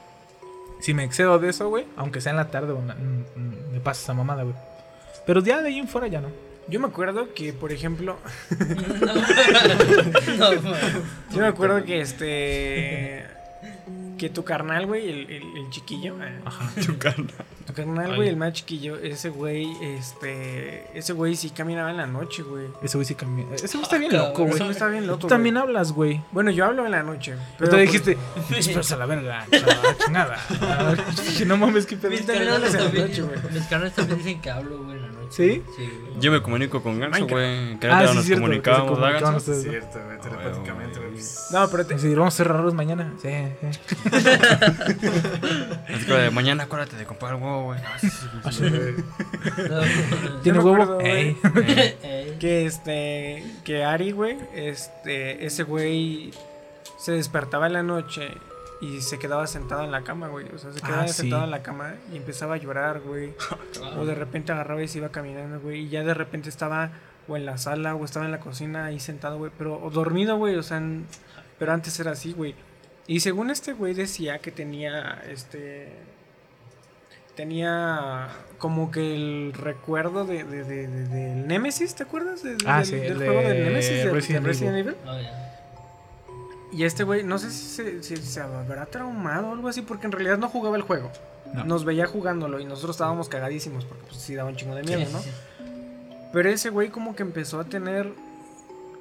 [0.80, 3.80] Si me excedo de eso, güey, aunque sea en la tarde, la- mm, mm, me
[3.80, 4.54] pasa esa mamada, güey.
[5.26, 6.28] Pero ya de ahí en fuera ya no.
[6.68, 8.16] Yo me acuerdo que, por ejemplo.
[10.38, 10.62] No, mames.
[11.32, 13.24] Yo me acuerdo que este.
[14.18, 16.16] Que tu carnal, güey, el, el, el chiquillo.
[16.22, 16.70] eh, Ajá.
[16.84, 17.32] Tu carnal.
[17.66, 18.96] Tu carnal, güey, el más chiquillo.
[18.96, 20.86] Ese güey, este.
[20.98, 22.66] Ese güey sí caminaba en la noche, güey.
[22.82, 23.46] Ese güey sí cambia.
[23.54, 24.28] Ese güey está bien cabrón.
[24.30, 24.58] loco, Ese güey.
[24.60, 25.18] güey está bien loco.
[25.20, 25.62] Tú también güey.
[25.62, 26.20] hablas, güey.
[26.32, 27.34] Bueno, yo hablo en la noche.
[27.58, 28.18] Pero te pues- dijiste,
[28.54, 29.46] dispersa la verga,
[30.04, 30.38] chingada.
[31.26, 32.10] Dije, no mames, qué pedo.
[32.10, 33.52] Mis también carnales hablas en la también, noche, güey.
[33.54, 34.97] mis carnales también dicen que hablo, güey.
[35.30, 35.62] ¿Sí?
[35.76, 36.20] Sí, güey.
[36.20, 37.72] Yo me comunico con Ganso, güey.
[37.72, 39.36] En Ah, sí, nos cierto, que se comunicábamos, ¿verdad, Ganso?
[39.38, 39.62] ustedes.
[39.62, 41.10] Cierto, güey, telepáticamente, güey.
[41.12, 41.48] pues.
[41.52, 43.12] No, pero te- Sí, vamos a ser raros mañana.
[43.20, 43.28] Sí,
[43.60, 43.80] sí.
[45.94, 47.80] Así que de mañana acuérdate de comprar el huevo, güey.
[47.80, 48.64] No, sí, sí, sí.
[49.68, 50.82] No, ¿Tiene me huevo?
[50.82, 51.36] acuerdo, güey.
[52.02, 52.36] Ey.
[52.38, 53.44] que este.
[53.64, 55.44] Que Ari, güey, este.
[55.46, 56.32] Ese güey
[56.98, 58.28] se despertaba en la noche
[58.80, 60.46] y se quedaba sentado en la cama, güey.
[60.54, 61.14] O sea, se quedaba Ah, sí.
[61.22, 63.34] sentado en la cama y empezaba a llorar, güey.
[63.98, 65.80] O de repente agarraba y se iba caminando, güey.
[65.86, 66.90] Y ya de repente estaba
[67.26, 69.50] o en la sala o estaba en la cocina ahí sentado, güey.
[69.58, 70.56] Pero o dormido, güey.
[70.56, 71.06] O sea, en-
[71.58, 72.54] pero antes era así, güey.
[73.06, 75.92] Y según este güey decía que tenía este
[77.36, 82.42] tenía como que el recuerdo de, de, de- de- del Nemesis, ¿te acuerdas?
[82.42, 84.94] De- Ah, del, sí, del de juego del Nemesis de- de Resident Resident, Evil.
[84.94, 84.96] Evil.
[85.06, 85.47] Oh.
[86.72, 90.06] Y este güey, no sé si se, si se habrá traumado o algo así, porque
[90.06, 91.10] en realidad no jugaba el juego.
[91.54, 91.64] No.
[91.64, 95.06] Nos veía jugándolo y nosotros estábamos cagadísimos porque pues sí daba un chingo de miedo,
[95.06, 95.18] Sí, ¿no?
[95.20, 95.30] sí.
[96.32, 98.12] Pero ese güey como que empezó a tener,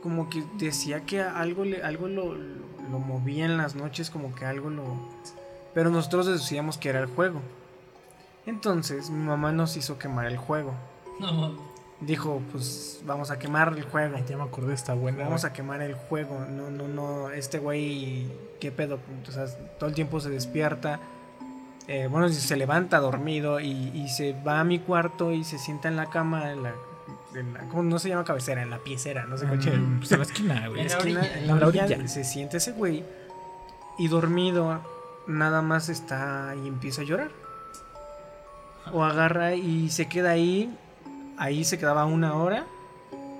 [0.01, 4.45] como que decía que algo, le, algo lo, lo movía en las noches, como que
[4.45, 4.83] algo lo...
[5.73, 7.41] Pero nosotros decíamos que era el juego.
[8.45, 10.73] Entonces mi mamá nos hizo quemar el juego.
[11.19, 11.66] No.
[11.99, 14.15] Dijo, pues vamos a quemar el juego.
[14.17, 15.23] Ay, ya me acordé, está buena.
[15.23, 16.45] Vamos a quemar el juego.
[16.49, 17.31] No, no, no.
[17.31, 18.27] Este güey,
[18.59, 18.99] ¿qué pedo?
[19.27, 19.47] O sea,
[19.79, 20.99] todo el tiempo se despierta.
[21.87, 25.87] Eh, bueno, se levanta dormido y, y se va a mi cuarto y se sienta
[25.87, 26.51] en la cama.
[26.51, 26.73] En la,
[27.33, 28.61] en la- ¿Cómo no se llama cabecera?
[28.61, 30.81] En la piecera, no sé Mm, pues en la esquina, güey.
[30.81, 31.33] en la la esquina, orilla.
[31.39, 32.07] en la En la orilla, orilla.
[32.07, 33.03] se siente ese güey
[33.97, 34.81] y dormido
[35.25, 37.31] nada más está y empieza a llorar.
[38.93, 40.77] O agarra y se queda ahí,
[41.37, 42.65] ahí se quedaba una hora.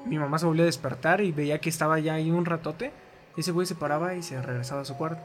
[0.06, 2.92] Mi mamá se volvió a despertar y veía que estaba ya ahí un ratote.
[3.36, 5.22] Ese güey se paraba y se regresaba a su cuarto.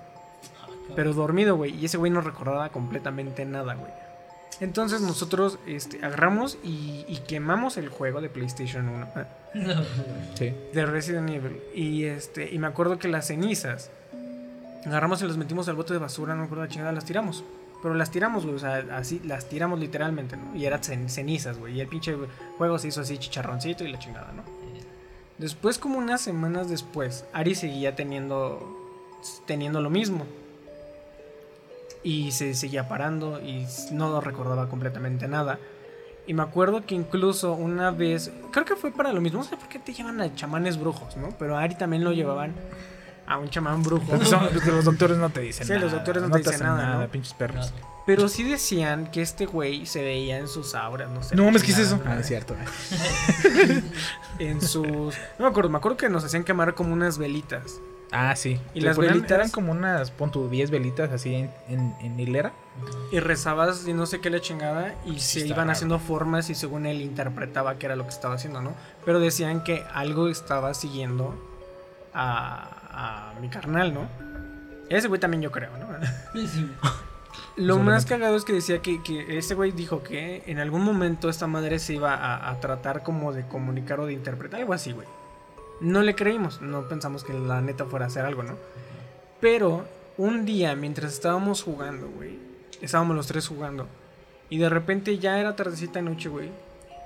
[0.96, 1.74] Pero dormido, güey.
[1.74, 3.90] Y ese güey no recordaba completamente nada, güey.
[4.60, 9.08] Entonces nosotros este, agarramos y, y quemamos el juego de PlayStation 1.
[9.16, 9.82] eh, No.
[10.34, 10.54] Sí.
[10.72, 11.60] de Resident Evil.
[11.74, 13.90] Y este, y me acuerdo que las cenizas
[14.84, 17.44] agarramos y las metimos al bote de basura, no me acuerdo la chingada, las tiramos.
[17.82, 20.54] Pero las tiramos, güey, o sea, así, las tiramos literalmente, ¿no?
[20.54, 21.74] Y eran cen- cenizas, güey.
[21.76, 22.16] Y el pinche
[22.56, 24.42] juego se hizo así chicharroncito y la chingada, ¿no?
[25.38, 28.78] Después, como unas semanas después, Ari seguía teniendo,
[29.46, 30.24] teniendo lo mismo.
[32.04, 35.58] Y se seguía parando y no recordaba completamente nada.
[36.26, 39.56] Y me acuerdo que incluso una vez, creo que fue para lo mismo, no sé
[39.56, 41.30] por qué te llevan a chamanes brujos, ¿no?
[41.38, 42.54] Pero a Ari también lo llevaban
[43.26, 44.04] a un chamán brujo.
[44.08, 45.82] Porque son- los doctores no te dicen Sí, nada.
[45.84, 47.08] los doctores no te dicen nada, ¿no?
[47.08, 47.72] pinches perros.
[48.04, 51.36] Pero sí decían que este güey se veía en sus auras, no sé.
[51.36, 52.00] No mames, ¿qué es eso?
[52.04, 52.56] Ah, es cierto.
[54.38, 55.14] En sus...
[55.38, 57.78] No me acuerdo, me acuerdo que nos hacían quemar como unas velitas.
[58.10, 58.60] Ah, sí.
[58.74, 62.18] Y las ponían- velitas- Eran como unas, pon tu 10 velitas así en, en, en
[62.20, 62.52] hilera.
[63.12, 65.72] Y rezabas y no sé qué la chingada y Sí, se iban raro.
[65.72, 68.72] haciendo formas y según él interpretaba que era lo que estaba haciendo, ¿no?
[69.04, 71.34] Pero decían que algo estaba siguiendo
[72.14, 74.08] a, a mi carnal, ¿no?
[74.88, 75.88] Ese güey también yo creo, ¿no?
[76.46, 76.70] Sí.
[77.56, 81.28] Lo más cagado es que decía que, que ese güey dijo que en algún momento
[81.28, 84.92] esta madre se iba a, a tratar como de comunicar o de interpretar, algo así,
[84.92, 85.06] güey.
[85.80, 88.56] No le creímos, no pensamos que la neta fuera a hacer algo, ¿no?
[89.40, 89.84] Pero
[90.16, 92.38] un día, mientras estábamos jugando, güey,
[92.80, 93.88] estábamos los tres jugando,
[94.48, 96.50] y de repente ya era tardecita noche, güey,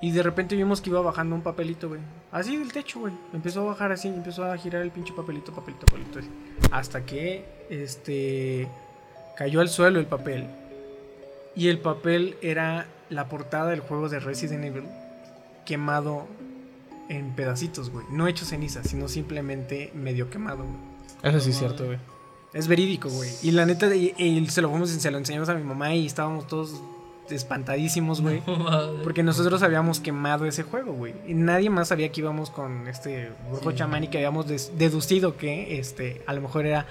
[0.00, 2.00] y de repente vimos que iba bajando un papelito, güey,
[2.32, 5.86] así del techo, güey, empezó a bajar así, empezó a girar el pinche papelito, papelito,
[5.86, 6.28] papelito, así,
[6.70, 8.68] hasta que, este,
[9.36, 10.46] cayó al suelo el papel.
[11.54, 14.84] Y el papel era la portada del juego de Resident Evil
[15.64, 16.26] quemado
[17.08, 18.04] en pedacitos, güey.
[18.10, 20.76] No hecho ceniza, sino simplemente medio quemado, güey.
[21.22, 21.98] Eso sí es cierto, güey.
[22.52, 23.30] Es verídico, güey.
[23.42, 25.94] Y la neta, y, y se lo fuimos y se lo enseñamos a mi mamá
[25.94, 26.82] y estábamos todos
[27.30, 28.42] espantadísimos, güey.
[29.02, 31.14] Porque nosotros habíamos quemado ese juego, güey.
[31.26, 33.76] Y nadie más sabía que íbamos con este brujo Sí.
[33.78, 34.46] chamán y que habíamos
[34.78, 36.86] deducido que este a lo mejor era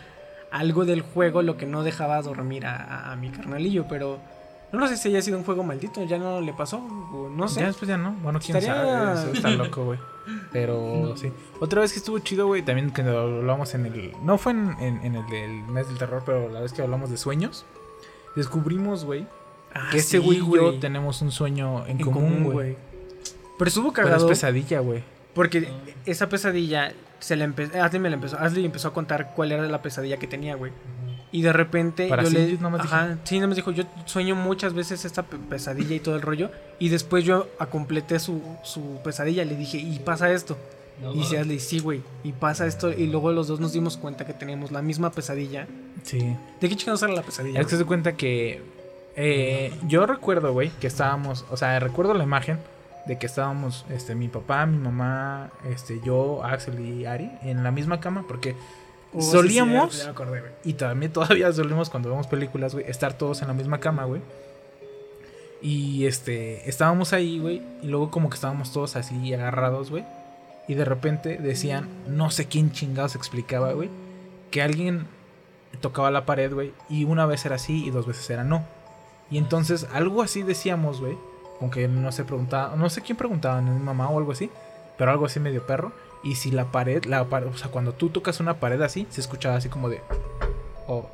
[0.51, 4.19] algo del juego lo que no dejaba dormir a, a- a mi carnalillo, pero
[4.71, 7.61] no sé si haya sido un juego maldito, ya no le pasó, o no sé.
[7.61, 8.11] Ya después ya no.
[8.21, 9.31] Bueno, quién Estaría- sabe.
[9.33, 9.99] Está loco, güey.
[10.51, 11.31] Pero sí.
[11.59, 12.61] Otra vez que estuvo chido, güey.
[12.63, 14.11] También que hablamos en el.
[14.23, 17.10] No fue en, en- en el del mes del terror, pero la vez que hablamos
[17.10, 17.65] de sueños.
[18.35, 19.27] Descubrimos, güey,
[19.77, 22.77] Ah, que sí, güey y yo tenemos un sueño en, en común, güey.
[23.60, 25.03] Pero estuvo Pero es cagado pesadilla, güey.
[25.34, 25.69] porque
[26.06, 29.68] esa pesadilla se le empezó, Ashley me la empezó, Ashley empezó a contar cuál era
[29.68, 30.72] la pesadilla que tenía, güey.
[31.31, 32.95] Y de repente Para yo sí, le nomás dijo.
[32.95, 36.22] Ajá, sí, no me dijo, yo sueño muchas veces esta pe- pesadilla y todo el
[36.22, 36.49] rollo
[36.80, 40.57] y después yo completé su, su pesadilla, le dije, "Y pasa esto."
[41.02, 41.41] No y dice mames.
[41.41, 44.72] Ashley, "Sí, güey." Y pasa esto y luego los dos nos dimos cuenta que teníamos
[44.72, 45.68] la misma pesadilla.
[46.03, 46.19] Sí.
[46.61, 47.60] ¿De qué chingados era la pesadilla?
[47.60, 48.61] Es que se cuenta que.
[49.15, 51.45] Eh, yo recuerdo, güey, que estábamos.
[51.51, 52.59] O sea, recuerdo la imagen
[53.05, 57.71] de que estábamos, este, mi papá, mi mamá, este, yo, Axel y Ari, en la
[57.71, 58.55] misma cama, porque
[59.17, 60.05] Oh, solíamos.
[60.05, 60.43] acordé.
[60.63, 64.21] Y también todavía solemos cuando vemos películas, güey, estar todos en la misma cama, güey.
[65.61, 70.03] Y este, estábamos ahí, güey, y luego como que estábamos todos así agarrados, güey.
[70.67, 73.89] Y de repente decían, no sé quién chingados explicaba, güey,
[74.51, 75.07] que alguien
[75.81, 78.65] tocaba la pared, güey, y una vez era sí y dos veces era no.
[79.30, 81.18] Y entonces algo así decíamos, güey,
[81.61, 84.49] aunque no se preguntaba, no sé quién preguntaba, mi mamá o algo así,
[84.97, 85.91] pero algo así medio perro.
[86.23, 89.22] Y si la pared, la pared, o sea, cuando tú tocas una pared así, se
[89.22, 90.02] escuchaba así como de,
[90.88, 91.10] o,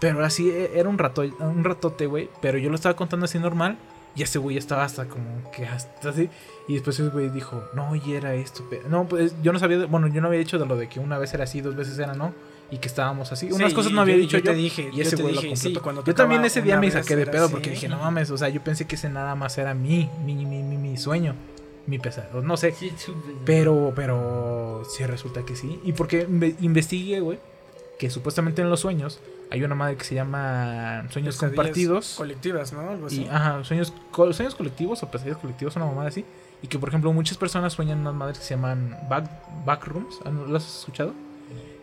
[0.00, 2.28] Pero ahora sí e- era un rato, un ratote, güey.
[2.40, 3.78] Pero yo lo estaba contando así normal.
[4.14, 6.28] Y ese güey estaba hasta como que hasta así.
[6.68, 8.62] Y después ese güey dijo, no, y era esto.
[8.68, 8.82] pe-".
[8.88, 11.18] No, pues yo no sabía, bueno, yo no había dicho de lo de que una
[11.18, 12.32] vez era así, dos veces era no.
[12.72, 13.46] Y que estábamos así.
[13.48, 15.34] Sí, Unas cosas no había yo- dicho yo te dije, y yo ese te güey
[15.34, 17.52] lo dije, sí, cuando yo también ese día me saqué de pedo así.
[17.52, 20.34] porque dije, no mames, o sea, yo pensé que ese nada más era mi, mi,
[20.34, 21.34] mi, mi, mi sueño.
[21.86, 22.74] Mi pesar, no sé.
[23.44, 25.80] Pero, pero sí resulta que sí.
[25.84, 27.38] Y porque inve- investigué, güey,
[27.98, 29.20] que supuestamente en los sueños
[29.50, 32.14] hay una madre que se llama sueños Pesadillas compartidos.
[32.16, 32.88] Colectivas, ¿no?
[32.88, 33.22] Algo así.
[33.22, 36.24] Y, ajá, sueños, co- sueños colectivos o pesadillas colectivos, una mamada así.
[36.62, 39.28] Y que, por ejemplo, muchas personas sueñan unas madres que se llaman back,
[39.66, 40.20] backrooms.
[40.24, 41.12] ¿Ah, ¿no ¿Lo has escuchado?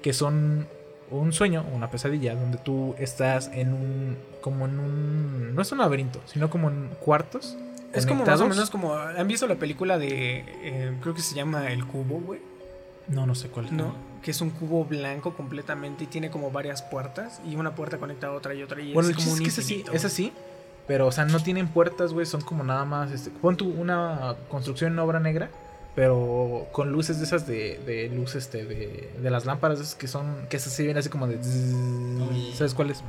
[0.02, 0.66] Que son
[1.12, 4.18] un sueño, una pesadilla, donde tú estás en un.
[4.42, 5.56] como en un.
[5.56, 7.58] no es un laberinto, sino como en cuartos.
[7.94, 8.94] Es como más o menos como.
[8.94, 10.44] ¿Han visto la película de.
[10.62, 12.40] eh, creo que se llama El Cubo, güey?
[13.08, 13.66] No, no sé cuál.
[13.66, 13.72] es.
[13.72, 13.94] ¿No?
[14.22, 17.42] Que es un cubo blanco completamente y tiene como varias puertas.
[17.50, 18.82] Y una puerta conecta a otra y otra.
[18.82, 20.34] Y Bueno, es como un es que es así, es así.
[20.88, 22.26] Pero, o sea, no tienen puertas, güey.
[22.26, 23.12] Son como nada más.
[23.12, 25.50] Este, pon tú una construcción en obra negra.
[25.96, 30.08] Pero con luces de esas de, de luz, este, de, de las lámparas esas que
[30.08, 30.48] son.
[30.50, 31.40] Que esas se ven así como de.
[32.54, 33.04] ¿Sabes cuáles?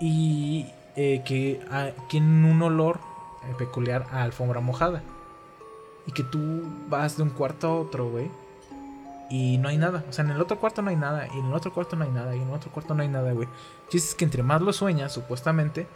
[0.00, 0.66] Y
[0.96, 1.60] eh, que
[2.08, 2.98] tienen un olor
[3.44, 5.02] eh, peculiar a alfombra mojada.
[6.06, 8.30] Y que tú vas de un cuarto a otro, güey.
[9.28, 10.04] Y no hay nada.
[10.08, 11.28] O sea, en el otro cuarto no hay nada.
[11.32, 12.34] Y en el otro cuarto no hay nada.
[12.34, 13.46] Y en el otro cuarto no hay nada, güey.
[13.46, 15.86] El chiste es que entre más lo sueñas, supuestamente,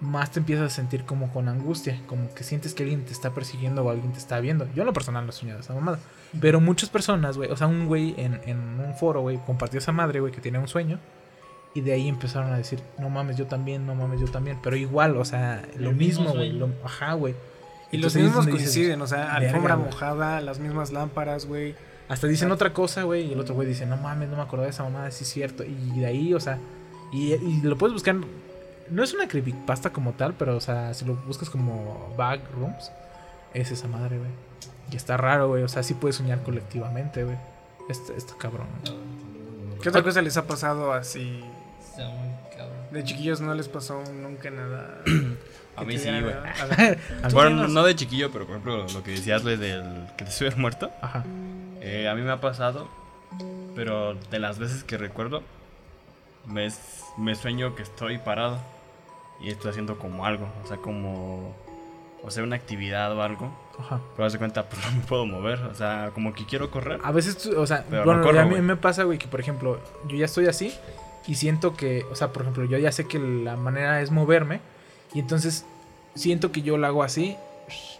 [0.00, 2.00] más te empiezas a sentir como con angustia.
[2.06, 4.66] Como que sientes que alguien te está persiguiendo o alguien te está viendo.
[4.74, 5.98] Yo en lo personal no he soñado esa mamada.
[6.40, 7.50] Pero muchas personas, güey.
[7.50, 10.58] O sea, un güey en, en un foro, güey, compartió esa madre, güey, que tiene
[10.58, 10.98] un sueño.
[11.74, 14.58] Y de ahí empezaron a decir, no mames, yo también, no mames, yo también.
[14.62, 16.60] Pero igual, o sea, lo mismo güey.
[16.84, 17.34] Ajá, güey.
[17.90, 19.86] Y los Entonces mismos coinciden, o sea, "Verga, alfombra güey".
[19.90, 21.74] mojada, las mismas lámparas, güey.
[22.08, 24.64] Hasta dicen otra cosa, güey, y el otro güey dice, no mames, no me acordaba
[24.64, 25.64] de esa mamada, sí es cierto.
[25.64, 26.58] Y de ahí, o sea,
[27.12, 28.16] y, y lo puedes buscar.
[28.90, 32.90] No es una creepypasta como tal, pero, o sea, si lo buscas como backrooms,
[33.54, 34.30] es esa madre, güey.
[34.90, 37.36] Y está raro, güey, o sea, sí puedes soñar colectivamente, güey.
[37.88, 38.66] Está, está cabrón.
[39.82, 41.42] ¿Qué otra cosa les ha pasado así?
[41.80, 42.76] Está muy cabrón.
[42.90, 44.98] De chiquillos no les pasó nunca nada.
[45.76, 46.34] A mí sí, güey.
[47.32, 50.56] Bueno, no de chiquillo, pero por ejemplo, lo que decías güey, del que te subes
[50.56, 50.90] muerto.
[51.00, 51.24] Ajá.
[51.80, 52.88] Eh, a mí me ha pasado,
[53.76, 55.42] pero de las veces que recuerdo,
[56.46, 56.68] me,
[57.16, 58.58] me sueño que estoy parado
[59.40, 61.54] y estoy haciendo como algo, o sea, como,
[62.22, 63.50] o sea, una actividad o algo.
[63.78, 64.00] Ajá.
[64.16, 67.00] Pero haz de cuenta, pues no me puedo mover, o sea, como que quiero correr.
[67.04, 69.40] A veces, tú- o sea, no bueno, corro, a mí me pasa, güey, que por
[69.40, 69.78] ejemplo,
[70.08, 70.74] yo ya estoy así
[71.26, 74.60] y siento que, o sea, por ejemplo, yo ya sé que la manera es moverme
[75.14, 75.64] y entonces
[76.14, 77.36] siento que yo lo hago así,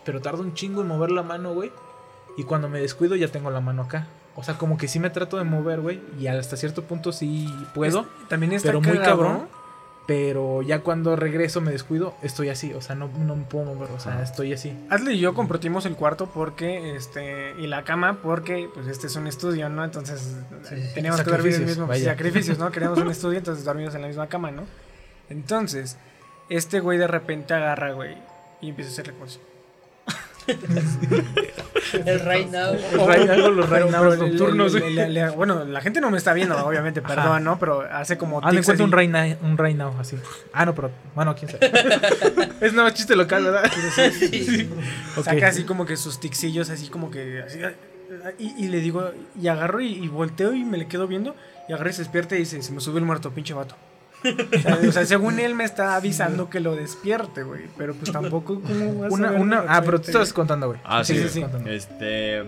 [0.04, 1.70] pero tardo un chingo en mover la mano, güey,
[2.36, 4.06] y cuando me descuido ya tengo la mano acá.
[4.34, 7.52] O sea, como que sí me trato de mover, güey, y hasta cierto punto sí
[7.74, 9.48] puedo, Es- también está pero muy cabrón.
[10.08, 13.90] Pero ya cuando regreso me descuido, estoy así, o sea, no, no me puedo mover,
[13.90, 14.74] o sea, estoy así.
[14.88, 19.16] Ashley y yo compartimos el cuarto porque, este, y la cama porque, pues, este es
[19.16, 19.84] un estudio, ¿no?
[19.84, 20.34] Entonces,
[20.70, 22.12] eh, teníamos que dormir en el mismo, vaya.
[22.12, 22.70] sacrificios, ¿no?
[22.72, 24.62] Queríamos un estudio, entonces dormimos en la misma cama, ¿no?
[25.28, 25.98] Entonces,
[26.48, 28.16] este güey de repente agarra, güey,
[28.62, 29.40] y empieza a hacerle cosas.
[32.04, 32.72] El right now.
[32.74, 37.00] El right- algo los right nocturnos, le- Bueno, la gente no me está viendo, obviamente,
[37.04, 37.14] Ajá.
[37.14, 37.58] perdón, ¿no?
[37.58, 39.00] Pero hace como Ah, me encuentro un así.
[39.06, 40.16] right, now, un right now, así.
[40.52, 41.70] Ah, no, pero, bueno, quién sabe.
[42.60, 43.70] es nada más chiste local, ¿verdad?
[44.12, 44.68] Sí.
[45.16, 45.24] Ok.
[45.24, 47.42] Saca así como que sus ticsillos, así como que.
[47.42, 47.60] así,
[48.38, 49.10] y, y le digo,
[49.40, 51.34] y agarro y, y volteo y me le quedo viendo.
[51.68, 53.76] Y agarro y se despierta y dice: Se me subió el muerto, pinche vato.
[54.58, 57.66] O sea, o sea, según él me está avisando que lo despierte, güey.
[57.76, 58.60] Pero pues tampoco.
[58.60, 60.80] ¿cómo vas a Una, una, ah, pero tú estabas contando, güey.
[60.84, 61.44] Ah, sí, sí, sí.
[61.66, 62.42] Este.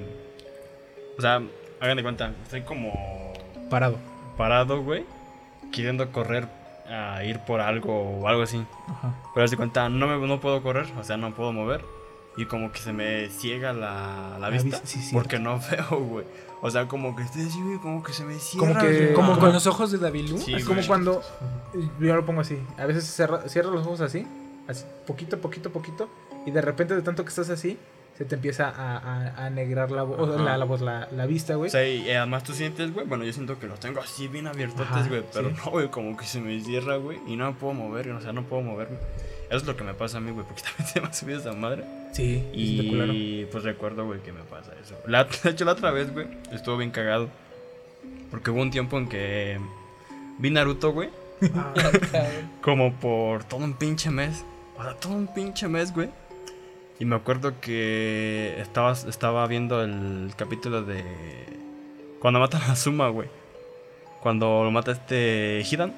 [1.17, 1.43] O sea,
[1.81, 3.33] hagan de cuenta, estoy como.
[3.69, 3.99] Parado.
[4.37, 5.05] Parado, güey.
[5.73, 6.49] Queriendo correr
[6.89, 8.65] a ir por algo o algo así.
[8.89, 9.15] Ajá.
[9.35, 11.85] Pero haz de cuenta, no, me, no puedo correr, o sea, no puedo mover.
[12.37, 14.81] Y como que se me ciega la, la La vista.
[14.81, 16.25] vista, sí, porque no veo, güey.
[16.63, 18.67] O sea, como que estoy así, güey, como que se me cierra.
[18.67, 19.13] Como que-.
[19.15, 21.23] Como con los ojos de David Sí, es como cuando.
[21.99, 22.59] Yo lo pongo así.
[22.79, 24.27] A veces cierra, cierras los ojos así.
[24.69, 26.09] Así, poquito, poquito, poquito.
[26.47, 27.79] Y de repente, de tanto que estás así,
[28.17, 31.69] se te empieza a, a, a negrar la, la, la voz, la, la vista, güey.
[31.69, 34.47] O sea, y además tú sientes, güey, bueno, yo siento que los tengo así bien
[34.47, 35.57] abiertotes, güey, pero sí.
[35.65, 38.35] no, güey, como que se me cierra, güey, y no me puedo mover, o sea,
[38.35, 38.99] no puedo moverme.
[39.51, 41.41] Eso es lo que me pasa a mí, güey, porque también se me ha subido
[41.41, 41.85] esa madre.
[42.13, 44.97] Sí, Y pues recuerdo, güey, que me pasa eso.
[45.07, 47.29] La, de hecho, la otra vez, güey, estuvo bien cagado.
[48.31, 49.59] Porque hubo un tiempo en que
[50.39, 51.11] vi Naruto, güey,
[51.55, 51.73] Ah,
[52.63, 54.45] como por todo un pinche mes.
[54.79, 56.09] O sea, todo un pinche mes, güey.
[56.99, 61.03] Y me acuerdo que estaba, estaba viendo el capítulo de.
[62.21, 63.29] Cuando matan a Zuma, güey.
[64.21, 65.95] Cuando lo mata este Hidan.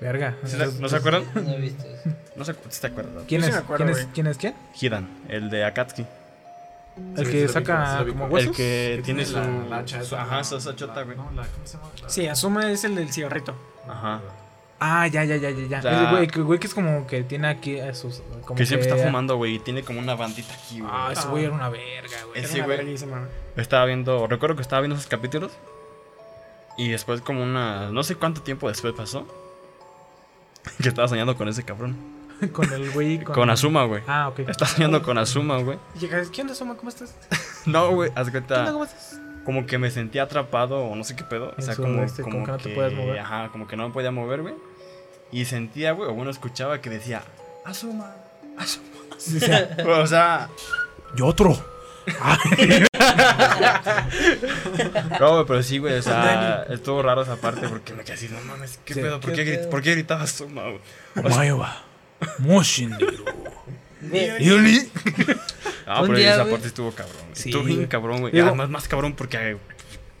[0.00, 0.36] Verga.
[0.44, 1.24] ¿Sí se- ¿No se acuerdan?
[1.34, 2.10] No he visto eso.
[2.36, 3.24] No se ¿sí te acuerdas.
[3.26, 3.56] ¿Quién sí es?
[3.56, 4.08] acuerdo, ¿Quién es?
[4.14, 4.54] ¿Quién es quién?
[4.80, 6.06] Hidan, el de Akatsuki.
[7.16, 8.50] El Sí, que saca como huesos.
[8.50, 9.34] El que tiene su.
[9.68, 11.16] la, su- ajá, su esa chota, güey.
[11.16, 11.90] No, la, ¿cómo se llama?
[12.02, 13.54] La- Sí, Asuma es el del cigarrito.
[13.88, 14.20] Ajá.
[14.80, 15.78] Ah, ya, ya, ya, ya, ya.
[15.78, 18.22] O sea- El güey, que- güey que es como que tiene aquí a sus.
[18.44, 20.90] Como Que siempre está fumando, güey, y tiene como una bandita aquí, güey.
[20.94, 22.38] Ah, ese güey era una verga, güey.
[22.40, 22.76] Ese Era una güey.
[22.78, 23.30] verguísima, güey.
[23.56, 25.52] Estaba viendo, recuerdo que estaba viendo esos capítulos.
[26.76, 27.90] Y después, como una.
[27.90, 29.26] No sé cuánto tiempo después pasó.
[30.82, 31.96] Que estaba soñando con ese cabrón.
[32.52, 33.22] Con el güey.
[33.24, 34.02] Con, Asuma, güey.
[34.06, 34.40] Ah, ok.
[34.40, 35.76] Estaba soñando con Asuma, güey.
[35.96, 36.76] Y llegas, ¿qué onda, Asuma?
[36.76, 37.16] ¿Cómo estás?
[37.66, 38.54] No, güey, haz de ¿Qué onda?
[38.54, 38.72] cuenta.
[38.72, 39.20] ¿Cómo estás?
[39.44, 41.52] Como que me sentía atrapado o no sé qué pedo.
[41.58, 43.18] O sea, su como, este, como como que no te puedes mover.
[43.18, 44.54] Ajá, como que no me podía mover, güey.
[45.32, 47.22] Y sentía, güey, o bueno, escuchaba que decía,
[47.64, 48.14] Asuma,
[48.56, 48.86] Asuma.
[49.18, 50.48] Sí, o sea, o sea,
[51.16, 51.58] y otro.
[55.20, 58.28] No, güey, pero sí, güey, o sea, estuvo raro esa parte porque me quedé así,
[58.28, 59.00] no mames, ¿qué Sí.
[59.00, 59.20] pedo?
[59.20, 59.70] ¿Por ¿Qué qué, grit- pedo?
[59.70, 60.80] ¿por qué gritaba Asuma, güey?
[61.36, 61.82] Maeva.
[62.38, 63.24] Moshinderu.
[64.40, 64.78] Yoni.
[65.86, 67.16] Ah, pero día, esa parte estuvo cabrón.
[67.32, 68.32] Sí, estuvo bien cabrón, güey.
[68.32, 69.56] Digo- Además, más cabrón porque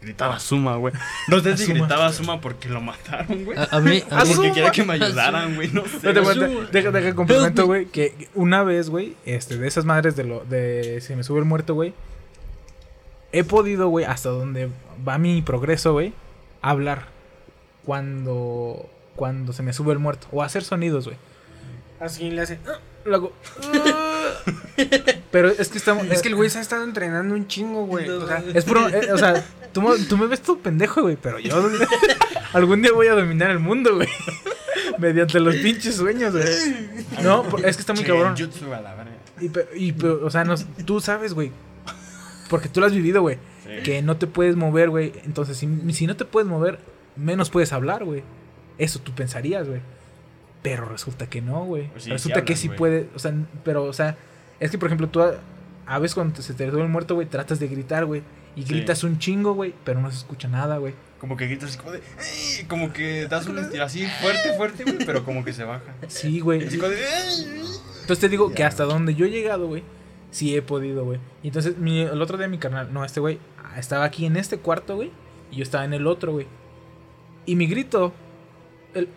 [0.00, 0.94] gritaba Suma, güey.
[1.28, 1.78] No sé si Asuma.
[1.80, 3.58] gritaba Suma porque lo mataron, güey.
[3.58, 5.68] A, a mí, a porque quería que me ayudaran, güey.
[5.72, 5.98] No sé.
[6.02, 6.36] Date güey.
[6.38, 10.44] cuenta, deja, deja complemento, güey, que una vez, güey, este, de esas madres de lo,
[10.44, 11.94] de se me sube el muerto, güey,
[13.32, 14.70] he podido, güey, hasta donde
[15.06, 16.12] va mi progreso, güey,
[16.62, 17.06] hablar
[17.84, 21.16] cuando, cuando se me sube el muerto, o hacer sonidos, güey.
[22.00, 22.58] Así le hace.
[22.68, 22.78] "Ah".
[23.04, 23.32] Luego,
[25.30, 28.08] pero es que estamos, Es que el güey se ha estado entrenando un chingo, güey.
[28.08, 31.16] O sea, es puro, eh, o sea, tú, me- tú me ves todo pendejo, güey,
[31.20, 31.54] pero yo
[32.52, 34.08] algún día voy a dominar el mundo, güey.
[34.98, 36.44] Mediante los pinches sueños, güey.
[37.22, 38.34] No, es que está muy cabrón.
[39.40, 41.52] Y, y o sea, no, tú sabes, güey.
[42.48, 43.38] Porque tú lo has vivido, güey.
[43.64, 43.82] Sí.
[43.84, 45.12] Que no te puedes mover, güey.
[45.24, 46.78] Entonces, si, si no te puedes mover,
[47.16, 48.22] menos puedes hablar, güey.
[48.78, 49.80] Eso tú pensarías, güey.
[50.62, 51.88] Pero resulta que no, güey.
[51.88, 53.08] Pues sí, resulta sí que sí puede.
[53.14, 53.32] O sea,
[53.64, 54.16] pero, o sea,
[54.60, 55.34] es que, por ejemplo, tú a,
[55.86, 58.22] a veces cuando se te sube el muerto, güey, tratas de gritar, güey.
[58.56, 58.74] Y Sí.
[58.74, 60.94] gritas un chingo, güey, pero no se escucha nada, güey.
[61.20, 62.00] Como que gritas así como de.
[62.68, 64.98] Como que das un estilo así fuerte, fuerte, güey.
[65.06, 65.94] Pero como que se baja.
[66.08, 66.62] Sí, güey.
[66.62, 69.82] Entonces te digo que hasta donde yo he llegado, güey,
[70.30, 71.20] sí he podido, güey.
[71.42, 73.38] Y entonces mi- el otro día mi carnal, no, este güey,
[73.76, 75.10] estaba aquí en este cuarto, güey,
[75.50, 76.46] y yo estaba en el otro, güey.
[77.46, 78.12] Y mi grito,
[78.94, 79.08] el,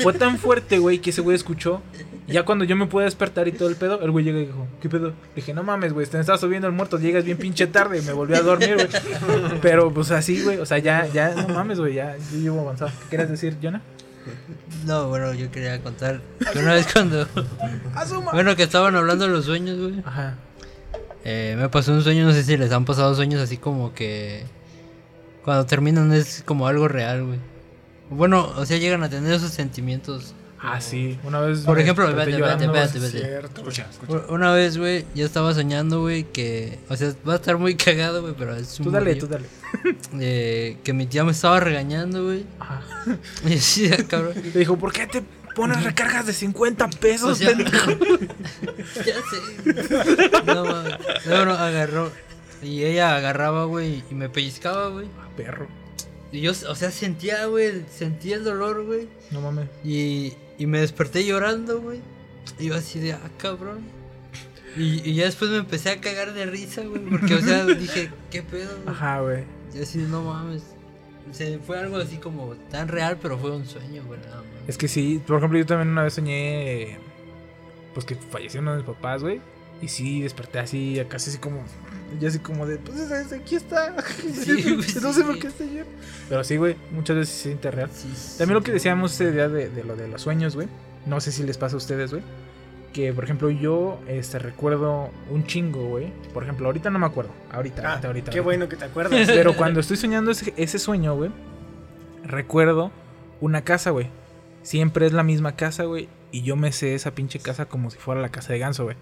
[0.00, 1.82] fue tan fuerte, güey, que ese güey escuchó.
[2.26, 4.66] Ya cuando yo me pude despertar y todo el pedo, el güey llega y dijo,
[4.80, 5.08] ¿qué pedo?
[5.08, 7.98] Le dije, no mames, güey, te estás subiendo el muerto, llegas bien pinche tarde.
[7.98, 8.88] Y me volví a dormir, güey.
[9.60, 12.90] Pero pues así, güey, o sea, ya, ya, no mames, güey, ya, yo llevo avanzado.
[13.02, 13.82] ¿Qué quieres decir, Jonah?
[14.86, 16.20] no, bueno, yo quería contar
[16.52, 17.26] que una vez cuando...
[18.32, 20.00] Bueno, que estaban hablando de los sueños, güey.
[20.04, 20.36] Ajá.
[21.24, 24.44] Eh, me pasó un sueño, no sé si les han pasado sueños así como que...
[25.44, 27.51] Cuando terminan es como algo real, güey.
[28.14, 30.34] Bueno, o sea, llegan a tener esos sentimientos.
[30.64, 31.60] Ah, sí, una vez.
[31.60, 33.10] Por me ejemplo, espérate, espérate, espérate.
[33.10, 33.60] cierto.
[33.62, 34.26] Escucha, escucha.
[34.28, 36.78] Una vez, güey, yo estaba soñando, güey, que...
[36.88, 38.86] O sea, va a estar muy cagado, güey, pero es un...
[38.86, 39.46] Tú dale, tú dale.
[40.20, 42.44] Eh, que mi tía me estaba regañando, güey.
[42.60, 42.82] Ajá.
[43.44, 44.34] Y así, ah, cabrón.
[44.36, 45.24] Le dijo, ¿por qué te
[45.56, 47.90] pones recargas de 50 pesos, O sea, pendejo?
[49.04, 50.42] ya sé.
[50.46, 50.94] No, mames.
[51.26, 52.12] No, no, agarró.
[52.62, 55.08] Y ella agarraba, güey, y me pellizcaba, güey.
[55.36, 55.66] Perro.
[56.32, 59.06] Y yo, o sea, sentía, güey, sentía el dolor, güey.
[59.30, 59.68] No mames.
[59.84, 62.00] Y, y me desperté llorando, güey.
[62.58, 63.82] Y yo así de, ah, cabrón.
[64.76, 67.02] Y, y ya después me empecé a cagar de risa, güey.
[67.02, 68.74] Porque, o sea, dije, ¿qué pedo?
[68.82, 68.88] güey?
[68.88, 69.44] Ajá, güey.
[69.74, 70.62] Y así, no mames.
[71.30, 74.46] O sea, fue algo así como tan real, pero fue un sueño, güey, nada más.
[74.66, 76.98] Es que sí, por ejemplo, yo también una vez soñé.
[77.92, 79.40] Pues que falleció uno de mis papás, güey.
[79.82, 81.62] Y sí, desperté así, casi así como.
[82.20, 83.94] Ya así como de, pues es- aquí está.
[84.32, 85.86] Sí, no sé por qué está lleno.
[86.28, 87.90] Pero sí, güey, muchas veces se siente real.
[87.92, 88.08] Sí,
[88.38, 90.68] También lo que decíamos ese día de, de lo de los sueños, güey.
[91.06, 92.22] No sé si les pasa a ustedes, güey.
[92.92, 96.12] Que, por ejemplo, yo este, recuerdo un chingo, güey.
[96.34, 97.30] Por ejemplo, ahorita no me acuerdo.
[97.50, 98.30] Ahorita, Ah, ahorita, ahorita.
[98.30, 98.42] qué ahorita.
[98.42, 99.18] bueno que te acuerdas.
[99.26, 101.30] Pero cuando estoy soñando ese, ese sueño, güey,
[102.24, 102.90] recuerdo
[103.40, 104.08] una casa, güey.
[104.62, 106.08] Siempre es la misma casa, güey.
[106.30, 108.96] Y yo me sé esa pinche casa como si fuera la casa de ganso, güey.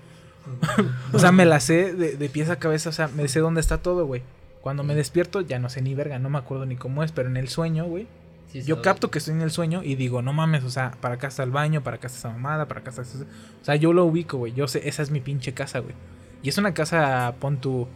[1.12, 3.61] o sea, me la sé de, de pies a cabeza, o sea, me sé dónde
[3.61, 4.23] está todo, güey.
[4.61, 7.29] Cuando me despierto ya no sé ni verga, no me acuerdo ni cómo es, pero
[7.29, 8.07] en el sueño, güey,
[8.53, 11.15] Sí, yo capto que estoy en el sueño y digo, no mames, o sea, para
[11.15, 13.03] acá está el baño, para acá está esa mamada, para acá está...
[13.03, 15.95] esa- O sea, yo lo ubico, güey, yo sé, esa es mi pinche casa, güey.
[16.43, 17.87] Y es una casa, pon tu,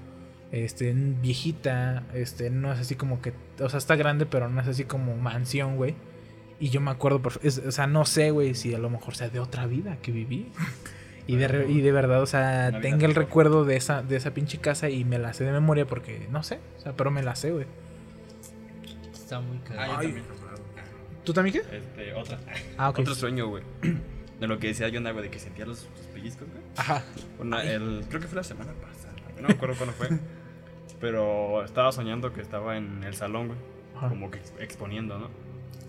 [0.52, 4.68] este, viejita, este, no es así como que, o sea, está grande, pero no es
[4.68, 5.96] así como mansión, güey.
[6.60, 9.16] Y yo me acuerdo, perfe- es- o sea, no sé, güey, si a lo mejor
[9.16, 10.52] sea de otra vida que viví.
[11.26, 13.24] Y de, re- y de verdad, o sea, tenga el mejor.
[13.24, 16.42] recuerdo de esa, de esa pinche casa y me la sé de memoria porque, no
[16.42, 17.66] sé, o sea, pero me la sé, güey.
[19.12, 19.92] Está muy Ah, cagado.
[20.02, 20.22] también.
[21.24, 21.76] ¿Tú también qué?
[21.78, 22.38] Este, otra.
[22.76, 22.98] Ah, ok.
[22.98, 23.62] Otro sueño, güey.
[24.40, 26.62] De lo que decía John, güey, de que sentía los, los pellizcos, güey.
[26.76, 27.02] Ajá.
[27.38, 29.14] Una- el, creo que fue la semana pasada.
[29.40, 30.08] No me acuerdo cuándo fue.
[31.00, 33.58] Pero estaba soñando que estaba en el salón, güey.
[33.96, 34.08] Ajá.
[34.08, 35.28] Como que ex- exponiendo, ¿no?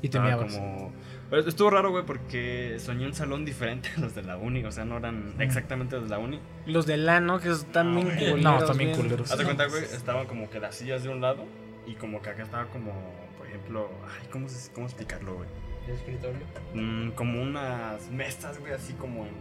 [0.02, 0.92] Y te Estaba como...
[1.30, 4.64] Pero estuvo raro, güey, porque soñé un salón diferente a los de la uni.
[4.64, 6.40] O sea, no eran exactamente los de la uni.
[6.66, 8.18] Los del ano, que están bien güey.
[8.32, 8.42] culeros.
[8.44, 9.32] No, están bien bien- culeros.
[9.32, 11.46] Haz de cuenta, güey, estaban como que las sillas de un lado.
[11.88, 12.92] Y como que acá estaba como,
[13.38, 13.90] por ejemplo...
[14.08, 15.50] Ay, ¿cómo, se- cómo explicarlo, güey?
[15.88, 16.40] ¿El escritorio?
[16.74, 19.34] Mm, como unas mesas, güey, así como en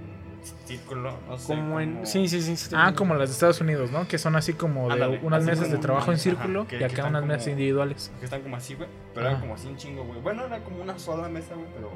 [0.65, 1.47] círculo, no sé.
[1.55, 2.07] Como en...
[2.07, 2.57] Sí, sí, sí.
[2.57, 4.07] sí, Ah, como las de Estados Unidos, ¿no?
[4.09, 6.79] Que son así como de Ándale, unas así mesas de trabajo en círculo ajá, que-
[6.81, 8.13] y acá unas como- mesas individuales.
[8.19, 8.89] Que están como así, güey.
[9.15, 9.33] Pero Ajá.
[9.37, 10.21] era como así un chingo, güey.
[10.21, 11.91] Bueno, era como una sola mesa, güey, pero.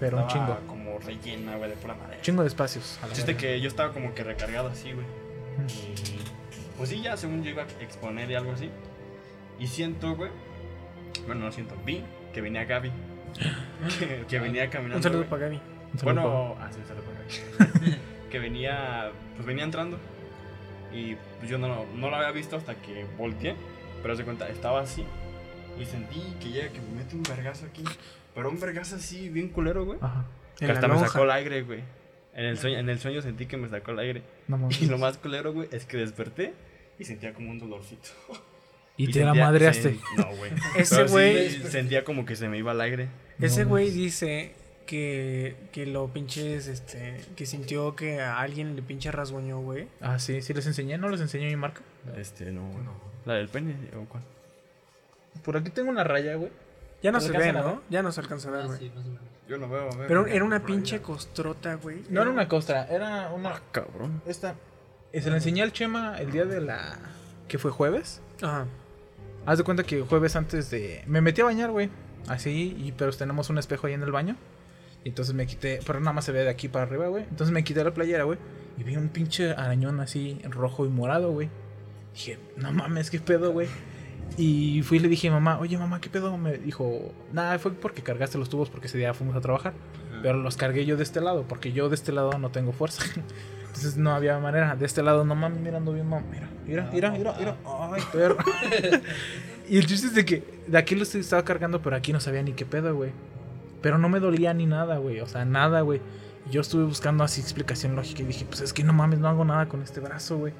[0.00, 0.66] Pero un estaba chingo.
[0.66, 2.20] como rellena, güey, de pura madera.
[2.22, 2.98] Chingo de espacios.
[3.02, 5.06] a la Chiste que yo estaba como que recargado así, güey.
[5.68, 6.18] Y.
[6.76, 8.70] Pues sí, ya según yo iba a exponer y algo así.
[9.58, 10.30] Y siento, güey.
[11.26, 11.76] Bueno, no siento.
[11.84, 12.90] Vi que venía Gaby.
[13.98, 14.96] que, que venía caminando.
[14.96, 15.30] Un saludo güey.
[15.30, 15.60] para Gaby.
[15.92, 17.11] Un saludo Bueno, ah, sí, un saludo para
[18.30, 19.10] Que venía.
[19.36, 19.98] Pues venía entrando.
[20.92, 23.54] Y pues yo no, no lo había visto hasta que volteé.
[24.02, 25.04] Pero se cuenta, estaba así.
[25.80, 27.84] Y sentí que llega, que me mete un vergazo aquí.
[28.34, 29.98] Pero un vergazo así, bien culero, güey.
[30.00, 30.24] Ajá.
[30.58, 31.80] Que hasta me sacó el aire, güey.
[32.34, 34.22] En el, sueño, en el sueño sentí que me sacó el aire.
[34.48, 34.68] No.
[34.80, 36.54] Y lo más culero, güey, es que desperté
[36.98, 38.08] y sentía como un dolorcito.
[38.94, 39.94] Y te la madreaste.
[39.94, 40.52] sen- No, güey.
[40.76, 43.08] Ese Pero sí güey- sentía como que se me iba el aire.
[43.40, 43.96] Ese No güey mames.
[43.98, 44.54] dice
[44.92, 49.88] que, que lo pinches, este, que sintió que a alguien le pinche rasguñó, güey.
[50.02, 51.80] Ah, sí, sí les enseñé, ¿no les enseñé mi marca?
[52.18, 52.68] Este, no.
[53.24, 54.22] ¿La del pene o cuál?
[55.42, 56.50] Por aquí tengo una raya, güey.
[57.02, 57.54] Ya no ¿Te se ve?
[57.54, 57.80] ¿no?
[57.88, 58.78] Ya no se alcanza a ver, Ah, güey.
[58.80, 59.18] sí, o menos.
[59.48, 60.08] Yo lo veo, a ver.
[60.08, 62.02] Pero era una pinche costrota, güey.
[62.10, 63.62] No era una costra, era una.
[63.72, 64.20] Cabrón.
[64.26, 64.56] Esta.
[65.10, 66.98] eh, Se la enseñé al Chema el día de la.
[67.48, 68.20] ¿Qué fue jueves?
[68.42, 68.66] Ajá.
[69.46, 71.02] Haz de cuenta que jueves antes de.
[71.06, 71.88] Me metí a bañar, güey.
[72.28, 74.36] Así, y pero tenemos un espejo ahí en el baño.
[75.04, 75.80] Y entonces me quité.
[75.86, 77.24] Pero nada más se ve de aquí para arriba, güey.
[77.24, 78.38] Entonces me quité la playera, güey.
[78.78, 81.50] Y vi un pinche arañón así, rojo y morado, güey.
[82.14, 83.68] Dije, no mames, qué pedo, güey.
[84.36, 86.38] Y fui y le dije a mamá, oye mamá, ¿qué pedo?
[86.38, 89.74] Me dijo, nada, fue porque cargaste los tubos porque ese día fuimos a trabajar.
[90.22, 93.02] Pero los cargué yo de este lado, porque yo de este lado no tengo fuerza.
[93.66, 94.76] Entonces no había manera.
[94.76, 96.24] De este lado, no mames, mirando bien, mamá.
[96.30, 97.56] Mira, mira, mira, mira, mira.
[97.66, 98.36] Ay, perro.
[99.68, 102.42] y el chiste es de que de aquí los estaba cargando, pero aquí no sabía
[102.42, 103.10] ni qué pedo, güey.
[103.82, 105.20] Pero no me dolía ni nada, güey.
[105.20, 106.00] O sea, nada, güey.
[106.48, 109.28] Y Yo estuve buscando así explicación lógica y dije, pues es que no mames, no
[109.28, 110.52] hago nada con este brazo, güey.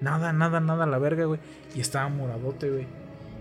[0.00, 1.40] Nada, nada, nada, a la verga, güey.
[1.74, 2.86] Y estaba moradote, güey.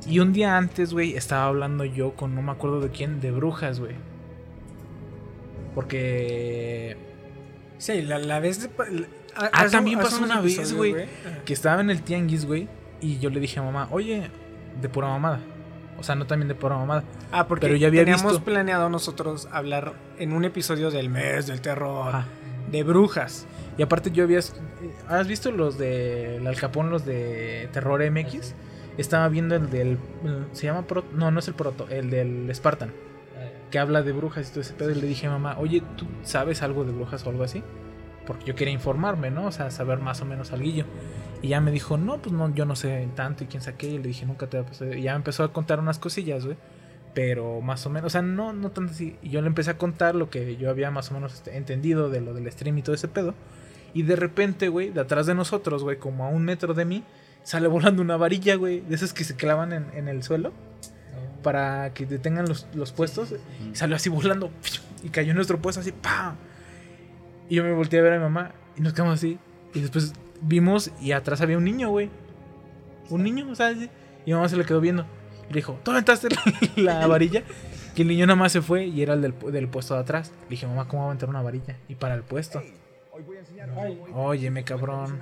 [0.07, 3.31] Y un día antes, güey, estaba hablando yo con no me acuerdo de quién, de
[3.31, 3.95] brujas, güey.
[5.73, 6.97] Porque
[7.77, 8.69] Sí, la, la vez de...
[8.99, 11.07] la- Ah, hace- también pasó una vez, güey.
[11.43, 12.69] Que estaba en el tianguis, güey.
[13.01, 14.29] Y yo le dije a mamá, oye,
[14.81, 15.41] de pura mamada.
[15.97, 17.03] O sea, no también de pura mamada.
[17.31, 18.43] Ah, porque Pero ya había teníamos visto.
[18.45, 22.25] planeado nosotros hablar en un episodio del mes del terror, Ajá.
[22.71, 23.47] de brujas.
[23.77, 24.39] Y aparte yo había...
[25.07, 28.53] ¿Has visto los de Al Capón, los de Terror MX?
[28.97, 29.97] Estaba viendo el del...
[30.53, 31.07] ¿Se llama Proto?
[31.13, 32.91] No, no es el Proto, el del Spartan.
[33.71, 34.91] Que habla de brujas y todo ese pedo.
[34.91, 37.63] Y le dije a mamá, oye, ¿tú sabes algo de brujas o algo así?
[38.25, 39.47] Porque yo quería informarme, ¿no?
[39.47, 40.85] O sea, saber más o menos algo.
[41.45, 43.87] Y ya me dijo, no, pues no, yo no sé tanto y quién saqué.
[43.87, 44.97] Y le dije, nunca te va a pasar.
[44.97, 46.57] Y ya me empezó a contar unas cosillas, güey.
[47.13, 49.15] Pero más o menos, o sea, no, no tanto así.
[49.21, 52.09] Y yo le empecé a contar lo que yo había más o menos este, entendido
[52.09, 53.35] de lo del stream y todo ese pedo.
[53.93, 57.03] Y de repente, güey, de atrás de nosotros, güey, como a un metro de mí,
[57.43, 60.51] sale volando una varilla, güey, de esas que se clavan en, en el suelo
[61.43, 63.35] para que detengan los, los puestos.
[63.71, 64.49] Y salió así volando
[65.03, 66.37] y cayó en nuestro puesto así, ¡pam!
[67.49, 69.37] Y yo me volteé a ver a mi mamá y nos quedamos así.
[69.75, 72.09] Y después vimos y atrás había un niño, güey.
[73.09, 73.89] Un niño, o sea, y
[74.25, 75.05] mi mamá se le quedó viendo.
[75.49, 76.27] Y le dijo, ¿tú aventaste
[76.75, 77.43] la, la varilla?
[77.95, 80.01] Que el niño nada más se fue y era el del, pu- del puesto de
[80.01, 80.31] atrás.
[80.43, 81.77] Le dije, mamá, ¿cómo va a aventar una varilla?
[81.87, 82.61] Y para el puesto.
[84.13, 85.21] Óyeme, cabrón.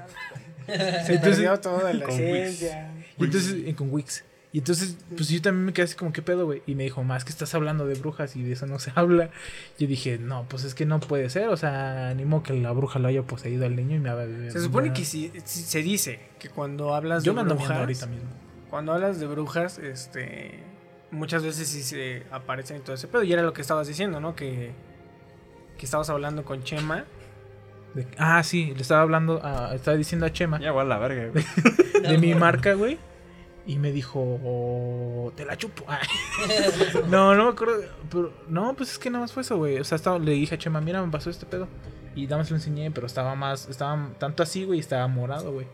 [1.05, 2.91] Se perdió toda la Con esencia.
[3.19, 4.23] Y entonces, con Wix.
[4.53, 6.61] Y entonces, pues yo también me quedé así como, ¿qué pedo, güey?
[6.67, 9.31] Y me dijo, más que estás hablando de brujas y de eso no se habla.
[9.79, 11.49] Yo dije, no, pues es que no puede ser.
[11.49, 14.25] O sea, animo que la bruja lo haya poseído al niño y me haga.
[14.51, 17.77] Se supone que si, si- se dice que cuando hablas Yo de me ando brujas,
[17.79, 18.29] ahorita mismo.
[18.69, 20.59] cuando hablas de brujas, este,
[21.09, 23.23] muchas veces sí se aparecen y todo ese pedo.
[23.23, 24.35] Y era lo que estabas diciendo, ¿no?
[24.35, 24.71] Que,
[25.79, 27.05] que estabas hablando con Chema.
[27.95, 31.31] De- ah, sí, le estaba hablando, a- estaba diciendo a Chema Ya, igual la verga,
[31.31, 31.43] güey.
[32.07, 32.99] de mi marca, güey.
[33.65, 35.85] Y me dijo, "Oh, te la chupo.
[37.09, 37.81] No, no me acuerdo.
[38.09, 39.79] Pero, no, pues es que nada más fue eso, güey.
[39.79, 41.67] O sea, estaba, le dije a Chema, mira, me pasó este pedo.
[42.15, 45.67] Y nada más lo enseñé, pero estaba más, estaba tanto así, güey, estaba morado, güey.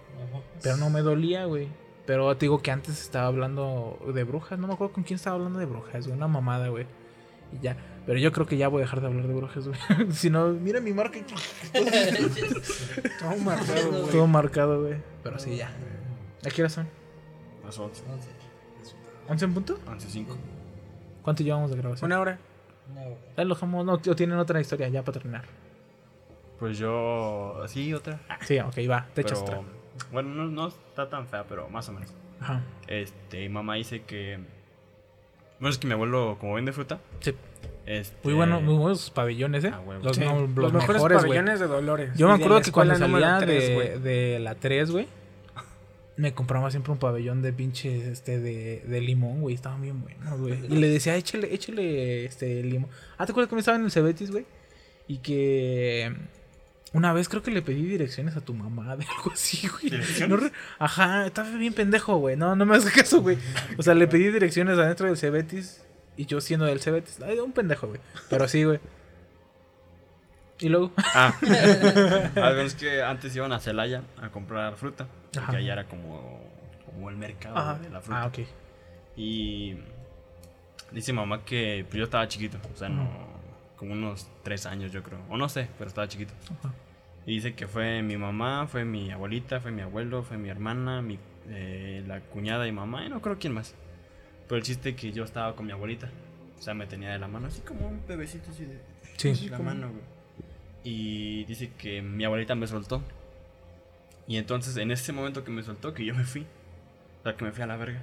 [0.61, 1.67] Pero no me dolía, güey.
[2.05, 4.57] Pero te digo que antes estaba hablando de brujas.
[4.57, 6.17] No me acuerdo con quién estaba hablando de brujas, güey.
[6.17, 6.85] Una mamada, güey.
[7.51, 7.75] Y ya.
[8.05, 9.79] Pero yo creo que ya voy a dejar de hablar de brujas, güey.
[10.11, 11.19] si no, mira mi marca.
[13.19, 14.11] Todo marcado, güey.
[14.11, 14.95] Todo marcado, güey.
[15.23, 15.71] Pero sí, ya.
[16.45, 16.87] ¿A qué hora son?
[17.69, 18.03] Las 11.
[19.29, 19.77] ¿11 en punto?
[19.85, 20.25] 11.05.
[21.21, 22.11] ¿Cuánto llevamos de grabación?
[22.11, 22.39] Una hora.
[23.37, 25.45] Ya lo dejamos, no, o tienen otra historia ya para terminar.
[26.59, 27.61] Pues yo.
[27.67, 28.19] Sí, otra.
[28.41, 29.61] Sí, ok, va, te echas otra.
[30.11, 32.11] Bueno, no, no está tan fea, pero más o menos.
[32.39, 32.61] Ajá.
[32.87, 34.39] Este, mi mamá dice que.
[35.59, 36.99] Bueno, es que mi abuelo, como vende fruta.
[37.19, 37.35] Sí.
[37.85, 39.71] Este, Muy bueno, muy buenos sus pabellones, ¿eh?
[39.73, 42.17] Ah, los, Sí, no- los los mejores pabellones de Dolores.
[42.17, 45.07] Yo me acuerdo que cuando salía de, de la 3, güey,
[46.19, 49.55] me compraba siempre un pabellón de pinches este de, de limón, güey.
[49.55, 50.59] Estaban bien buenos, güey.
[50.69, 52.89] Y le decía, échale, échale este limón.
[53.17, 54.45] Ah, ¿te acuerdas que me estaba en el Cebetis, güey?
[55.07, 56.13] Y que
[56.91, 59.83] una vez creo que le pedí direcciones a tu mamá de algo así, güey.
[59.91, 60.29] ¿Direcciones?
[60.29, 62.35] No re- Ajá, estaba bien pendejo, güey.
[62.35, 63.37] No, no me hagas caso, güey.
[63.77, 65.81] O sea, le pedí direcciones adentro del Cebetis.
[66.17, 67.19] Y yo siendo del Cebetis.
[67.21, 68.01] Ay, un pendejo, güey.
[68.29, 68.79] Pero sí, güey.
[70.59, 70.91] Y luego.
[70.97, 75.07] Ah, ah, bueno, es que antes iban a Celaya a comprar fruta.
[75.31, 75.57] Porque Ajá.
[75.57, 76.41] allá era como,
[76.85, 77.79] como el mercado Ajá.
[77.79, 78.21] de la fruta.
[78.23, 78.39] Ah, ok.
[79.15, 79.75] Y
[80.91, 83.07] dice mamá que pues, yo estaba chiquito, o sea, no,
[83.75, 86.33] como unos tres años yo creo, o no sé, pero estaba chiquito.
[86.59, 86.73] Ajá.
[87.25, 91.01] Y dice que fue mi mamá, fue mi abuelita, fue mi abuelo, fue mi hermana,
[91.01, 91.19] mi,
[91.49, 93.75] eh, la cuñada y mamá, y no creo quién más.
[94.47, 96.09] Pero el chiste que yo estaba con mi abuelita,
[96.57, 98.79] o sea, me tenía de la mano, así como un bebecito así de
[99.17, 99.29] Sí.
[99.31, 100.01] así la mano, güey.
[100.83, 103.01] Y dice que mi abuelita me soltó.
[104.27, 106.41] Y entonces en ese momento que me soltó, que yo me fui.
[107.19, 108.01] O sea, que me fui a la verga.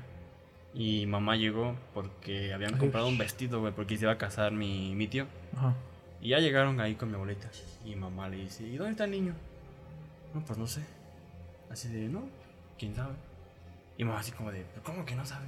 [0.75, 2.81] Y mamá llegó porque habían Ay.
[2.81, 5.27] comprado un vestido, güey, porque se iba a casar mi, mi tío.
[5.57, 5.75] Ajá.
[6.21, 7.49] Y ya llegaron ahí con mi abuelita.
[7.85, 9.35] Y mamá le dice, ¿y dónde está el niño?
[10.35, 10.83] No, pues no sé.
[11.71, 12.25] Así de, no,
[12.79, 13.15] quién sabe.
[13.97, 15.47] Y mamá así como de, "¿Pero ¿cómo que no sabe?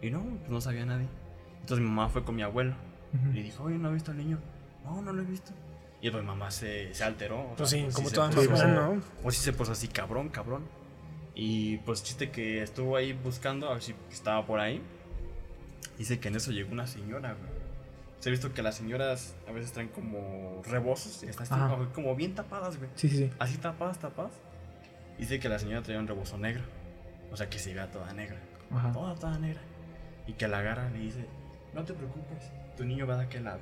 [0.00, 1.06] Y no, pues no sabía nadie.
[1.60, 2.74] Entonces mi mamá fue con mi abuelo.
[3.32, 4.38] Y dijo, oye, ¿no has visto al niño?
[4.84, 5.52] No, no lo he visto.
[6.04, 7.40] Y pues mamá se, se alteró.
[7.40, 8.64] o Pues sea, sí, como se toda puso- mamá,
[8.94, 9.02] ¿no?
[9.22, 10.64] O sí se puso así, cabrón, cabrón.
[11.34, 14.82] Y pues chiste que estuvo ahí buscando a ver si estaba por ahí.
[15.96, 17.50] Dice que en eso llegó una señora, güey.
[18.20, 22.14] Se ha visto que las señoras a veces traen como rebozos y están como- como
[22.16, 22.90] bien tapadas, güey.
[22.96, 23.30] Sí, sí, sí.
[23.38, 24.32] Así tapadas, tapadas.
[25.18, 26.62] Dice que la señora traía un rebozo negro.
[27.32, 28.36] O sea que se vea toda negra.
[28.70, 28.92] Ajá.
[28.92, 29.60] Toda, toda negra.
[30.26, 31.24] Y que la agarra y le dice,
[31.72, 33.60] no te preocupes, tu niño va de aquel lado.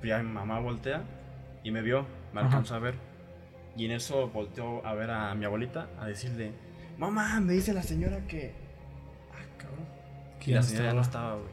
[0.00, 1.02] Pero ya mi mamá voltea
[1.64, 2.48] y me vio, me Ajá.
[2.48, 2.94] alcanzó a ver.
[3.76, 6.52] Y en eso volteó a ver a mi abuelita a decirle,
[6.98, 8.52] mamá, me dice la señora que...
[9.32, 9.86] Ah, cabrón.
[10.40, 11.34] Que la señora ya no estaba.
[11.36, 11.46] güey.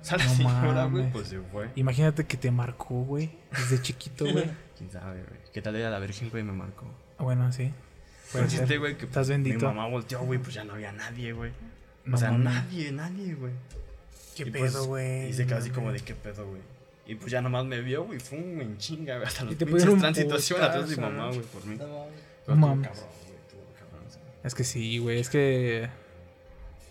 [0.00, 1.70] O sea, la No señora, güey, pues se fue.
[1.76, 3.30] Imagínate que te marcó, güey.
[3.50, 4.50] Desde chiquito, güey.
[4.76, 5.40] Quién sabe, güey.
[5.52, 6.42] ¿Qué tal era la Virgen, güey?
[6.42, 6.86] Me marcó.
[7.18, 7.72] Bueno, sí.
[8.48, 8.78] Chiste, ser.
[8.80, 9.66] güey, que Estás mi bendito.
[9.66, 11.52] mamá volteó, güey, pues ya no había nadie, güey.
[12.04, 13.52] No o sea, nadie, nadie, güey.
[14.36, 15.28] ¿Qué Y pedo, pues, güey?
[15.28, 16.60] Y se quedó así como de qué pedo, güey.
[17.06, 19.26] Y pues ya nomás me vio, güey, fue un en chinga, güey.
[19.28, 21.76] Hasta los te pinches transitación atrás de mi mamá, güey, por mí.
[21.76, 22.88] No mames.
[22.88, 24.04] Cabrón, güey, cabrón.
[24.44, 25.20] Es que sí, güey.
[25.20, 25.88] Es que.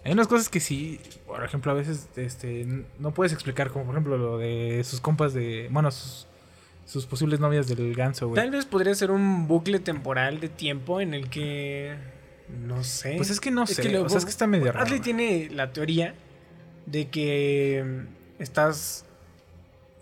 [0.05, 0.99] Hay unas cosas que sí.
[1.25, 2.65] Por ejemplo, a veces este,
[2.99, 3.71] no puedes explicar.
[3.71, 5.67] Como por ejemplo lo de sus compas de.
[5.71, 6.27] Bueno, sus,
[6.85, 8.41] sus posibles novias del ganso, güey.
[8.41, 11.95] Tal vez podría ser un bucle temporal de tiempo en el que.
[12.65, 13.15] No sé.
[13.17, 15.49] Pues es que no sé, lo- o sea, es que está medio raro, Adley tiene
[15.51, 16.13] la teoría
[16.85, 18.03] de que
[18.37, 19.03] estás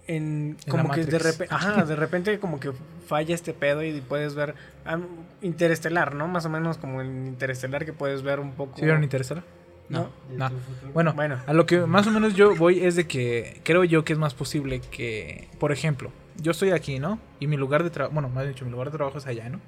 [0.07, 0.57] en.
[0.65, 1.53] En Como que de repente.
[1.53, 2.71] Ajá, de repente como que
[3.07, 4.55] falla este pedo y puedes ver.
[4.85, 4.99] ah,
[5.41, 6.27] interestelar, ¿no?
[6.27, 8.75] Más o menos como en Interestelar que puedes ver un poco.
[8.75, 9.43] ¿Sí vieron Interestelar?
[9.89, 10.09] No.
[10.31, 10.49] No.
[10.93, 11.39] Bueno, Bueno.
[11.45, 14.19] a lo que más o menos yo voy es de que creo yo que es
[14.19, 17.19] más posible que, por ejemplo, yo estoy aquí, ¿no?
[17.39, 19.59] Y mi lugar de trabajo, bueno, más dicho, mi lugar de trabajo es allá, ¿no?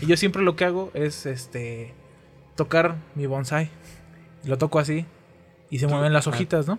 [0.00, 1.94] Y yo siempre lo que hago es, este,
[2.56, 3.70] tocar mi bonsai.
[4.44, 5.06] Lo toco así
[5.70, 6.78] y se mueven las hojitas, ¿no?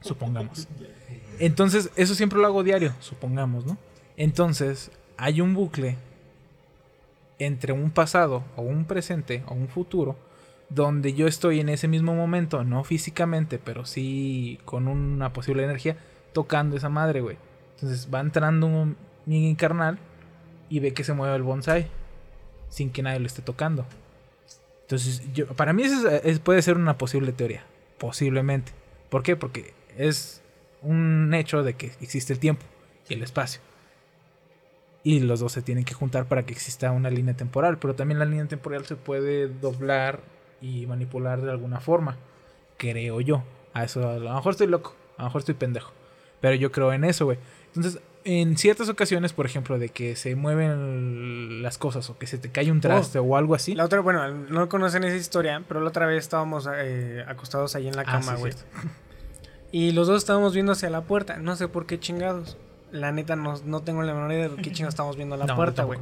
[0.00, 0.66] Supongamos.
[1.40, 3.76] Entonces, eso siempre lo hago diario, supongamos, ¿no?
[4.16, 5.96] Entonces, hay un bucle
[7.38, 10.16] entre un pasado o un presente o un futuro
[10.68, 15.96] donde yo estoy en ese mismo momento, no físicamente, pero sí con una posible energía,
[16.32, 17.38] tocando esa madre, güey.
[17.74, 18.96] Entonces va entrando un,
[19.26, 19.98] mi carnal
[20.68, 21.88] y ve que se mueve el bonsai
[22.68, 23.84] sin que nadie lo esté tocando.
[24.82, 27.64] Entonces, yo, para mí eso es- puede ser una posible teoría,
[27.98, 28.72] posiblemente.
[29.08, 29.34] ¿Por qué?
[29.36, 30.39] Porque es
[30.82, 32.64] un hecho de que existe el tiempo
[33.08, 33.60] y el espacio.
[35.02, 37.78] Y los dos se tienen que juntar para que exista una línea temporal.
[37.78, 40.20] Pero también la línea temporal se puede doblar
[40.60, 42.16] y manipular de alguna forma.
[42.76, 43.42] Creo yo.
[43.72, 44.94] A eso, a lo mejor estoy loco.
[45.16, 45.92] A lo mejor estoy pendejo.
[46.40, 47.38] Pero yo creo en eso, güey.
[47.68, 52.36] Entonces, en ciertas ocasiones, por ejemplo, de que se mueven las cosas o que se
[52.36, 53.74] te cae un traste o algo así.
[53.74, 57.88] La otra, bueno, no conocen esa historia, pero la otra vez estábamos eh, acostados ahí
[57.88, 58.52] en la Ah, cama, sí, güey.
[58.52, 58.70] cierto.
[59.72, 61.36] Y los dos estábamos viendo hacia la puerta.
[61.36, 62.56] No sé por qué chingados.
[62.92, 65.46] La neta, no, no tengo la menor idea de qué chingados estábamos viendo a la
[65.46, 65.98] No, puerta, güey.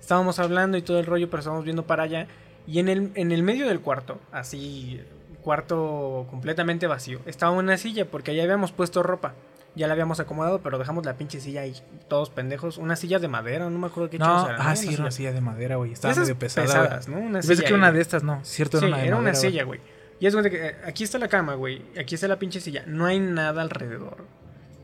[0.00, 2.26] Estábamos hablando y todo el rollo, pero estábamos viendo para allá.
[2.66, 5.00] Y en el, en el medio del cuarto, así,
[5.42, 9.34] cuarto completamente vacío, estaba una silla, porque allá habíamos puesto ropa.
[9.74, 11.74] Ya la habíamos acomodado, pero dejamos la pinche silla ahí,
[12.08, 12.76] todos pendejos.
[12.76, 15.02] Una silla de madera, no me acuerdo qué No, chingados era, ah, sí, Una era
[15.04, 15.32] una silla.
[15.32, 15.92] de madera, güey.
[15.92, 16.66] Estaba medio pesada.
[16.66, 17.08] pesadas.
[17.08, 17.18] ¿no?
[17.18, 18.40] Una silla que era una de estas, no.
[18.44, 19.80] Cierto, Sí, era una de era una silla, güey.
[20.22, 21.82] Y es cuenta que eh, aquí está la cama, güey.
[21.98, 22.84] Aquí está la pinche silla.
[22.86, 24.18] No hay nada alrededor.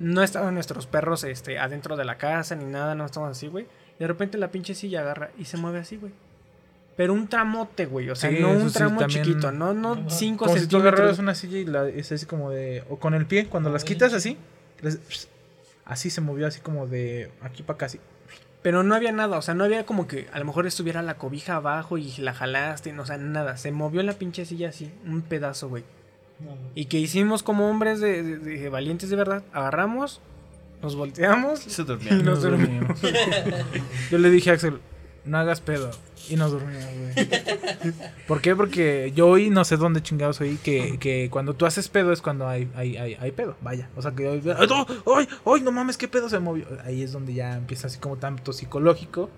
[0.01, 3.67] No estaban nuestros perros este, adentro de la casa ni nada, no estaban así, güey.
[3.97, 6.13] Y de repente la pinche silla agarra y se mueve así, güey.
[6.97, 8.11] Pero un tramote, güey.
[8.11, 9.53] O sea, Sí, no un sí, tramo también- chiquito.
[9.53, 11.21] No, no 5 Como si tú centímetros.
[11.21, 12.83] una silla y la, es así como de.
[12.91, 14.37] O con el pie, cuando las quitas así.
[14.81, 15.29] les-
[15.85, 18.01] así se movió, así como de aquí para acá, así.
[18.63, 19.39] Pero no había nada.
[19.39, 22.35] O sea, no había como que a lo mejor estuviera la cobija abajo y la
[22.35, 22.99] jalaste.
[22.99, 23.57] O sea, nada.
[23.57, 24.93] Se movió la pinche silla así.
[25.07, 25.85] Un pedazo, güey.
[26.75, 29.43] Y que hicimos como hombres de, de- de valientes de verdad.
[29.53, 30.21] Agarramos,
[30.83, 33.01] nos volteamos Se y nos dormimos.
[34.11, 34.79] Yo le dije a Axel,
[35.29, 35.91] no hagas pedo.
[36.29, 36.85] Y nos dormimos,
[37.15, 37.29] güey.
[38.27, 38.55] ¿Por qué?
[38.57, 42.21] Porque yo oí, no sé dónde chingados oí, que, que cuando tú haces pedo es
[42.21, 43.57] cuando hay, hay, hay, hay pedo.
[43.63, 43.89] Vaya.
[43.97, 44.87] O sea, que ¡ay, no!
[45.17, 45.29] ¡Ay!
[45.47, 45.61] ¡Ay!
[45.63, 46.67] No mames, qué pedo se movió.
[46.85, 49.31] Ahí es donde ya empieza así como tanto psicológico.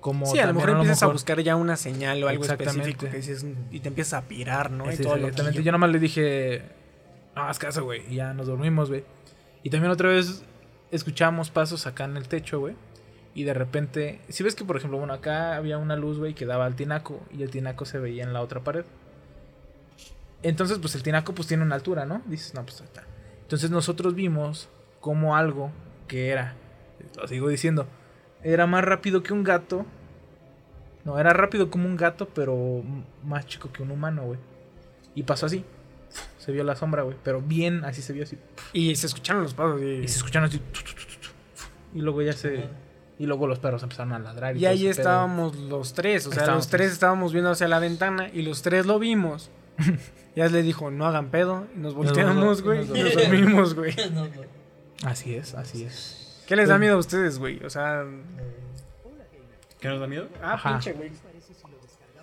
[0.00, 3.06] Como Sí, a lo mejor empiezas a mejor- buscar ya una señal o algo específico
[3.10, 4.90] que dices, y te empiezas a pirar, ¿no?
[4.92, 5.62] Y Sí, todo exactamente.
[5.62, 6.62] Yo nomás le dije,
[7.34, 8.02] no haz caso, güey.
[8.08, 9.04] Y ya nos dormimos, güey.
[9.62, 10.44] Y también otra vez
[10.92, 12.74] escuchamos pasos acá en el techo, güey.
[13.36, 16.46] Y de repente, si ves que, por ejemplo, bueno, acá había una luz, güey, que
[16.46, 17.20] daba al tinaco.
[17.30, 18.86] Y el tinaco se veía en la otra pared.
[20.42, 22.22] Entonces, pues el tinaco, pues tiene una altura, ¿no?
[22.24, 23.04] Dices, no, pues ahí está.
[23.42, 24.70] Entonces nosotros vimos
[25.02, 25.70] como algo
[26.08, 26.54] que era,
[27.14, 27.86] lo sigo diciendo,
[28.42, 29.84] era más rápido que un gato.
[31.04, 32.82] No, era rápido como un gato, pero
[33.22, 34.38] más chico que un humano, güey.
[35.14, 35.62] Y pasó así.
[36.38, 37.18] Se vio la sombra, güey.
[37.22, 38.38] Pero bien, así se vio así.
[38.72, 39.82] Y se escucharon los pasos.
[39.82, 40.58] Y, Y se escucharon así.
[41.94, 42.85] Y luego ya se.
[43.18, 44.56] Y luego los perros empezaron a ladrar.
[44.56, 44.90] Y, y ahí pedo.
[44.90, 46.26] estábamos los tres.
[46.26, 49.50] O sea, Estábamos los tres estábamos viendo hacia la ventana y los tres lo vimos.
[50.36, 51.66] ya le dijo, no hagan pedo.
[51.74, 52.84] Y nos volteamos, güey.
[52.84, 53.94] Y nos dormimos, güey.
[55.04, 56.42] Así es, así es.
[56.46, 57.62] ¿Qué les da miedo a ustedes, güey?
[57.64, 58.02] O sea.
[59.78, 60.28] ¿Qué nos da miedo?
[60.42, 60.70] Ah, Ajá.
[60.70, 61.10] pinche, güey.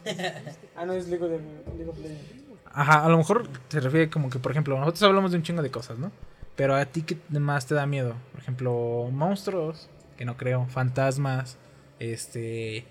[0.76, 2.44] Ah, no, es Lego de League of Legends.
[2.66, 5.62] Ajá, a lo mejor se refiere como que, por ejemplo, nosotros hablamos de un chingo
[5.62, 6.12] de cosas, ¿no?
[6.56, 8.16] Pero a ti, ¿qué más te da miedo?
[8.32, 9.90] Por ejemplo, monstruos,
[10.24, 11.58] que no creo, fantasmas,
[12.00, 12.86] este.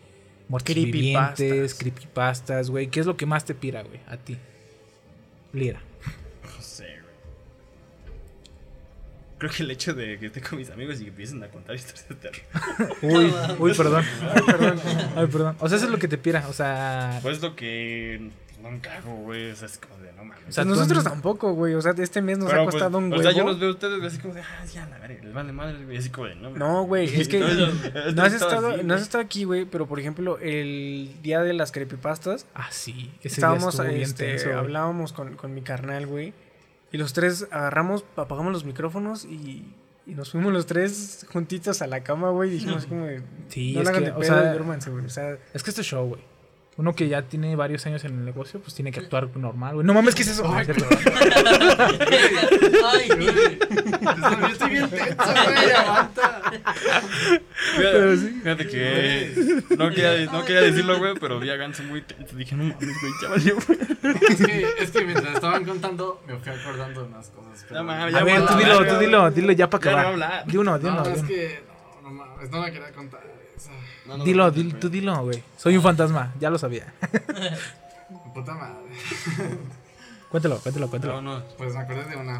[0.48, 1.38] Muertos Creepypastas.
[1.38, 2.88] vivientes, creepypastas, güey.
[2.88, 4.00] ¿Qué es lo que más te pira, güey?
[4.06, 4.36] A ti.
[5.52, 5.80] Lira.
[6.44, 7.14] No sé, güey.
[9.38, 11.74] Creo que el hecho de que esté con mis amigos y que empiecen a contar
[11.74, 12.42] historias de terror.
[13.02, 14.04] Uy, uy, perdón.
[14.20, 14.80] Ay, perdón.
[15.16, 15.56] Ay, perdón.
[15.58, 16.46] O sea, eso es lo que te pira.
[16.48, 17.18] O sea.
[17.22, 18.30] Pues lo que
[18.62, 19.50] no encajo, güey.
[19.50, 20.48] O sea, es como de no mames.
[20.48, 21.74] O sea, Pues nosotros tampoco, güey.
[21.74, 23.22] O sea, este mes nos Pero, ha pues, costado un O huevo.
[23.22, 25.34] sea, yo los veo a ustedes güey, así como de, ah, ya, la verga, les
[25.34, 25.96] vale madre, güey.
[25.98, 26.58] Así como de, no mames.
[26.58, 27.40] No, güey, es que
[28.14, 29.02] no has, estado, así, no has güey.
[29.02, 33.12] estado aquí, güey, pero por ejemplo, el día de las creepypastas, Ah, sí.
[33.20, 34.56] Ese estábamos, día este, tenso, güey.
[34.58, 36.32] hablábamos con, con mi carnal, güey,
[36.92, 39.74] y los tres agarramos, apagamos los micrófonos y,
[40.06, 43.22] y nos fuimos los tres juntitos a la cama, güey, y dijimos así como de,
[43.48, 45.62] Sí, no es la hagan que, de o pedo, sea, duérmanse, güey, o sea, Es
[45.62, 46.22] que este show, güey.
[46.78, 49.86] Uno que ya tiene varios años en el negocio, pues tiene que actuar normal, güey.
[49.86, 50.50] No mames, ¿qué es eso?
[50.50, 50.66] Ay.
[52.86, 55.70] Ay, Yo estoy bien tenso, güey.
[55.70, 56.42] Aguanta.
[57.76, 62.36] Fíjate, fíjate que no quería, no quería decirlo, güey, pero vi a Ganso muy tenso.
[62.36, 63.78] Dije, no mames, güey, ya valió, güey.
[64.30, 67.64] Es que, es que mientras estaban contando, me fui acordando de unas cosas.
[67.68, 69.84] pero- No mames, A ya ver, voy tú a dilo, tú dilo, dilo ya para
[69.84, 70.32] Ya no acabar.
[70.32, 70.44] a.
[70.44, 70.96] Di uno, di uno.
[70.96, 71.71] No, di es que.
[72.02, 73.20] No, mames, no la quería contar.
[74.06, 74.80] No, no, Dilo, no, dil- güey.
[74.80, 75.42] tú dilo, güey.
[75.56, 76.92] Soy un fantasma, ya lo sabía.
[78.34, 78.90] Puta madre.
[80.30, 81.20] Cuéntalo, cuéntalo, cuéntalo.
[81.22, 82.38] No, no, Pues me acordé de una.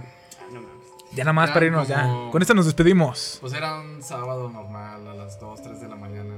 [0.53, 0.83] no mames.
[1.13, 2.09] Ya nada más Era para irnos, ya.
[2.33, 3.37] Con esta nos despedimos.
[3.41, 6.35] Pues era un sábado normal a las 2, 3 de la mañana.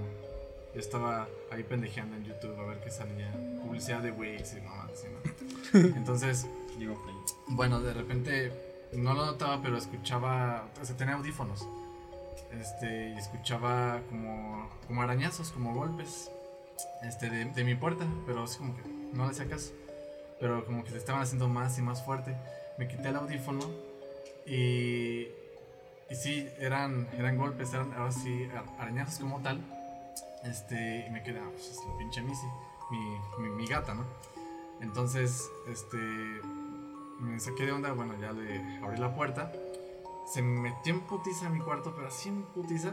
[0.74, 3.30] Yo estaba ahí pendejeando en YouTube a ver qué salía.
[3.62, 5.06] Publicidad de Wix y mamá, así,
[5.72, 5.80] ¿no?
[5.96, 6.46] Entonces,
[6.76, 7.14] Digo, play.
[7.46, 8.52] bueno, de repente
[8.94, 10.64] no lo notaba, pero escuchaba.
[10.82, 11.64] O sea, tenía audífonos.
[12.60, 16.30] Este, y escuchaba como, como arañazos, como golpes
[17.02, 18.82] este, de, mi puerta, pero es como que
[19.12, 19.72] no le hacía caso.
[20.40, 22.36] Pero como que se estaban haciendo más y más fuerte.
[22.78, 23.60] Me quité el audífono
[24.46, 25.28] y,
[26.10, 28.48] y sí, eran, eran golpes, eran ahora sí
[28.78, 29.60] arañazos como tal.
[30.44, 32.46] Este, y me quedé, ah, pues es la pinche Missy,
[32.90, 34.04] mi, mi, mi gata, ¿no?
[34.80, 35.96] Entonces, este,
[37.20, 39.50] me saqué de onda, bueno, ya le abrí la puerta.
[40.26, 42.92] Se metió en putiza a mi cuarto, pero así en putiza.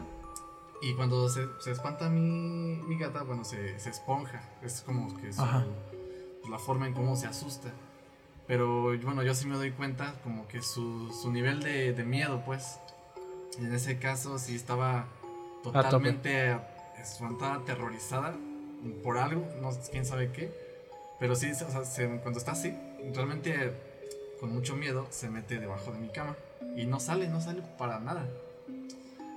[0.80, 4.42] Y cuando se, se espanta mi, mi gata, bueno, se, se esponja.
[4.62, 5.64] Es como que su- Ajá.
[6.50, 7.70] la forma en cómo se asusta.
[8.48, 12.42] Pero bueno, yo sí me doy cuenta como que su, su nivel de, de miedo,
[12.44, 12.78] pues.
[13.58, 15.06] En ese caso sí estaba
[15.62, 16.56] totalmente
[17.00, 18.34] espantada, aterrorizada
[19.04, 20.52] por algo, no quién sabe qué.
[21.20, 22.74] Pero sí, o sea, se- cuando está así,
[23.14, 23.72] realmente
[24.40, 26.34] con mucho miedo se mete debajo de mi cama.
[26.76, 28.26] Y no sale, no sale para nada.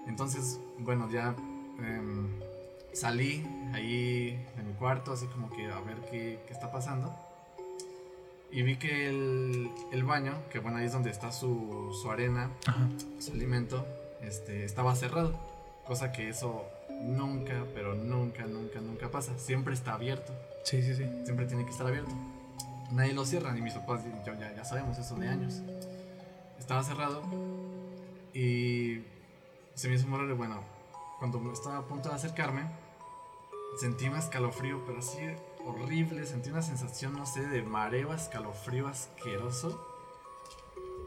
[0.07, 1.35] Entonces, bueno, ya
[1.79, 2.29] em,
[2.93, 7.13] salí ahí de mi cuarto, así como que a ver qué, qué está pasando.
[8.51, 12.51] Y vi que el, el baño, que bueno, ahí es donde está su, su arena,
[12.67, 12.87] Ajá.
[13.19, 13.85] su alimento,
[14.21, 15.33] este, estaba cerrado.
[15.85, 16.63] Cosa que eso
[17.01, 19.37] nunca, pero nunca, nunca, nunca pasa.
[19.37, 20.31] Siempre está abierto.
[20.63, 21.03] Sí, sí, sí.
[21.25, 22.11] Siempre tiene que estar abierto.
[22.91, 25.61] Nadie lo cierra, ni mis papás, yo ya, ya sabemos eso de años.
[26.65, 27.21] Estaba cerrado
[28.33, 29.03] y
[29.75, 30.35] se me hizo raro.
[30.35, 30.63] Bueno,
[31.19, 32.63] cuando me estaba a punto de acercarme,
[33.79, 35.19] sentí un escalofrío, pero así
[35.63, 36.25] horrible.
[36.25, 39.79] Sentí una sensación, no sé, de mareo, escalofrío asqueroso.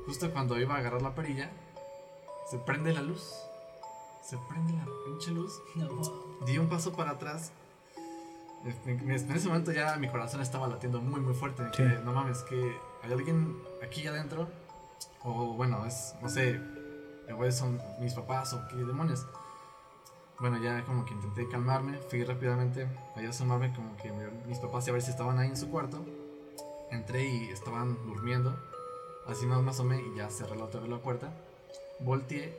[0.06, 1.50] Justo cuando iba a agarrar la perilla,
[2.48, 3.34] se prende la luz.
[4.22, 5.60] Se prende la pinche luz.
[6.46, 7.50] Di un paso para atrás.
[8.86, 11.64] En, en ese momento ya mi corazón estaba latiendo muy muy fuerte.
[11.72, 11.82] Sí.
[11.82, 14.48] que, no mames, que hay alguien aquí adentro.
[15.24, 16.60] O bueno, es, no sé,
[17.28, 19.26] igual son mis papás o qué demonios.
[20.40, 24.58] Bueno, ya como que intenté calmarme, fui rápidamente allá a asomarme como que mi- mis
[24.58, 26.04] papás y a ver si estaban ahí en su cuarto.
[26.90, 28.56] Entré y estaban durmiendo.
[29.26, 31.32] Así más me asomé y ya cerré la otra vez la puerta.
[32.00, 32.56] Volteé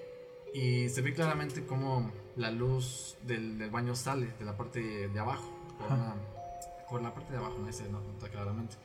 [0.53, 5.19] y se ve claramente como la luz del, del baño sale de la parte de
[5.19, 5.49] abajo.
[5.79, 6.15] Por, una-
[6.89, 8.75] por la parte de abajo, no se nota claramente.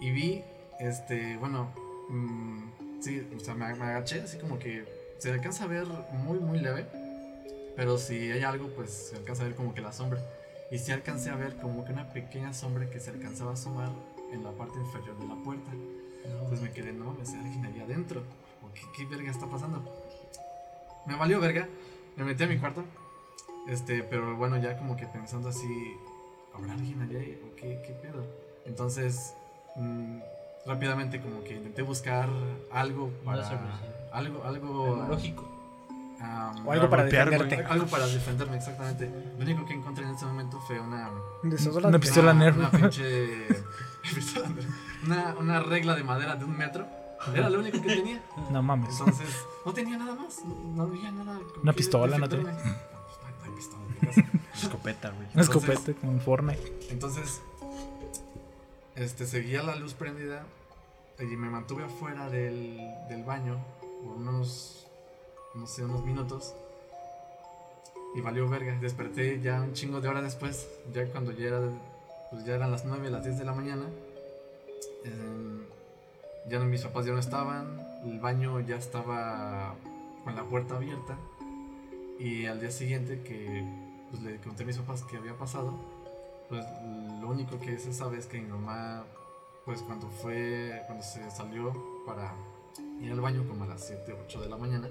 [0.00, 0.42] Y vi,
[0.80, 1.70] este, bueno,
[2.08, 4.84] mm, sí, o sea, me, me agaché así como que
[5.18, 6.86] se alcanza a ver muy, muy leve.
[7.76, 10.20] Pero si hay algo, pues se alcanza a ver como que la sombra.
[10.70, 13.90] Y sí alcancé a ver como que una pequeña sombra que se alcanzaba a asomar
[14.32, 15.70] en la parte inferior de la puerta.
[16.24, 18.22] Entonces me quedé, no mames, alguien ahí adentro.
[18.62, 19.82] ¿O qué, qué verga está pasando?
[21.06, 21.68] Me valió verga.
[22.16, 22.84] Me metí a mi cuarto.
[23.68, 25.96] Este, pero bueno, ya como que pensando así,
[26.52, 27.20] ¿habrá alguien allá?
[27.46, 28.26] ¿O qué, qué pedo?
[28.66, 29.34] Entonces,
[29.76, 30.18] mm,
[30.66, 32.28] rápidamente como que intenté buscar
[32.70, 33.48] algo para...
[34.12, 35.06] algo, algo...
[35.08, 35.48] Lógico.
[36.20, 37.64] am, O algo para defenderte.
[37.64, 39.10] algo para defenderme, exactamente.
[39.38, 41.10] Lo único que encontré en ese momento fue una...
[41.42, 41.88] Desodorante.
[41.88, 42.56] Una pistola una, Nerf.
[42.56, 43.46] Una pinche...
[45.04, 46.86] una, una regla de madera de un metro.
[47.34, 48.20] Era lo único que tenía.
[48.50, 48.98] No mames.
[48.98, 49.28] Entonces,
[49.64, 50.44] no tenía nada más.
[50.44, 51.38] No, no había nada.
[51.62, 52.52] Una pistola, ¿no tenía?
[52.52, 52.66] Pues,
[53.44, 54.38] hay pistola en mi casa.
[54.54, 55.28] Escopeta, güey.
[55.32, 56.72] Una escopeta como en Fortnite.
[56.90, 57.40] Entonces,
[58.96, 60.44] este, seguía la luz prendida
[61.18, 62.78] y me mantuve afuera del,
[63.08, 63.58] del baño
[64.04, 64.86] por unos,
[65.54, 66.54] no sé, unos minutos.
[68.14, 68.76] Y valió verga.
[68.80, 71.60] Desperté ya un chingo de horas después, ya cuando ya, era,
[72.30, 73.84] pues ya eran las 9, las 10 de la mañana.
[75.04, 75.62] Em,
[76.48, 79.74] ya no- mis papás ya no estaban, el baño ya estaba
[80.24, 81.16] con la puerta abierta.
[82.18, 83.64] Y al día siguiente que
[84.10, 85.74] pues, le conté a mis papás que había pasado,
[86.52, 86.66] pues
[87.22, 89.04] lo único que se sabe es que mi mamá,
[89.64, 91.72] pues cuando fue, cuando se salió
[92.04, 92.34] para
[93.00, 94.86] ir al baño como a las 7, 8 de la mañana,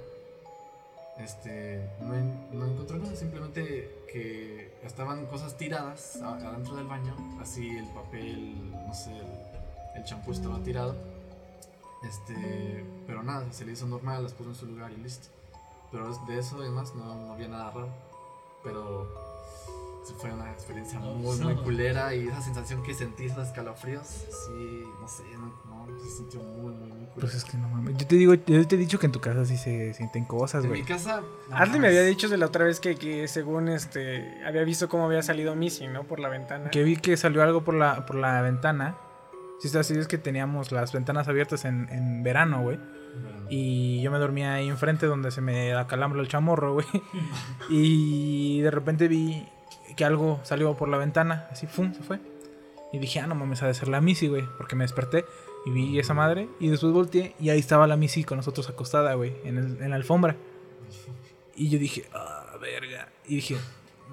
[1.20, 2.16] este, no,
[2.58, 8.94] no encontró nada, simplemente que estaban cosas tiradas adentro del baño, así el papel, no
[8.96, 9.12] sé,
[9.96, 10.96] el- champú estaba tirado,
[12.02, 15.28] este, pero nada, se le hizo normal, las puso en su lugar y listo.
[15.92, 17.90] Pero es- de eso además no, no había nada raro,
[18.64, 19.31] pero
[20.18, 25.08] fue una experiencia muy, muy culera y esa sensación que sentí, esos escalofríos, sí, no
[25.08, 27.14] sé, no, no, se sintió muy, muy, muy culera.
[27.20, 27.98] Pues es que no mames.
[27.98, 30.64] Yo te digo, yo te he dicho que en tu casa sí se sienten cosas,
[30.64, 30.82] en güey.
[30.82, 31.22] mi casa...
[31.50, 35.06] no me había dicho de la otra vez que, que según este había visto cómo
[35.06, 36.04] había salido Missy, ¿no?
[36.04, 36.70] Por la ventana.
[36.72, 38.98] Que vi que salió algo por la, por la ventana.
[39.60, 42.80] Si está así, es que teníamos las ventanas abiertas en, en verano, güey.
[43.50, 46.88] Y yo me dormía ahí enfrente donde se me acalambra el chamorro, güey.
[47.70, 49.48] Y de repente vi
[50.02, 51.94] que algo salió por la ventana, así, ¡fum!
[51.94, 52.20] se fue.
[52.92, 54.44] Y dije, ah, no mames, ha de ser la Missy, güey.
[54.58, 55.26] Porque me desperté
[55.64, 56.50] y vi esa madre.
[56.60, 59.90] Y después volteé y ahí estaba la Missy con nosotros acostada, güey, en, el- en
[59.92, 60.36] la alfombra.
[61.56, 63.10] Y yo dije, ah, verga.
[63.28, 63.58] Y dije,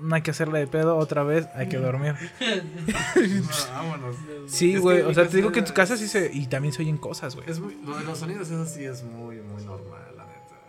[0.03, 2.15] no hay que hacerle de pedo otra vez, hay que dormir.
[3.73, 4.17] vámonos.
[4.47, 6.31] Sí, güey, o sea, te digo que en tu casa sí se...
[6.33, 7.47] Y también se oyen cosas, güey.
[7.85, 9.98] Lo de los sonidos, eso sí es muy, muy normal.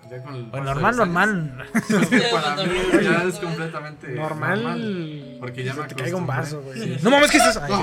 [0.09, 1.67] Ya con el de normal, normal.
[2.31, 2.71] Para mí
[3.03, 5.37] ya es completamente Normal.
[5.39, 6.97] Porque ya me te caiga un vaso, güey.
[7.03, 7.61] No mames, ¿qué es eso?
[7.63, 7.73] Ay.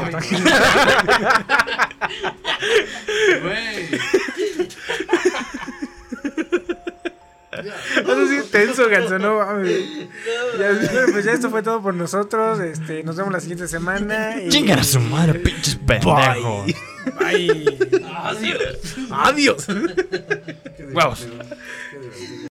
[3.42, 4.00] Güey.
[7.96, 9.70] Eso sí, tenso, Ganso, no mames.
[10.58, 12.60] Ya, pues ya esto fue todo por nosotros.
[12.60, 14.36] Este, nos vemos la siguiente semana.
[14.42, 16.66] y- Chingan a su madre, pinches pendejos.
[17.18, 17.64] Ay.
[18.24, 18.96] Adiós.
[19.10, 19.66] Adiós.
[20.76, 21.20] Qué Huevos.
[21.20, 21.56] divertido,
[21.90, 22.46] qué divertido.